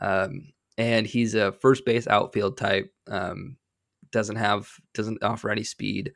[0.00, 2.92] um, and he's a first base outfield type.
[3.06, 3.56] Um,
[4.10, 6.12] doesn't have doesn't offer any speed.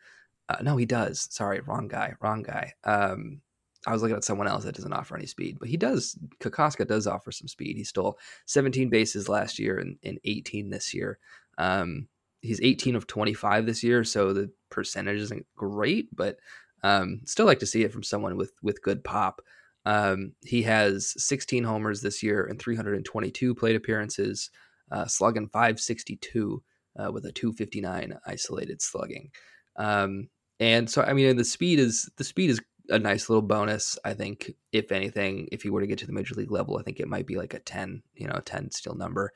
[0.49, 1.27] Uh, no, he does.
[1.31, 2.15] Sorry, wrong guy.
[2.21, 2.73] Wrong guy.
[2.85, 3.41] Um,
[3.87, 6.19] I was looking at someone else that doesn't offer any speed, but he does.
[6.41, 7.77] Kokoska does offer some speed.
[7.77, 11.19] He stole 17 bases last year and, and 18 this year.
[11.57, 12.09] Um,
[12.43, 16.39] he's 18 of 25 this year, so the percentage isn't great, but
[16.87, 19.43] um, still like to see it from someone with with good pop.
[19.85, 24.51] Um, he has 16 homers this year and 322 plate appearances,
[24.93, 26.63] uh, slugging 562
[26.99, 29.31] uh, with a 259 isolated slugging.
[29.77, 30.29] Um,
[30.61, 33.99] and so, I mean, the speed is the speed is a nice little bonus.
[34.05, 36.83] I think, if anything, if he were to get to the major league level, I
[36.83, 39.33] think it might be like a 10, you know, a 10 steal number.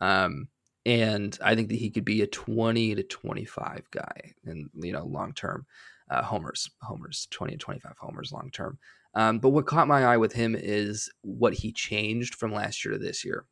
[0.00, 0.48] Um,
[0.86, 5.04] and I think that he could be a 20 to 25 guy and, you know,
[5.04, 5.66] long term
[6.10, 8.78] uh, homers, homers, 20 and 25 homers long term.
[9.14, 12.92] Um, but what caught my eye with him is what he changed from last year
[12.94, 13.46] to this year.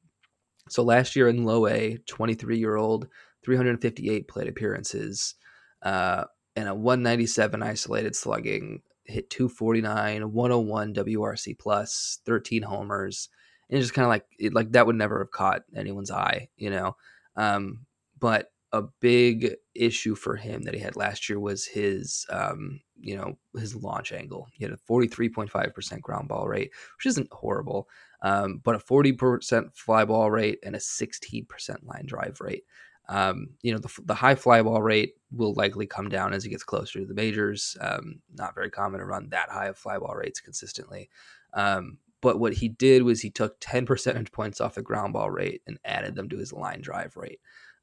[0.69, 3.09] So last year in low A, 23 year old,
[3.45, 5.35] 358 plate appearances,
[5.83, 6.25] uh,
[6.55, 13.29] and a 197 isolated slugging, hit 249, 101 WRC plus, 13 homers.
[13.71, 16.71] And just kind of like, it, like that would never have caught anyone's eye, you
[16.71, 16.97] know?
[17.37, 17.87] Um,
[18.19, 23.17] but a big issue for him that he had last year was his, um, you
[23.17, 24.49] know, his launch angle.
[24.53, 27.89] He had a 43.5% ground ball rate, which isn't horrible,
[28.23, 31.45] um, but a 40% fly ball rate and a 16%
[31.85, 32.65] line drive rate.
[33.09, 36.51] Um, you know, the, the high fly ball rate will likely come down as he
[36.51, 37.77] gets closer to the majors.
[37.81, 41.11] Um, not very common to run that high of fly ball rates consistently.
[41.53, 45.31] Um, but what he did was he took 10 percentage points off the ground ball
[45.31, 47.41] rate and added them to his line drive rate.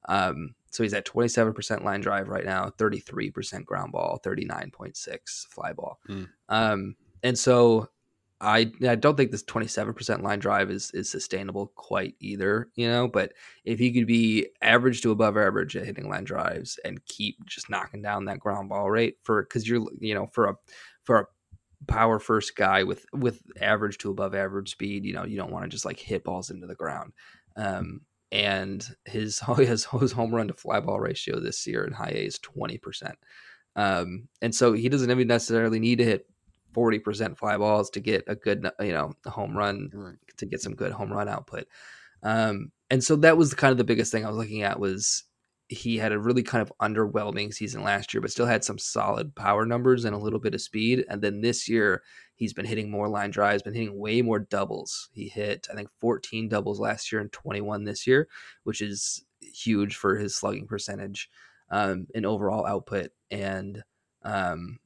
[0.07, 5.99] Um, so he's at 27% line drive right now, 33% ground ball, 39.6 fly ball.
[6.07, 6.29] Mm.
[6.47, 7.89] Um, and so
[8.41, 13.07] I I don't think this 27% line drive is is sustainable quite either, you know,
[13.07, 13.33] but
[13.65, 17.69] if he could be average to above average at hitting line drives and keep just
[17.69, 20.55] knocking down that ground ball rate for cuz you're you know for a
[21.03, 21.27] for a
[21.87, 25.65] power first guy with with average to above average speed, you know, you don't want
[25.65, 27.11] to just like hit balls into the ground.
[27.57, 28.01] Um
[28.31, 32.25] and his his, his home run to fly ball ratio this year in high A
[32.25, 33.13] is 20%.
[33.75, 36.27] Um, and so he doesn't even necessarily need to hit
[36.73, 40.15] 40% fly balls to get a good, you know, home run right.
[40.37, 41.67] to get some good home run output.
[42.23, 45.23] Um, and so that was kind of the biggest thing I was looking at was
[45.69, 49.35] he had a really kind of underwhelming season last year, but still had some solid
[49.35, 51.05] power numbers and a little bit of speed.
[51.07, 52.01] And then this year,
[52.35, 55.09] he's been hitting more line drives, been hitting way more doubles.
[55.13, 58.27] He hit, I think, 14 doubles last year and 21 this year,
[58.63, 61.29] which is huge for his slugging percentage
[61.69, 63.11] um, and overall output.
[63.29, 63.83] And
[64.23, 64.79] um,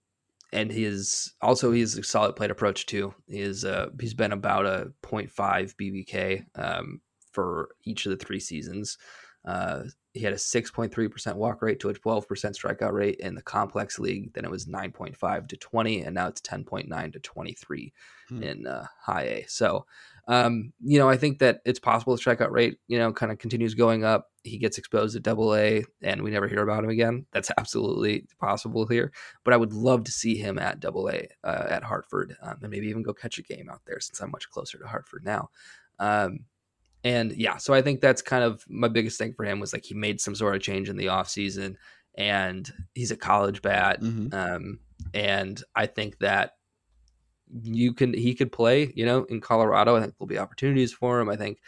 [0.51, 3.13] and his also he's a solid plate approach too.
[3.27, 5.31] He is uh, he's been about a 0.5
[5.75, 6.99] BBK um,
[7.31, 8.97] for each of the three seasons.
[9.45, 9.83] Uh,
[10.13, 14.31] he had a 6.3% walk rate to a 12% strikeout rate in the complex league.
[14.33, 17.93] Then it was 9.5 to 20, and now it's 10.9 to 23
[18.29, 18.43] hmm.
[18.43, 19.45] in uh, high A.
[19.47, 19.85] So
[20.27, 23.39] um, you know, I think that it's possible the strikeout rate, you know, kind of
[23.39, 24.29] continues going up.
[24.43, 27.25] He gets exposed at double A and we never hear about him again.
[27.33, 29.11] That's absolutely possible here.
[29.43, 32.71] But I would love to see him at double A uh, at Hartford um, and
[32.71, 35.49] maybe even go catch a game out there since I'm much closer to Hartford now.
[35.99, 36.39] Um,
[37.03, 39.85] and yeah, so I think that's kind of my biggest thing for him was like
[39.85, 41.75] he made some sort of change in the offseason
[42.15, 44.01] and he's a college bat.
[44.01, 44.33] Mm-hmm.
[44.33, 44.79] Um,
[45.13, 46.53] and I think that
[47.61, 51.19] you can he could play you know in colorado i think there'll be opportunities for
[51.19, 51.59] him i think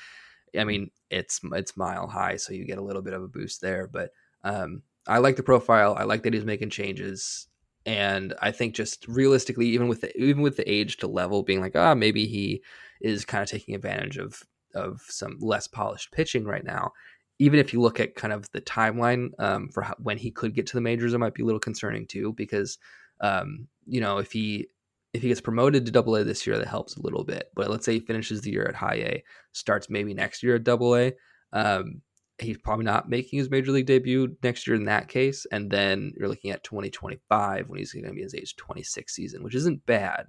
[0.58, 3.62] i mean it's it's mile high so you get a little bit of a boost
[3.62, 4.10] there but
[4.44, 7.48] um i like the profile i like that he's making changes
[7.86, 11.62] and i think just realistically even with the even with the age to level being
[11.62, 12.64] like ah oh, maybe he
[13.00, 14.44] is kind of taking advantage of
[14.76, 16.92] of some less polished pitching right now
[17.40, 20.56] even if you look at kind of the timeline um, for how, when he could
[20.56, 22.78] get to the majors, it might be a little concerning too, because
[23.22, 24.68] um, you know if he
[25.14, 27.50] if he gets promoted to double A this year, that helps a little bit.
[27.56, 29.24] But let's say he finishes the year at high A,
[29.54, 31.14] starts maybe next year at double A.
[31.54, 32.02] Um,
[32.38, 35.46] he's probably not making his major league debut next year in that case.
[35.54, 39.42] And then you're looking at 2025 when he's going to be his age 26 season,
[39.42, 40.26] which isn't bad,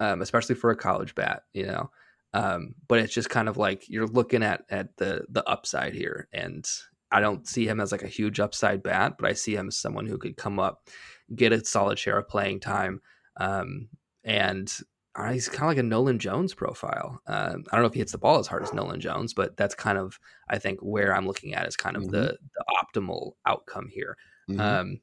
[0.00, 1.90] um, especially for a college bat, you know.
[2.34, 6.28] Um, but it's just kind of like you're looking at at the the upside here,
[6.32, 6.68] and
[7.12, 9.78] I don't see him as like a huge upside bat, but I see him as
[9.78, 10.88] someone who could come up,
[11.34, 13.00] get a solid share of playing time,
[13.36, 13.88] um,
[14.24, 14.68] and
[15.14, 17.20] uh, he's kind of like a Nolan Jones profile.
[17.28, 19.56] Um, I don't know if he hits the ball as hard as Nolan Jones, but
[19.56, 22.12] that's kind of I think where I'm looking at is kind of mm-hmm.
[22.12, 24.16] the the optimal outcome here.
[24.50, 24.60] Mm-hmm.
[24.60, 25.00] Um,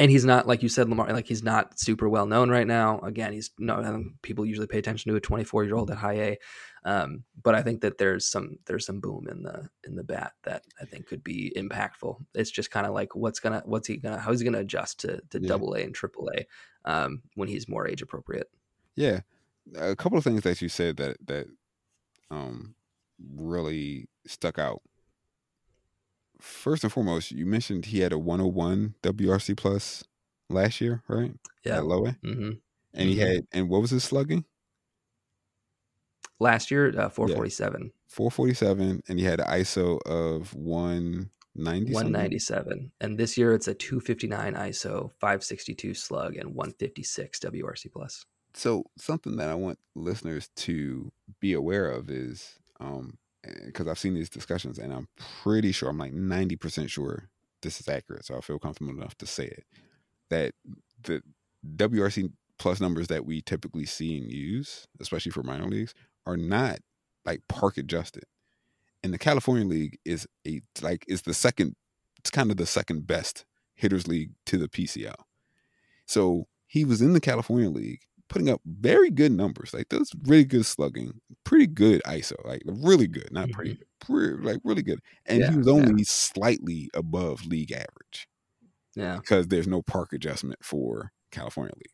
[0.00, 1.12] and he's not like you said, Lamar.
[1.12, 3.00] Like he's not super well known right now.
[3.00, 6.38] Again, he's no people usually pay attention to a 24 year old at high A.
[6.86, 10.32] Um, but I think that there's some there's some boom in the in the bat
[10.44, 12.16] that I think could be impactful.
[12.34, 15.20] It's just kind of like what's gonna what's he gonna how's he gonna adjust to
[15.28, 15.48] to Yeah.
[15.48, 16.46] double A and triple A
[16.90, 18.50] um, when he's more age appropriate.
[18.96, 19.20] Yeah,
[19.76, 21.46] a couple of things that you said that that
[22.30, 22.74] um
[23.36, 24.80] really stuck out.
[26.40, 30.04] First and foremost, you mentioned he had a 101 WRC plus
[30.48, 31.34] last year, right?
[31.64, 31.78] Yeah.
[31.78, 32.52] At low A, hmm
[32.94, 33.20] and he Mhm.
[33.20, 34.44] had and what was his slugging?
[36.40, 41.30] Last year, uh, 447, 447, and he had an ISO of 190.
[41.86, 48.26] 197, and this year it's a 259 ISO, 562 slug, and 156 WRC plus.
[48.54, 53.18] so something that I want listeners to be aware of is um
[53.64, 55.08] because I've seen these discussions and I'm
[55.42, 57.30] pretty sure I'm like 90% sure
[57.62, 59.64] this is accurate so I feel comfortable enough to say it
[60.28, 60.52] that
[61.02, 61.22] the
[61.76, 65.94] WRC plus numbers that we typically see and use especially for minor leagues
[66.26, 66.78] are not
[67.24, 68.24] like park adjusted.
[69.02, 71.76] And the California League is a like is the second
[72.18, 75.14] it's kind of the second best hitters league to the PCL
[76.04, 79.74] so he was in the California League putting up very good numbers.
[79.74, 84.12] Like those really good slugging, pretty good ISO, like really good, not pretty, mm-hmm.
[84.12, 85.00] good, pretty like really good.
[85.26, 88.28] And Yeah, he was only slightly above league average
[88.96, 91.92] Yeah, because there's no park adjustment for California League.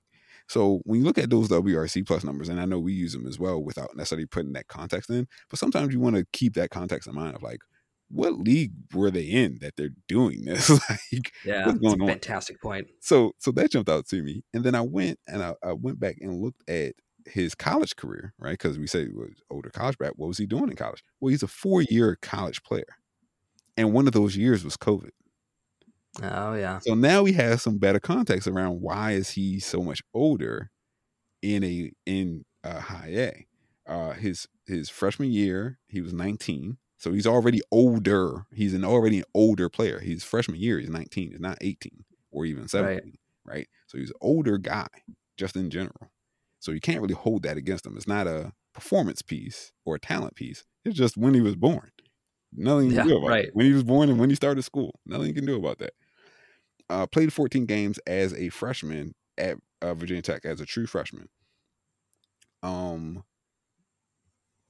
[0.49, 3.27] So when you look at those WRC plus numbers, and I know we use them
[3.27, 6.71] as well without necessarily putting that context in, but sometimes you want to keep that
[6.71, 7.59] context in mind of like,
[8.09, 10.71] what league were they in that they're doing this?
[10.91, 12.09] like, yeah, What's going on?
[12.09, 12.89] fantastic point.
[13.01, 15.99] so so that jumped out to me and then i went and i, I went
[16.01, 16.95] back and looked at
[17.27, 20.71] his college career right because we say was older college back what was he doing
[20.71, 22.85] in college well he's a four-year college player
[23.77, 25.11] and one of those years was covid
[26.23, 30.01] Oh yeah, so now we have some better context around why is he so much
[30.15, 30.71] older
[31.43, 33.47] in a in a high A.
[33.87, 38.47] Uh, his his freshman year he was 19, so he's already older.
[38.53, 40.01] He's an already an older player.
[40.01, 43.15] He's freshman year he's 19, he's not 18 or even 17,
[43.45, 43.69] right?
[43.87, 44.89] So he's an older guy
[45.37, 46.11] just in general.
[46.59, 47.97] So you can't really hold that against him.
[47.97, 50.65] It's not a performance piece or a talent piece.
[50.85, 51.91] It's just when he was born.
[52.53, 53.45] Nothing you can Yeah, do about right.
[53.47, 53.51] it.
[53.55, 55.93] When he was born and when he started school, nothing you can do about that
[56.89, 61.29] uh, played 14 games as a freshman at uh, Virginia Tech as a true freshman.
[62.63, 63.25] Um,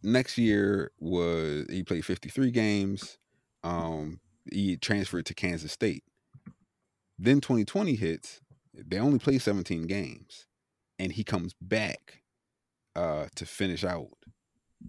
[0.02, 3.18] next year was he played 53 games.
[3.62, 4.20] Um,
[4.50, 6.04] he transferred to Kansas State.
[7.18, 8.40] Then 2020 hits.
[8.74, 10.46] They only play 17 games,
[10.98, 12.22] and he comes back
[12.94, 14.08] uh, to finish out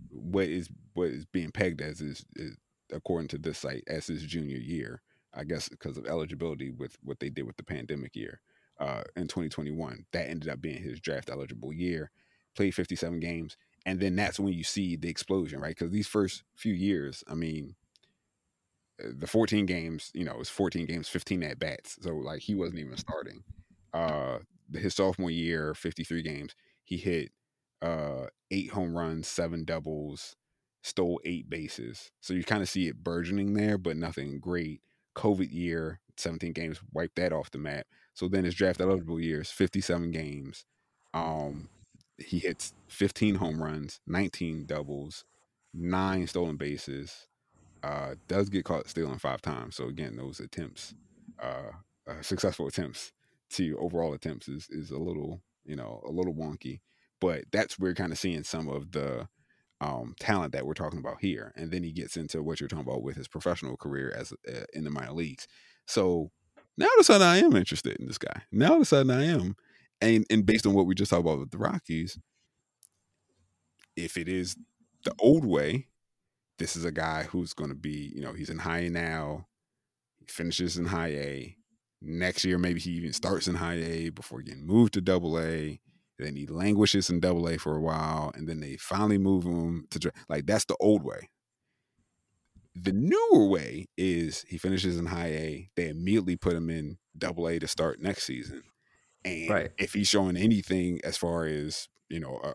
[0.10, 2.58] what is what is being pegged as his, is
[2.92, 5.02] according to this site as his junior year.
[5.34, 8.42] I guess because of eligibility with what they did with the pandemic year
[8.80, 10.06] uh, in 2021.
[10.14, 12.12] That ended up being his draft eligible year.
[12.56, 13.58] Played 57 games,
[13.88, 15.70] and then that's when you see the explosion, right?
[15.70, 17.76] Because these first few years, I mean,
[19.02, 22.42] uh, the 14 games, you know, it was 14 games, 15 at bats, so like
[22.42, 23.44] he wasn't even starting.
[23.94, 24.40] Uh,
[24.74, 26.54] his sophomore year, 53 games,
[26.84, 27.32] he hit
[27.82, 30.36] uh, eight home runs, seven doubles,
[30.84, 32.12] stole eight bases.
[32.20, 34.82] So you kind of see it burgeoning there, but nothing great.
[35.16, 37.88] COVID year, 17 games, wiped that off the map.
[38.14, 40.66] So then his draft eligible years, 57 games.
[41.14, 41.70] Um,
[42.18, 45.26] he hits 15 home runs, 19 doubles,
[45.74, 47.28] nine stolen bases.
[47.84, 49.76] Uh, does get caught stealing five times.
[49.76, 50.96] So again, those attempts,
[51.42, 51.72] uh,
[52.10, 53.14] uh, successful attempts
[53.52, 56.80] to overall attempts is is a little, you know, a little wonky.
[57.22, 59.28] But that's where kind of seeing some of the
[59.80, 62.86] um, talent that we're talking about here, and then he gets into what you're talking
[62.86, 65.48] about with his professional career as uh, in the minor leagues.
[65.86, 66.32] So
[66.78, 68.42] now all of a sudden I am interested in this guy.
[68.52, 69.56] Now all of a sudden I am,
[70.02, 72.20] and and based on what we just talked about with the Rockies,
[73.96, 74.56] if it is
[75.04, 75.88] the old way,
[76.60, 79.48] this is a guy who's going to be, you know, he's in high A now,
[80.20, 81.58] he finishes in high A.
[82.02, 85.80] Next year, maybe he even starts in high A before getting moved to double A.
[86.20, 89.88] Then he languishes in double A for a while, and then they finally move him
[89.92, 91.30] to like that's the old way.
[92.76, 95.70] The newer way is he finishes in high A.
[95.76, 98.64] They immediately put him in double A to start next season.
[99.28, 99.72] And Right.
[99.78, 102.50] if he's showing anything as far as, you know, a,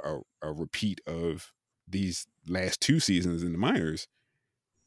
[0.47, 1.53] a, a repeat of
[1.89, 4.09] these last two seasons in the minors,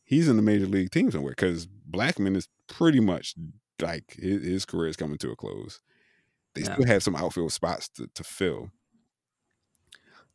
[0.04, 3.36] he's in the major league team somewhere because Blackmon is pretty much
[3.82, 5.82] like his, his career is coming to a close.
[6.54, 6.74] They Yeah.
[6.74, 8.72] still have some outfield spots to, to fill.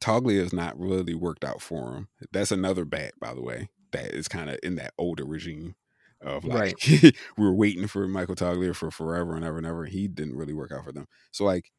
[0.00, 2.08] Toglia has not really worked out for him.
[2.32, 5.74] That's another bat, by the way, that is kind of in that older regime.
[6.22, 7.16] Of like right.
[7.36, 9.86] we were waiting for Michael Toglia for forever and ever and ever.
[9.86, 11.06] He didn't really work out for them.
[11.30, 11.70] So like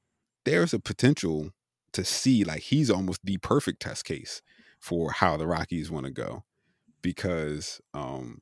[0.45, 1.51] there's a potential
[1.93, 4.41] to see like he's almost the perfect test case
[4.79, 6.43] for how the Rockies want to go
[7.01, 8.41] because um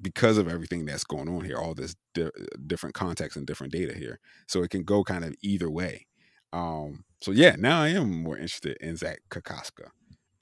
[0.00, 2.30] because of everything that's going on here, all this di-
[2.66, 4.18] different context and different data here.
[4.46, 6.06] So it can go kind of either way.
[6.52, 9.88] Um, so yeah, now I am more interested in Zach Kokoska.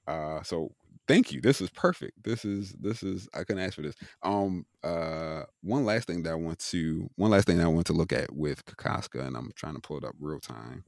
[0.07, 0.71] Uh, so
[1.09, 1.41] thank you.
[1.41, 2.23] This is perfect.
[2.23, 3.95] This is this is I couldn't ask for this.
[4.23, 7.93] Um, uh, one last thing that I want to one last thing I want to
[7.93, 10.85] look at with Kokoska, and I'm trying to pull it up real time.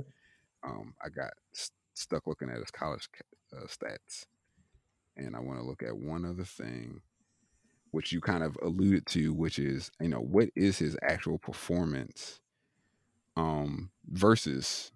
[0.64, 3.10] Um, I got st- stuck looking at his college
[3.58, 4.26] uh, stats,
[5.18, 7.02] and I want to look at one other thing
[7.92, 12.40] which you kind of alluded to, which is, you know, what is his actual performance
[13.38, 14.92] um versus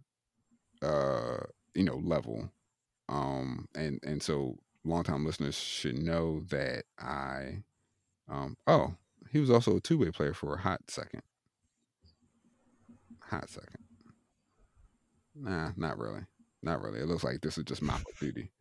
[0.84, 1.38] uh,
[1.76, 2.50] you know, level.
[3.10, 7.64] Um and and so longtime listeners should know that I
[8.30, 8.96] um oh,
[9.32, 11.24] he was also a two-way player for a hot second.
[13.30, 13.84] Hot second.
[15.36, 16.22] Nah, not really.
[16.64, 17.00] Not really.
[17.00, 18.52] It looks like this is just mop up duty.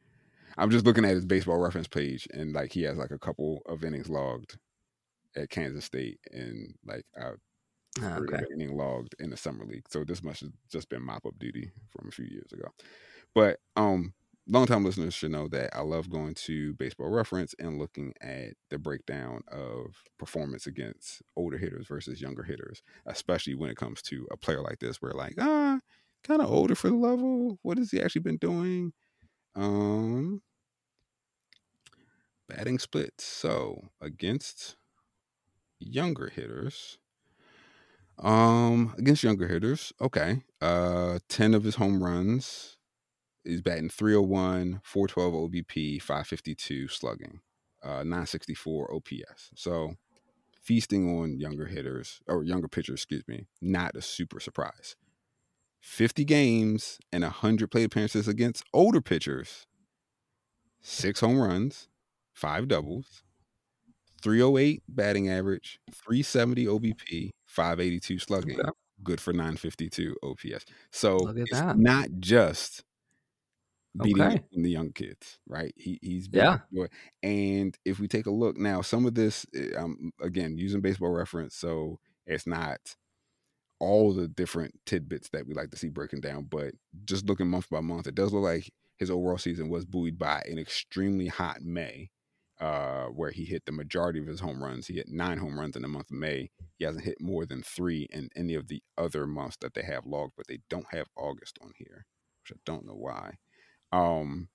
[0.57, 3.63] I'm just looking at his baseball reference page and like he has like a couple
[3.67, 4.59] of innings logged
[5.37, 7.33] at Kansas State and like a
[8.03, 8.45] oh, okay.
[8.53, 9.87] inning logged in the summer league.
[9.89, 12.69] So this must have just been mop up duty from a few years ago.
[13.35, 14.15] But um
[14.47, 18.79] longtime listeners should know that I love going to baseball reference and looking at the
[18.79, 24.37] breakdown of performance against older hitters versus younger hitters, especially when it comes to a
[24.37, 25.79] player like this where like, ah,
[26.25, 27.59] kind of older for the level.
[27.63, 28.93] What has he actually been doing?
[29.57, 30.43] Um,
[32.49, 33.21] batting split.
[33.21, 34.77] So against
[35.79, 36.99] younger hitters,
[38.19, 40.43] um, against younger hitters, okay.
[40.61, 42.74] Uh, ten of his home runs.
[43.45, 47.41] He's batting 301, 412 OBP, 552 slugging,
[47.83, 49.51] uh, 964 OPS.
[49.55, 49.95] So
[50.63, 54.97] feasting on younger hitters or younger pitchers, excuse me, not a super surprise.
[55.81, 59.67] 50 games and 100 plate appearances against older pitchers.
[60.81, 61.89] Six home runs,
[62.33, 63.23] five doubles,
[64.23, 68.59] 308 batting average, 370 OBP, 582 slugging.
[69.03, 70.65] Good for 952 OPS.
[70.91, 71.77] So it's that.
[71.77, 72.85] not just
[74.03, 74.43] beating okay.
[74.53, 75.73] the young kids, right?
[75.77, 76.59] He, he's yeah.
[77.23, 79.47] And if we take a look now, some of this,
[79.77, 82.97] um, again, using baseball reference, so it's not
[83.81, 86.47] all the different tidbits that we like to see breaking down.
[86.51, 90.19] But just looking month by month, it does look like his overall season was buoyed
[90.19, 92.11] by an extremely hot May,
[92.61, 94.87] uh, where he hit the majority of his home runs.
[94.87, 96.51] He hit nine home runs in the month of May.
[96.79, 100.07] He hasn't hit more than three in any of the other months that they have
[100.07, 102.07] logged, but they don't have August on here,
[102.43, 103.35] which I don't know why.
[103.95, 104.49] Um,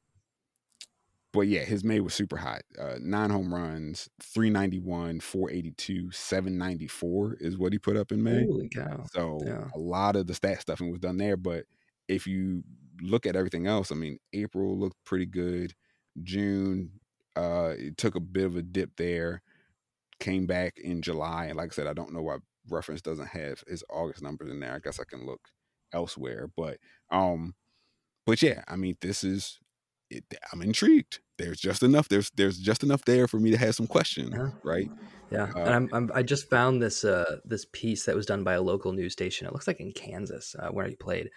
[1.31, 2.63] but yeah, his May was super hot.
[2.77, 8.45] Uh, nine home runs, 391, 482, 794 is what he put up in May.
[8.45, 9.05] Holy cow.
[9.11, 9.67] So yeah.
[9.73, 11.37] a lot of the stat stuffing was done there.
[11.37, 11.65] But
[12.07, 12.63] if you
[13.01, 15.73] look at everything else, I mean, April looked pretty good.
[16.23, 16.91] June,
[17.35, 19.43] uh, it took a bit of a dip there,
[20.19, 21.45] came back in July.
[21.45, 22.37] And like I said, I don't know why
[22.67, 24.73] reference doesn't have his August numbers in there.
[24.73, 25.49] I guess I can look
[25.93, 26.49] elsewhere.
[26.57, 26.79] But
[27.11, 27.53] um,
[28.29, 29.59] but yeah, I mean, this is
[30.09, 30.23] it,
[30.53, 31.19] I'm intrigued.
[31.37, 32.09] There's just enough.
[32.09, 34.49] There's there's just enough there for me to have some questions, yeah.
[34.63, 34.89] right?
[35.31, 38.43] Yeah, uh, and I'm, I'm, i just found this uh, this piece that was done
[38.43, 39.47] by a local news station.
[39.47, 41.29] It looks like in Kansas uh, where he played,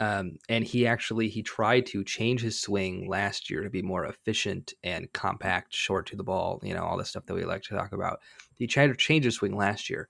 [0.00, 4.04] um, and he actually he tried to change his swing last year to be more
[4.04, 6.60] efficient and compact, short to the ball.
[6.62, 8.18] You know all the stuff that we like to talk about.
[8.54, 10.08] He tried to change his swing last year,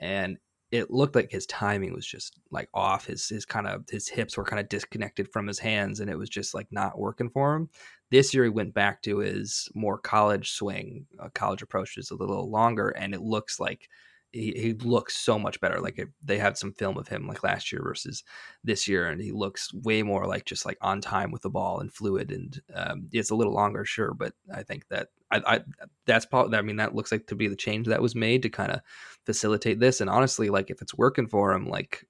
[0.00, 0.38] and
[0.70, 3.06] it looked like his timing was just like off.
[3.06, 6.18] His his kind of his hips were kind of disconnected from his hands, and it
[6.18, 7.68] was just like not working for him.
[8.10, 11.06] This year he went back to his more college swing.
[11.18, 13.88] Uh, college approach is a little longer, and it looks like
[14.32, 15.80] he, he looks so much better.
[15.80, 18.22] Like they had some film of him like last year versus
[18.62, 21.80] this year, and he looks way more like just like on time with the ball
[21.80, 22.30] and fluid.
[22.30, 25.60] And um, it's a little longer, sure, but I think that I, I
[26.06, 28.48] that's probably I mean that looks like to be the change that was made to
[28.48, 28.80] kind of
[29.26, 30.00] facilitate this.
[30.00, 32.06] And honestly, like if it's working for him, like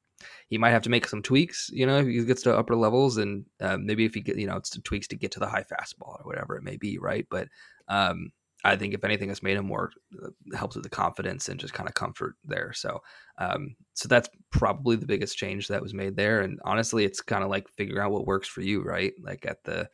[0.48, 1.70] he might have to make some tweaks.
[1.72, 4.47] You know, if he gets to upper levels, and uh, maybe if he get you
[4.47, 7.26] know it's tweaks to get to the high fastball or whatever it may be, right?
[7.30, 7.48] But
[7.88, 8.30] um,
[8.65, 9.91] I think if anything has made him more
[10.23, 12.73] uh, helps with the confidence and just kind of comfort there.
[12.73, 13.01] So,
[13.39, 16.41] um, so that's probably the biggest change that was made there.
[16.43, 19.12] And honestly, it's kind of like figuring out what works for you, right?
[19.23, 19.89] Like at the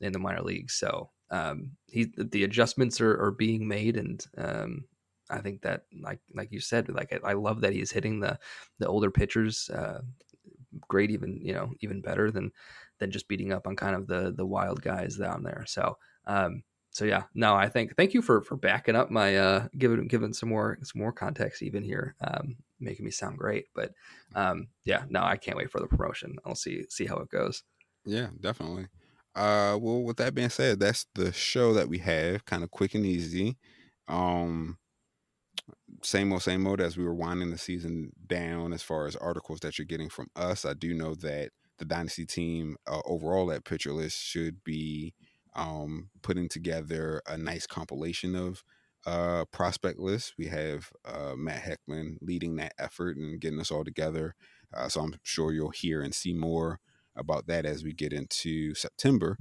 [0.00, 0.74] in the minor leagues.
[0.74, 4.84] So, um, he the adjustments are, are being made, and um,
[5.30, 8.38] I think that like like you said, like I, I love that he's hitting the
[8.78, 9.70] the older pitchers.
[9.70, 10.00] Uh,
[10.88, 12.52] great, even you know even better than
[12.98, 15.64] than just beating up on kind of the the wild guys down there.
[15.66, 15.96] So.
[16.26, 16.62] Um,
[17.00, 20.34] so yeah, no, I think thank you for for backing up my uh giving giving
[20.34, 23.68] some more some more context even here, um, making me sound great.
[23.74, 23.94] But
[24.34, 26.36] um, yeah, no, I can't wait for the promotion.
[26.44, 27.62] I'll see see how it goes.
[28.04, 28.88] Yeah, definitely.
[29.34, 32.94] Uh, well, with that being said, that's the show that we have, kind of quick
[32.94, 33.56] and easy.
[34.06, 34.76] Um,
[36.02, 39.60] same old, same old as we were winding the season down as far as articles
[39.60, 40.66] that you're getting from us.
[40.66, 45.14] I do know that the Dynasty team uh, overall at Pitcher List should be
[45.54, 48.62] um, putting together a nice compilation of
[49.06, 50.34] uh, prospect lists.
[50.38, 54.34] We have uh, Matt Heckman leading that effort and getting us all together.
[54.74, 56.80] Uh, so I'm sure you'll hear and see more
[57.16, 59.38] about that as we get into September.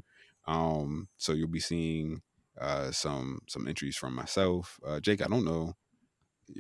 [0.48, 2.22] Um, so you'll be seeing
[2.60, 4.80] uh, some some entries from myself.
[4.86, 5.74] Uh, Jake, I don't know.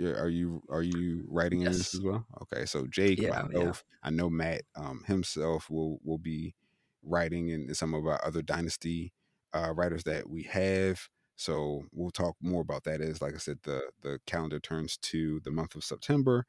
[0.04, 1.72] Are you are you writing yes.
[1.72, 2.26] in this as well?
[2.44, 4.08] Okay, so Jake, yeah, myself, yeah.
[4.08, 6.54] I know Matt um, himself will will be
[7.02, 9.14] writing in some of our other dynasty
[9.54, 11.08] uh, writers that we have.
[11.36, 13.02] So we'll talk more about that.
[13.02, 16.46] Is like I said, the the calendar turns to the month of September.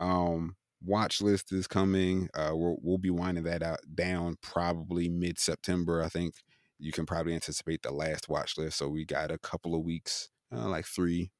[0.00, 2.28] Um, watch list is coming.
[2.34, 6.02] Uh, we'll we'll be winding that out down probably mid September.
[6.02, 6.34] I think
[6.78, 8.78] you can probably anticipate the last watch list.
[8.78, 11.30] So we got a couple of weeks, uh, like three,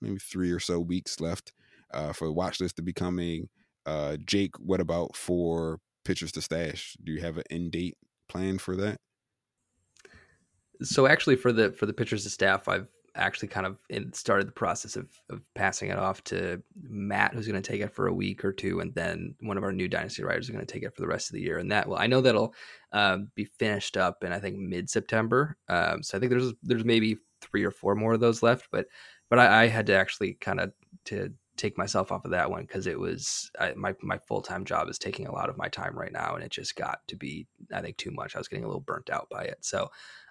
[0.00, 1.52] maybe three or so weeks left
[1.92, 3.48] uh, for watch list to be coming.
[3.86, 6.96] Uh, Jake, what about for pitchers to stash?
[7.02, 7.96] Do you have an end date
[8.28, 8.98] plan for that?
[10.82, 13.76] So actually, for the for the pitchers to stash, I've actually kind of
[14.12, 17.92] started the process of, of passing it off to Matt, who's going to take it
[17.92, 20.64] for a week or two, and then one of our new dynasty writers is going
[20.64, 21.58] to take it for the rest of the year.
[21.58, 22.54] And that well, I know that'll
[22.92, 25.56] um, be finished up in I think mid September.
[25.68, 28.86] Um, so I think there's there's maybe three or four more of those left, but
[29.28, 30.72] but I, I had to actually kind of
[31.06, 34.64] to take myself off of that one because it was I, my my full time
[34.64, 37.16] job is taking a lot of my time right now, and it just got to
[37.16, 38.34] be I think too much.
[38.34, 39.58] I was getting a little burnt out by it.
[39.60, 39.90] So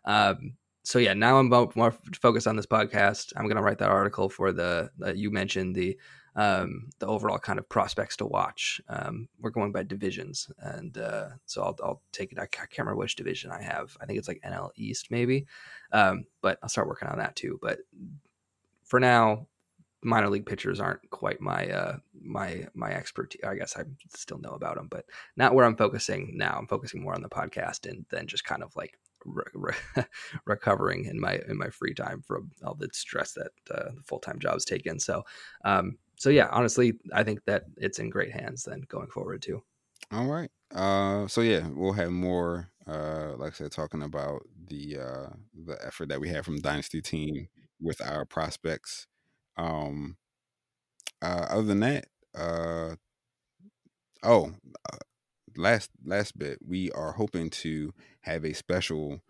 [0.09, 0.53] um,
[0.83, 3.31] so yeah, now I'm more focused on this podcast.
[3.35, 5.99] I'm going to write that article for the you mentioned the
[6.35, 8.81] um, the overall kind of prospects to watch.
[8.89, 12.39] Um, we're going by divisions, and uh, so I'll, I'll take it.
[12.39, 13.95] I can't remember which division I have.
[14.01, 15.45] I think it's like NL East, maybe.
[15.91, 17.59] Um, but I'll start working on that too.
[17.61, 17.79] But
[18.83, 19.47] for now,
[20.01, 23.41] minor league pitchers aren't quite my uh, my my expertise.
[23.45, 23.83] I guess I
[24.15, 25.05] still know about them, but
[25.35, 26.57] not where I'm focusing now.
[26.57, 30.03] I'm focusing more on the podcast and then just kind of like re- re-
[30.45, 34.19] recovering in my in my free time from all the stress that uh, the full
[34.19, 34.99] time job has taken.
[34.99, 35.23] So,
[35.65, 39.63] um, so yeah, honestly, I think that it's in great hands then going forward too.
[40.11, 40.49] All right.
[40.73, 42.69] Uh, so yeah, we'll have more.
[42.87, 47.01] Uh, like I said, talking about the uh, the effort that we have from Dynasty
[47.01, 47.47] team
[47.79, 49.07] with our prospects.
[49.57, 50.17] Um,
[51.21, 52.95] uh, other than that, uh,
[54.23, 54.53] oh,
[54.91, 54.97] uh,
[55.57, 59.21] last last bit, we are hoping to have a special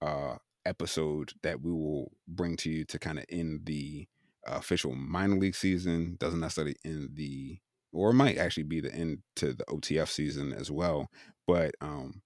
[0.00, 4.06] uh, episode that we will bring to you to kind of end the
[4.46, 6.16] uh, official minor league season.
[6.18, 7.58] Doesn't necessarily end the,
[7.92, 11.08] or might actually be the end to the OTF season as well.
[11.46, 12.22] But um,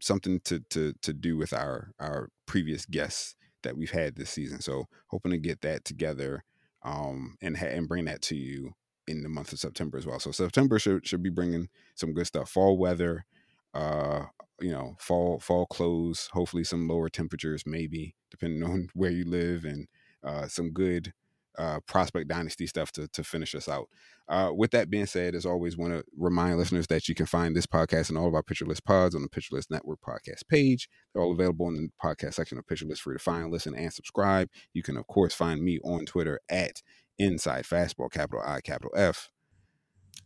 [0.00, 4.60] something to to to do with our our previous guests that we've had this season.
[4.60, 6.44] So hoping to get that together
[6.84, 8.74] um, and ha- and bring that to you
[9.06, 10.20] in the month of September as well.
[10.20, 12.50] So September should should be bringing some good stuff.
[12.50, 13.26] Fall weather,
[13.74, 14.24] uh,
[14.60, 16.28] you know, fall fall clothes.
[16.32, 19.88] Hopefully, some lower temperatures, maybe depending on where you live, and
[20.24, 21.12] uh, some good
[21.58, 23.88] uh, prospect dynasty stuff to to finish us out.
[24.28, 27.54] Uh, with that being said, as always, want to remind listeners that you can find
[27.54, 30.88] this podcast and all of our List pods on the List Network podcast page.
[31.12, 34.48] They're all available in the podcast section of for you to find, listen, and subscribe.
[34.72, 36.82] You can, of course, find me on Twitter at
[37.18, 39.30] Inside Fastball, capital I, capital F.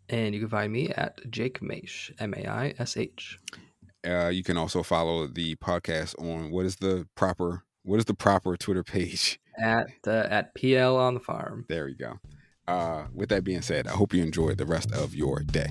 [0.08, 3.38] And you can find me at Jake Maish, M A I S H.
[4.06, 8.14] Uh, you can also follow the podcast on what is the proper what is the
[8.14, 9.38] proper Twitter page?
[9.60, 11.66] At uh, at PL on the farm.
[11.68, 12.18] There you go.
[12.66, 15.68] Uh, with that being said, I hope you enjoy the rest of your day.